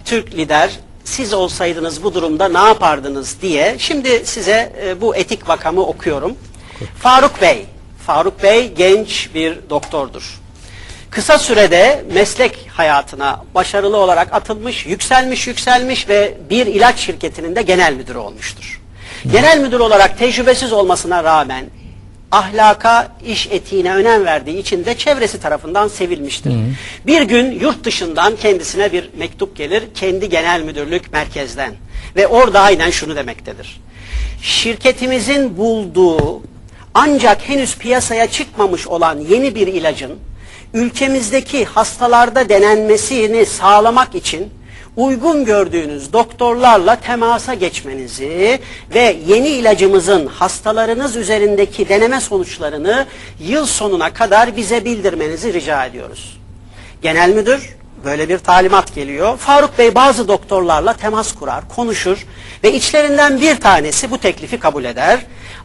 Türk 0.06 0.34
lider 0.34 0.70
siz 1.04 1.34
olsaydınız 1.34 2.04
bu 2.04 2.14
durumda 2.14 2.50
ne 2.50 2.68
yapardınız 2.68 3.42
diye. 3.42 3.76
Şimdi 3.80 4.22
size 4.26 4.74
e, 4.86 5.02
bu 5.02 5.16
etik 5.16 5.50
vakamı 5.50 5.82
okuyorum. 5.82 6.36
Faruk 7.00 7.42
Bey. 7.42 7.66
Faruk 8.06 8.44
Bey 8.44 8.74
genç 8.74 9.30
bir 9.36 9.60
doktordur. 9.70 10.42
Kısa 11.10 11.40
sürede 11.40 12.06
meslek 12.14 12.70
hayatına 12.74 13.44
başarılı 13.56 13.98
olarak 13.98 14.34
atılmış, 14.34 14.86
yükselmiş, 14.86 15.48
yükselmiş 15.48 16.10
ve 16.10 16.38
bir 16.50 16.66
ilaç 16.66 17.00
şirketinin 17.00 17.56
de 17.56 17.62
genel 17.62 17.94
müdürü 17.94 18.18
olmuştur. 18.18 18.82
Genel 19.32 19.60
müdür 19.60 19.80
olarak 19.80 20.20
tecrübesiz 20.20 20.74
olmasına 20.74 21.24
rağmen 21.24 21.66
ahlaka, 22.32 23.12
iş 23.26 23.48
etiğine 23.48 23.96
önem 23.96 24.26
verdiği 24.26 24.58
için 24.58 24.86
de 24.86 24.98
çevresi 24.98 25.40
tarafından 25.40 25.88
sevilmiştir. 25.88 26.54
Bir 27.08 27.22
gün 27.22 27.52
yurt 27.60 27.84
dışından 27.84 28.36
kendisine 28.36 28.92
bir 28.92 29.10
mektup 29.18 29.56
gelir, 29.56 29.84
kendi 29.96 30.30
genel 30.30 30.62
müdürlük 30.62 31.14
merkezden 31.14 31.74
ve 32.16 32.28
orada 32.28 32.60
aynen 32.60 32.90
şunu 32.90 33.16
demektedir. 33.16 33.82
Şirketimizin 34.42 35.58
bulduğu 35.58 36.42
ancak 36.94 37.50
henüz 37.50 37.78
piyasaya 37.78 38.28
çıkmamış 38.32 38.88
olan 38.88 39.20
yeni 39.20 39.56
bir 39.56 39.68
ilacın 39.68 40.12
ülkemizdeki 40.74 41.66
hastalarda 41.66 42.50
denenmesini 42.50 43.46
sağlamak 43.46 44.16
için 44.16 44.50
uygun 45.02 45.46
gördüğünüz 45.46 46.14
doktorlarla 46.14 46.96
temasa 46.96 47.54
geçmenizi 47.54 48.60
ve 48.94 49.18
yeni 49.28 49.48
ilacımızın 49.48 50.26
hastalarınız 50.26 51.16
üzerindeki 51.16 51.90
deneme 51.90 52.22
sonuçlarını 52.22 53.08
yıl 53.40 53.66
sonuna 53.66 54.14
kadar 54.14 54.58
bize 54.58 54.86
bildirmenizi 54.86 55.54
rica 55.54 55.86
ediyoruz. 55.86 56.40
Genel 57.02 57.30
müdür 57.30 57.76
böyle 58.06 58.30
bir 58.30 58.38
talimat 58.38 58.96
geliyor. 58.96 59.38
Faruk 59.38 59.78
Bey 59.78 59.96
bazı 59.96 60.28
doktorlarla 60.28 60.94
temas 60.94 61.36
kurar, 61.36 61.64
konuşur 61.76 62.28
ve 62.64 62.74
içlerinden 62.74 63.42
bir 63.42 63.60
tanesi 63.60 64.12
bu 64.12 64.18
teklifi 64.18 64.60
kabul 64.60 64.84
eder. 64.84 65.20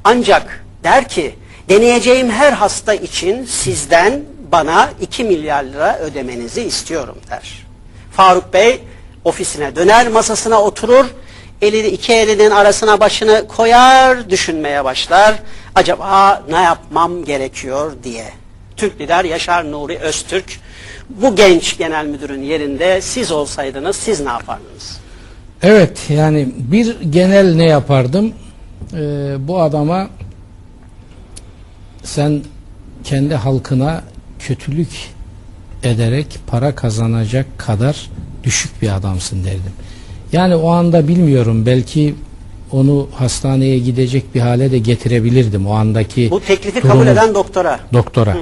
Ancak 0.05 0.65
der 0.85 1.09
ki 1.09 1.35
deneyeceğim 1.69 2.31
her 2.31 2.53
hasta 2.53 2.95
için 2.95 3.45
sizden 3.45 4.25
bana 4.53 4.91
2 5.01 5.25
milyar 5.25 5.65
lira 5.65 5.99
ödemenizi 5.99 6.63
istiyorum 6.63 7.17
der. 7.31 7.67
Faruk 8.13 8.53
Bey 8.53 8.81
ofisine 9.27 9.77
döner, 9.77 10.09
masasına 10.09 10.63
oturur, 10.63 11.05
eli 11.63 11.89
iki 11.89 12.13
elinin 12.13 12.51
arasına 12.51 13.01
başını 13.01 13.49
koyar, 13.49 14.31
düşünmeye 14.31 14.85
başlar. 14.85 15.35
Acaba 15.75 16.43
ne 16.51 16.63
yapmam 16.63 17.25
gerekiyor 17.25 17.93
diye. 18.05 18.25
Türk 18.77 19.01
lider 19.01 19.25
Yaşar 19.25 19.73
Nuri 19.73 19.99
Öztürk 19.99 20.61
bu 21.09 21.37
genç 21.37 21.79
genel 21.79 22.07
müdürün 22.07 22.43
yerinde 22.43 23.01
siz 23.01 23.33
olsaydınız 23.33 23.97
siz 23.97 24.21
ne 24.21 24.29
yapardınız? 24.29 25.01
Evet 25.63 25.99
yani 26.09 26.49
bir 26.57 27.01
genel 27.01 27.55
ne 27.55 27.65
yapardım? 27.65 28.33
Ee, 28.93 29.35
bu 29.39 29.61
adama 29.61 30.09
sen 32.03 32.43
kendi 33.05 33.35
halkına 33.35 34.03
kötülük 34.39 34.89
ederek 35.83 36.39
para 36.47 36.75
kazanacak 36.75 37.47
kadar 37.59 38.11
düşük 38.47 38.83
bir 38.83 38.97
adamsın 38.97 39.45
derdim. 39.45 39.73
Yani 40.33 40.55
o 40.57 40.71
anda 40.71 41.09
bilmiyorum 41.09 41.67
belki 41.67 42.15
onu 42.73 43.09
hastaneye 43.15 43.79
gidecek 43.79 44.35
bir 44.35 44.41
hale 44.41 44.71
de 44.73 44.79
getirebilirdim 44.79 45.67
o 45.67 45.73
andaki 45.75 46.31
Bu 46.31 46.41
teklifi 46.41 46.79
durumu- 46.81 46.89
kabul 46.93 47.07
eden 47.07 47.35
doktora. 47.35 47.81
doktora. 47.93 48.35
Hmm. 48.35 48.41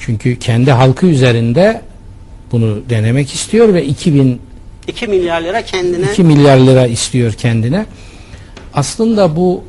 Çünkü 0.00 0.38
kendi 0.38 0.72
halkı 0.72 1.06
üzerinde 1.06 1.82
bunu 2.52 2.78
denemek 2.90 3.34
istiyor 3.34 3.74
ve 3.74 3.84
2000 3.84 4.40
2 4.86 5.06
milyar 5.06 5.40
lira 5.42 5.62
kendine 5.62 6.12
2 6.12 6.22
milyar 6.22 6.56
lira 6.58 6.86
istiyor 6.86 7.32
kendine. 7.32 7.86
Aslında 8.74 9.36
bu 9.36 9.64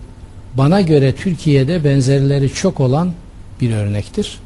bana 0.54 0.82
göre 0.82 1.12
Türkiye'de 1.16 1.84
benzerleri 1.84 2.54
çok 2.54 2.80
olan 2.80 3.12
bir 3.62 3.72
örnektir. 3.74 4.40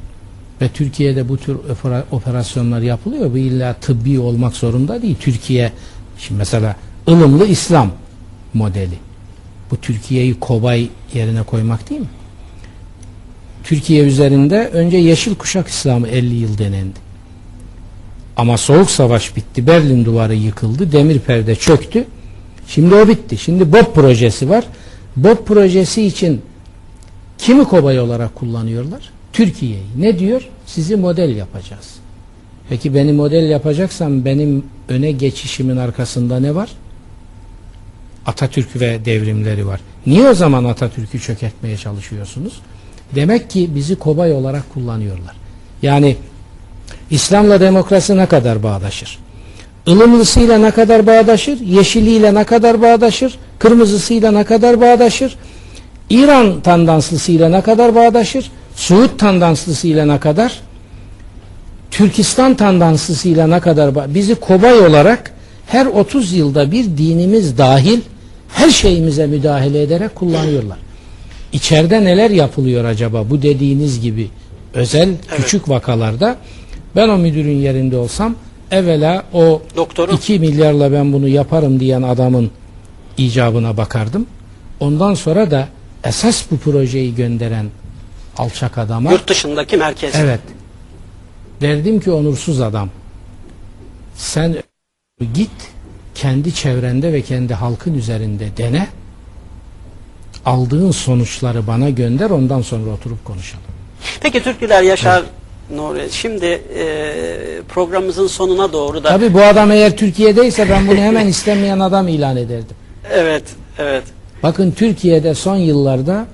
Ve 0.63 0.69
Türkiye'de 0.69 1.29
bu 1.29 1.37
tür 1.37 1.55
opera- 1.55 2.03
operasyonlar 2.11 2.81
yapılıyor. 2.81 3.33
Bu 3.33 3.37
illa 3.37 3.73
tıbbi 3.73 4.19
olmak 4.19 4.55
zorunda 4.55 5.01
değil. 5.01 5.15
Türkiye 5.19 5.71
şimdi 6.17 6.37
mesela 6.37 6.75
ılımlı 7.07 7.47
İslam 7.47 7.91
modeli. 8.53 8.97
Bu 9.71 9.77
Türkiye'yi 9.77 10.39
kobay 10.39 10.89
yerine 11.13 11.43
koymak 11.43 11.89
değil 11.89 12.01
mi? 12.01 12.07
Türkiye 13.63 14.03
üzerinde 14.03 14.67
önce 14.73 14.97
yeşil 14.97 15.35
kuşak 15.35 15.67
İslamı 15.67 16.07
50 16.07 16.35
yıl 16.35 16.57
denendi. 16.57 16.99
Ama 18.37 18.57
soğuk 18.57 18.91
savaş 18.91 19.35
bitti. 19.35 19.67
Berlin 19.67 20.05
duvarı 20.05 20.35
yıkıldı. 20.35 20.91
Demir 20.91 21.19
perde 21.19 21.55
çöktü. 21.55 22.05
Şimdi 22.67 22.95
o 22.95 23.07
bitti. 23.07 23.37
Şimdi 23.37 23.73
BOP 23.73 23.95
projesi 23.95 24.49
var. 24.49 24.65
BOP 25.15 25.47
projesi 25.47 26.05
için 26.05 26.41
kimi 27.37 27.63
kobay 27.63 27.99
olarak 27.99 28.35
kullanıyorlar? 28.35 29.09
Türkiye'yi. 29.33 29.83
Ne 29.97 30.19
diyor? 30.19 30.41
Sizi 30.65 30.95
model 30.95 31.35
yapacağız. 31.35 31.95
Peki 32.69 32.95
beni 32.95 33.13
model 33.13 33.49
yapacaksam 33.49 34.25
benim 34.25 34.65
öne 34.89 35.11
geçişimin 35.11 35.77
arkasında 35.77 36.39
ne 36.39 36.55
var? 36.55 36.69
Atatürk 38.25 38.81
ve 38.81 39.05
devrimleri 39.05 39.67
var. 39.67 39.79
Niye 40.07 40.29
o 40.29 40.33
zaman 40.33 40.63
Atatürk'ü 40.63 41.19
çökertmeye 41.19 41.77
çalışıyorsunuz? 41.77 42.61
Demek 43.15 43.49
ki 43.49 43.69
bizi 43.75 43.95
kobay 43.95 44.33
olarak 44.33 44.73
kullanıyorlar. 44.73 45.35
Yani 45.81 46.15
İslam'la 47.09 47.61
demokrasi 47.61 48.17
ne 48.17 48.25
kadar 48.25 48.63
bağdaşır? 48.63 49.19
ılımlısıyla 49.87 50.57
ne 50.57 50.71
kadar 50.71 51.07
bağdaşır? 51.07 51.59
Yeşiliyle 51.59 52.33
ne 52.33 52.43
kadar 52.43 52.81
bağdaşır? 52.81 53.37
Kırmızısıyla 53.59 54.31
ne 54.31 54.43
kadar 54.43 54.81
bağdaşır? 54.81 55.35
İran 56.09 56.61
tandanslısıyla 56.61 57.49
ne 57.49 57.61
kadar 57.61 57.95
bağdaşır? 57.95 58.51
Suud 58.75 59.09
tandanslısıyla 59.17 60.05
ne 60.05 60.19
kadar? 60.19 60.61
Türkistan 61.91 62.55
tandanslısıyla 62.55 63.47
ne 63.47 63.59
kadar 63.59 64.13
bizi 64.15 64.35
kobay 64.35 64.79
olarak 64.79 65.31
her 65.67 65.85
30 65.85 66.33
yılda 66.33 66.71
bir 66.71 66.85
dinimiz 66.85 67.57
dahil 67.57 68.01
her 68.49 68.69
şeyimize 68.69 69.27
müdahale 69.27 69.81
ederek 69.81 70.15
kullanıyorlar. 70.15 70.77
İçeride 71.53 72.03
neler 72.03 72.29
yapılıyor 72.29 72.85
acaba 72.85 73.29
bu 73.29 73.41
dediğiniz 73.41 74.01
gibi 74.01 74.29
özel 74.73 75.09
küçük 75.37 75.69
vakalarda 75.69 76.37
ben 76.95 77.09
o 77.09 77.17
müdürün 77.17 77.57
yerinde 77.57 77.97
olsam 77.97 78.35
evvela 78.71 79.23
o 79.33 79.61
Doktorun. 79.75 80.15
2 80.15 80.39
milyarla 80.39 80.91
ben 80.91 81.13
bunu 81.13 81.27
yaparım 81.27 81.79
diyen 81.79 82.01
adamın 82.01 82.51
icabına 83.17 83.77
bakardım. 83.77 84.25
Ondan 84.79 85.13
sonra 85.13 85.51
da 85.51 85.67
esas 86.03 86.51
bu 86.51 86.57
projeyi 86.57 87.15
gönderen 87.15 87.65
alçak 88.37 88.77
adama 88.77 89.11
yurt 89.11 89.27
dışındaki 89.29 89.77
merkez. 89.77 90.15
Evet. 90.15 90.39
Derdim 91.61 91.99
ki 91.99 92.11
onursuz 92.11 92.61
adam. 92.61 92.89
Sen 94.15 94.55
git 95.33 95.51
kendi 96.15 96.53
çevrende 96.55 97.13
ve 97.13 97.21
kendi 97.21 97.53
halkın 97.53 97.93
üzerinde 97.93 98.47
dene. 98.57 98.87
Aldığın 100.45 100.91
sonuçları 100.91 101.67
bana 101.67 101.89
gönder 101.89 102.29
ondan 102.29 102.61
sonra 102.61 102.89
oturup 102.91 103.25
konuşalım. 103.25 103.63
Peki 104.21 104.43
Türk 104.43 104.63
lider 104.63 104.81
Yaşar 104.81 105.23
Nuri 105.75 106.07
şimdi 106.11 106.45
e, 106.45 106.85
programımızın 107.69 108.27
sonuna 108.27 108.73
doğru 108.73 109.03
da 109.03 109.09
Tabi 109.09 109.33
bu 109.33 109.41
adam 109.41 109.71
eğer 109.71 109.97
Türkiye'deyse 109.97 110.69
ben 110.69 110.87
bunu 110.87 110.97
hemen 110.97 111.27
istemeyen 111.27 111.79
adam 111.79 112.07
ilan 112.07 112.37
ederdim. 112.37 112.75
evet 113.13 113.43
evet 113.77 114.03
Bakın 114.43 114.71
Türkiye'de 114.71 115.35
son 115.35 115.55
yıllarda 115.55 116.25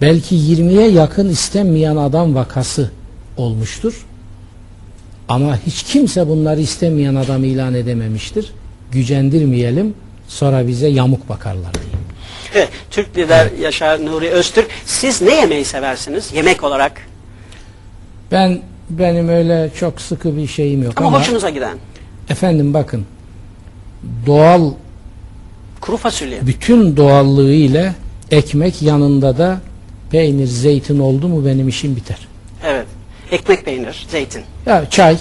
belki 0.00 0.36
20'ye 0.36 0.90
yakın 0.90 1.28
istenmeyen 1.28 1.96
adam 1.96 2.34
vakası 2.34 2.90
olmuştur. 3.36 4.06
Ama 5.28 5.58
hiç 5.66 5.82
kimse 5.82 6.28
bunları 6.28 6.60
istemeyen 6.60 7.14
adam 7.14 7.44
ilan 7.44 7.74
edememiştir. 7.74 8.52
Gücendirmeyelim 8.92 9.94
sonra 10.28 10.66
bize 10.66 10.88
yamuk 10.88 11.28
bakarlar 11.28 11.74
diye. 11.74 12.00
Evet, 12.54 12.68
Türk 12.90 13.16
lider 13.18 13.48
Yaşar 13.60 14.04
Nuri 14.04 14.30
Öztürk 14.30 14.68
siz 14.86 15.22
ne 15.22 15.34
yemeği 15.34 15.64
seversiniz 15.64 16.32
yemek 16.34 16.64
olarak 16.64 16.92
Ben 18.32 18.60
benim 18.90 19.28
öyle 19.28 19.70
çok 19.78 20.00
sıkı 20.00 20.36
bir 20.36 20.46
şeyim 20.46 20.82
yok 20.82 20.92
ama, 20.96 21.08
ama, 21.08 21.20
hoşunuza 21.20 21.50
giden 21.50 21.78
efendim 22.28 22.74
bakın 22.74 23.06
doğal 24.26 24.72
kuru 25.80 25.96
fasulye 25.96 26.46
bütün 26.46 26.96
doğallığı 26.96 27.52
ile 27.52 27.94
ekmek 28.30 28.82
yanında 28.82 29.38
da 29.38 29.60
peynir 30.10 30.46
zeytin 30.46 30.98
oldu 30.98 31.28
mu 31.28 31.46
benim 31.46 31.68
işim 31.68 31.96
biter. 31.96 32.18
evet 32.64 32.86
ekmek 33.32 33.64
peynir 33.64 34.06
zeytin 34.10 34.42
Ya 34.66 34.90
çay 34.90 35.16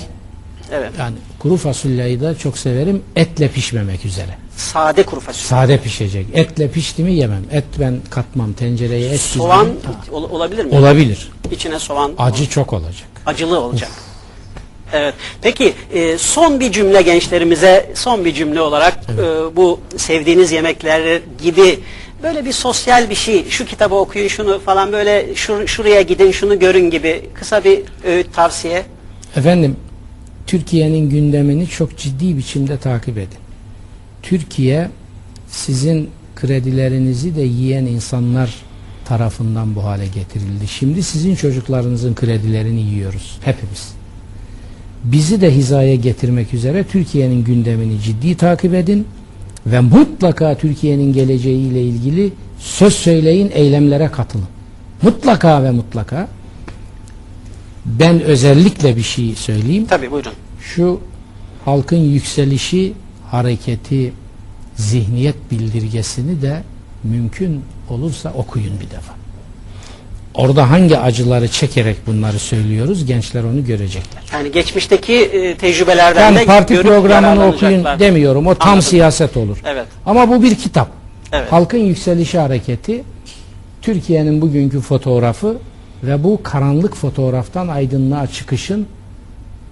evet 0.72 0.92
yani 1.00 1.16
kuru 1.40 1.58
fasulyeyi 1.58 2.22
de 2.22 2.36
çok 2.36 2.58
severim 2.58 3.02
etle 3.16 3.48
pişmemek 3.48 4.06
üzere. 4.06 4.38
Sade 4.58 5.04
kuru 5.04 5.20
fasulye. 5.20 5.46
Sade 5.48 5.78
pişecek. 5.78 6.26
Etle 6.34 6.72
pişti 6.72 7.04
mi 7.04 7.14
yemem. 7.14 7.44
Et 7.52 7.64
ben 7.80 7.98
katmam. 8.10 8.54
Tencereye 8.54 9.10
et 9.10 9.20
Soğan 9.20 9.68
ol- 10.12 10.30
olabilir 10.30 10.66
mi? 10.66 10.76
olabilir. 10.76 11.32
İçine 11.52 11.80
soğan. 11.80 12.12
Acı 12.18 12.50
çok 12.50 12.74
olacak. 12.74 13.08
Acılı 13.26 13.60
olacak. 13.60 13.90
Evet. 14.94 15.14
Peki 15.42 15.74
e, 15.94 16.18
son 16.18 16.60
bir 16.60 16.72
cümle 16.72 17.02
gençlerimize 17.02 17.92
son 17.96 18.26
bir 18.26 18.34
cümle 18.34 18.62
olarak 18.62 19.00
e, 19.10 19.56
bu 19.56 19.80
sevdiğiniz 19.98 20.52
yemekler 20.52 21.22
gibi 21.44 21.80
böyle 22.24 22.46
bir 22.46 22.52
sosyal 22.52 23.10
bir 23.10 23.16
şey 23.16 23.50
şu 23.50 23.66
kitabı 23.66 23.96
okuyun 23.96 24.28
şunu 24.28 24.60
falan 24.60 24.92
böyle 24.92 25.34
şur- 25.34 25.68
şuraya 25.68 26.02
gidin 26.02 26.32
şunu 26.32 26.60
görün 26.60 26.90
gibi 26.90 27.22
kısa 27.34 27.64
bir 27.64 27.80
öğüt 28.04 28.34
tavsiye. 28.34 28.86
Efendim 29.36 29.76
Türkiye'nin 30.48 31.10
gündemini 31.10 31.68
çok 31.68 31.98
ciddi 31.98 32.38
biçimde 32.38 32.78
takip 32.78 33.18
edin. 33.18 33.38
Türkiye 34.24 34.90
sizin 35.48 36.10
kredilerinizi 36.36 37.36
de 37.36 37.42
yiyen 37.42 37.86
insanlar 37.86 38.56
tarafından 39.06 39.76
bu 39.76 39.84
hale 39.84 40.06
getirildi. 40.08 40.68
Şimdi 40.68 41.04
sizin 41.04 41.36
çocuklarınızın 41.36 42.16
kredilerini 42.16 42.82
yiyoruz 42.82 43.40
hepimiz. 43.44 43.94
Bizi 45.04 45.42
de 45.42 45.52
hizaya 45.52 45.96
getirmek 45.96 46.54
üzere 46.54 46.84
Türkiye'nin 46.84 47.44
gündemini 47.44 48.02
ciddi 48.02 48.38
takip 48.38 48.74
edin 48.74 49.08
ve 49.66 49.80
mutlaka 49.80 50.58
Türkiye'nin 50.58 51.14
geleceğiyle 51.14 51.84
ilgili 51.84 52.34
söz 52.60 52.94
söyleyin, 52.94 53.52
eylemlere 53.54 54.08
katılın. 54.08 54.48
Mutlaka 55.02 55.64
ve 55.64 55.72
mutlaka 55.72 56.28
ben 57.86 58.22
özellikle 58.22 58.96
bir 58.96 59.04
şey 59.04 59.36
söyleyeyim. 59.36 59.86
Tabii 59.90 60.12
buyurun. 60.12 60.34
Şu 60.62 61.02
halkın 61.66 61.98
yükselişi 61.98 62.94
hareketi 63.32 64.14
zihniyet 64.76 65.52
bildirgesini 65.52 66.42
de 66.42 66.64
mümkün 67.04 67.62
olursa 67.90 68.34
okuyun 68.34 68.74
bir 68.80 68.90
defa. 68.92 69.19
Orada 70.40 70.70
hangi 70.70 70.98
acıları 70.98 71.48
çekerek 71.48 72.08
bunları 72.08 72.40
söylüyoruz 72.40 73.06
gençler 73.06 73.44
onu 73.44 73.66
görecekler. 73.66 74.24
Yani 74.34 74.52
geçmişteki 74.52 75.14
e, 75.14 75.56
tecrübelerden 75.56 76.36
de 76.36 76.40
Ben 76.40 76.46
parti 76.46 76.74
görüp 76.74 76.88
programını 76.88 77.48
okuyun 77.48 77.86
demiyorum. 78.00 78.48
O 78.48 78.56
tam 78.56 78.70
Anladım. 78.70 78.82
siyaset 78.82 79.38
olur. 79.38 79.58
Evet. 79.66 79.86
Ama 80.06 80.30
bu 80.30 80.44
bir 80.44 80.56
kitap. 80.56 80.88
Evet. 81.32 81.52
Halkın 81.52 81.78
Yükselişi 81.78 82.40
Hareketi 82.40 83.04
Türkiye'nin 83.82 84.42
bugünkü 84.42 84.82
fotoğrafı 84.82 85.58
ve 86.04 86.24
bu 86.24 86.44
karanlık 86.44 86.96
fotoğraftan 86.96 87.68
aydınlığa 87.68 88.28
çıkışın 88.28 88.88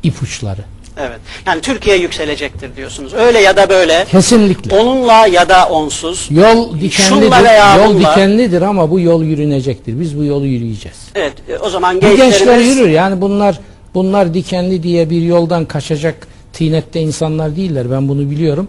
ipuçları. 0.03 0.61
Evet. 0.99 1.19
Yani 1.45 1.61
Türkiye 1.61 1.97
yükselecektir 1.97 2.75
diyorsunuz. 2.75 3.13
Öyle 3.13 3.39
ya 3.39 3.57
da 3.57 3.69
böyle. 3.69 4.05
Kesinlikle. 4.11 4.75
Onunla 4.79 5.27
ya 5.27 5.49
da 5.49 5.69
onsuz. 5.69 6.27
Yol 6.31 6.79
dikenlidir. 6.81 7.43
Veya 7.43 7.75
Yol 7.77 7.95
bunla. 7.95 7.99
dikenlidir 8.11 8.61
ama 8.61 8.91
bu 8.91 8.99
yol 8.99 9.23
yürünecektir. 9.23 9.99
Biz 9.99 10.17
bu 10.17 10.23
yolu 10.23 10.45
yürüyeceğiz. 10.45 10.97
Evet. 11.15 11.33
e, 11.49 11.57
O 11.57 11.69
zaman 11.69 11.99
gençlerimiz 11.99 12.37
gençler 12.37 12.57
yürür. 12.59 12.89
Yani 12.89 13.21
bunlar 13.21 13.59
bunlar 13.93 14.33
dikenli 14.33 14.83
diye 14.83 15.09
bir 15.09 15.21
yoldan 15.21 15.65
kaçacak 15.65 16.27
tinette 16.53 17.01
insanlar 17.01 17.55
değiller. 17.55 17.91
Ben 17.91 18.07
bunu 18.09 18.29
biliyorum. 18.31 18.67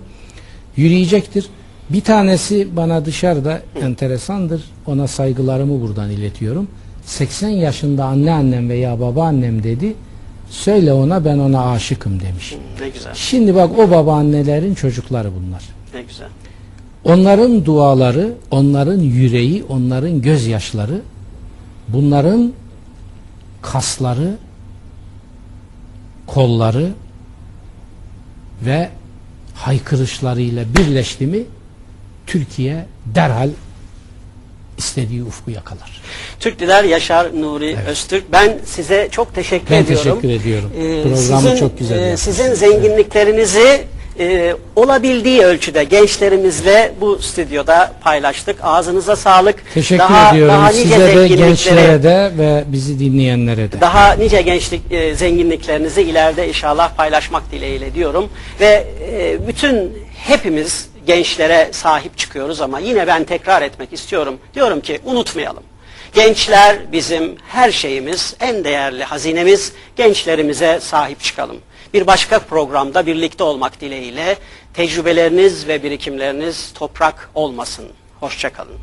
Yürüyecektir. 0.77 1.47
Bir 1.91 2.01
tanesi 2.01 2.77
bana 2.77 3.05
dışarıda 3.05 3.61
enteresandır. 3.83 4.63
Ona 4.87 5.07
saygılarımı 5.07 5.81
buradan 5.83 6.11
iletiyorum. 6.11 6.69
80 7.07 7.49
yaşında 7.49 8.05
anneannem 8.05 8.69
veya 8.69 9.01
babaannem 9.01 9.63
dedi. 9.63 9.95
Söyle 10.51 10.93
ona 10.93 11.25
ben 11.25 11.39
ona 11.39 11.71
aşıkım 11.71 12.21
demiş. 12.21 12.55
ne 12.81 12.89
güzel. 12.89 13.15
Şimdi 13.15 13.55
bak 13.55 13.79
o 13.79 13.91
babaannelerin 13.91 14.75
çocukları 14.75 15.31
bunlar. 15.35 15.63
Ne 15.95 16.03
güzel. 16.03 16.29
Onların 17.05 17.65
duaları, 17.65 18.35
onların 18.51 19.01
yüreği, 19.01 19.65
onların 19.69 20.23
gözyaşları, 20.23 21.03
bunların 21.89 22.53
kasları, 23.63 24.37
kolları 26.27 26.93
ve 28.65 28.89
haykırışlarıyla 29.55 30.65
birleşti 30.77 31.27
mi 31.27 31.43
Türkiye 32.27 32.87
derhal 33.15 33.51
istediği 34.79 35.23
ufku 35.23 35.51
yakalar. 35.51 36.01
Türk 36.41 36.63
Lider 36.63 36.85
Yaşar 36.85 37.41
Nuri 37.41 37.77
Öztürk. 37.89 38.33
Ben 38.33 38.59
size 38.67 39.09
çok 39.11 39.35
teşekkür 39.35 39.71
Ben 39.71 39.83
ediyorum. 39.83 40.21
teşekkür 40.21 40.41
ediyorum. 40.41 40.71
Ee, 40.79 41.03
Programı 41.03 41.17
sizin, 41.17 41.57
çok 41.57 41.79
güzel 41.79 41.99
e. 41.99 42.17
Sizin 42.17 42.55
zenginliklerinizi 42.55 43.85
e, 44.21 44.55
olabildiği 44.77 45.43
ölçüde 45.43 45.85
gençlerimizle 45.85 46.93
bu 47.01 47.19
stüdyoda 47.19 47.93
paylaştık. 48.03 48.57
Ağzınıza 48.63 49.17
sağlık. 49.17 49.57
Teşekkür 49.75 49.99
daha, 49.99 50.31
ediyorum 50.31 50.55
Daha 50.55 50.69
nice 50.69 50.83
size 50.83 51.17
de 51.17 51.29
gençlere 51.29 52.03
de 52.03 52.33
ve 52.39 52.65
bizi 52.67 52.99
dinleyenlere 52.99 53.73
de. 53.73 53.81
Daha 53.81 54.13
nice 54.13 54.43
gençlik 54.43 54.93
e, 54.93 55.15
zenginliklerinizi 55.15 56.03
ileride 56.03 56.49
inşallah 56.49 56.97
paylaşmak 56.97 57.53
dileğiyle 57.53 57.95
diyorum. 57.95 58.29
Ve 58.61 58.87
e, 59.13 59.49
bütün 59.49 59.93
hepimiz 60.15 60.89
gençlere 61.09 61.69
sahip 61.73 62.19
çıkıyoruz 62.19 62.61
ama 62.61 62.79
yine 62.79 63.07
ben 63.07 63.25
tekrar 63.25 63.63
etmek 63.63 63.93
istiyorum. 63.93 64.39
Diyorum 64.55 64.81
ki 64.81 65.01
unutmayalım. 65.05 65.63
Gençler 66.15 66.93
bizim 66.93 67.37
her 67.49 67.73
şeyimiz, 67.73 68.37
en 68.41 68.65
değerli 68.65 69.05
hazinemiz. 69.05 69.73
Gençlerimize 69.97 70.81
sahip 70.81 71.21
çıkalım. 71.21 71.57
Bir 71.95 72.07
başka 72.07 72.39
programda 72.39 73.07
birlikte 73.07 73.45
olmak 73.45 73.81
dileğiyle 73.81 74.37
tecrübeleriniz 74.75 75.69
ve 75.69 75.83
birikimleriniz 75.83 76.73
toprak 76.75 77.31
olmasın. 77.35 77.87
Hoşçakalın. 78.21 78.79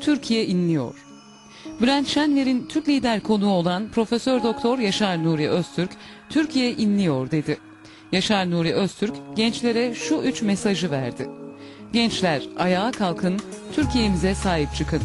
Türkiye 0.00 0.46
inliyor. 0.46 1.07
Bülent 1.80 2.08
Şenver'in 2.08 2.66
Türk 2.66 2.88
lider 2.88 3.20
konuğu 3.20 3.50
olan 3.50 3.88
Profesör 3.88 4.42
Doktor 4.42 4.78
Yaşar 4.78 5.24
Nuri 5.24 5.48
Öztürk, 5.48 5.90
Türkiye 6.28 6.72
inliyor 6.72 7.30
dedi. 7.30 7.58
Yaşar 8.12 8.50
Nuri 8.50 8.74
Öztürk 8.74 9.14
gençlere 9.36 9.94
şu 9.94 10.14
üç 10.14 10.42
mesajı 10.42 10.90
verdi. 10.90 11.28
Gençler 11.92 12.42
ayağa 12.58 12.90
kalkın, 12.90 13.40
Türkiye'mize 13.72 14.34
sahip 14.34 14.74
çıkın. 14.74 15.02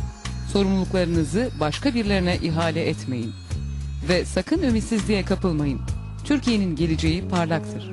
Sorumluluklarınızı 0.53 1.49
başka 1.59 1.93
birilerine 1.93 2.37
ihale 2.37 2.89
etmeyin. 2.89 3.31
Ve 4.09 4.25
sakın 4.25 4.63
ümitsizliğe 4.63 5.25
kapılmayın. 5.25 5.81
Türkiye'nin 6.25 6.75
geleceği 6.75 7.27
parlaktır. 7.27 7.91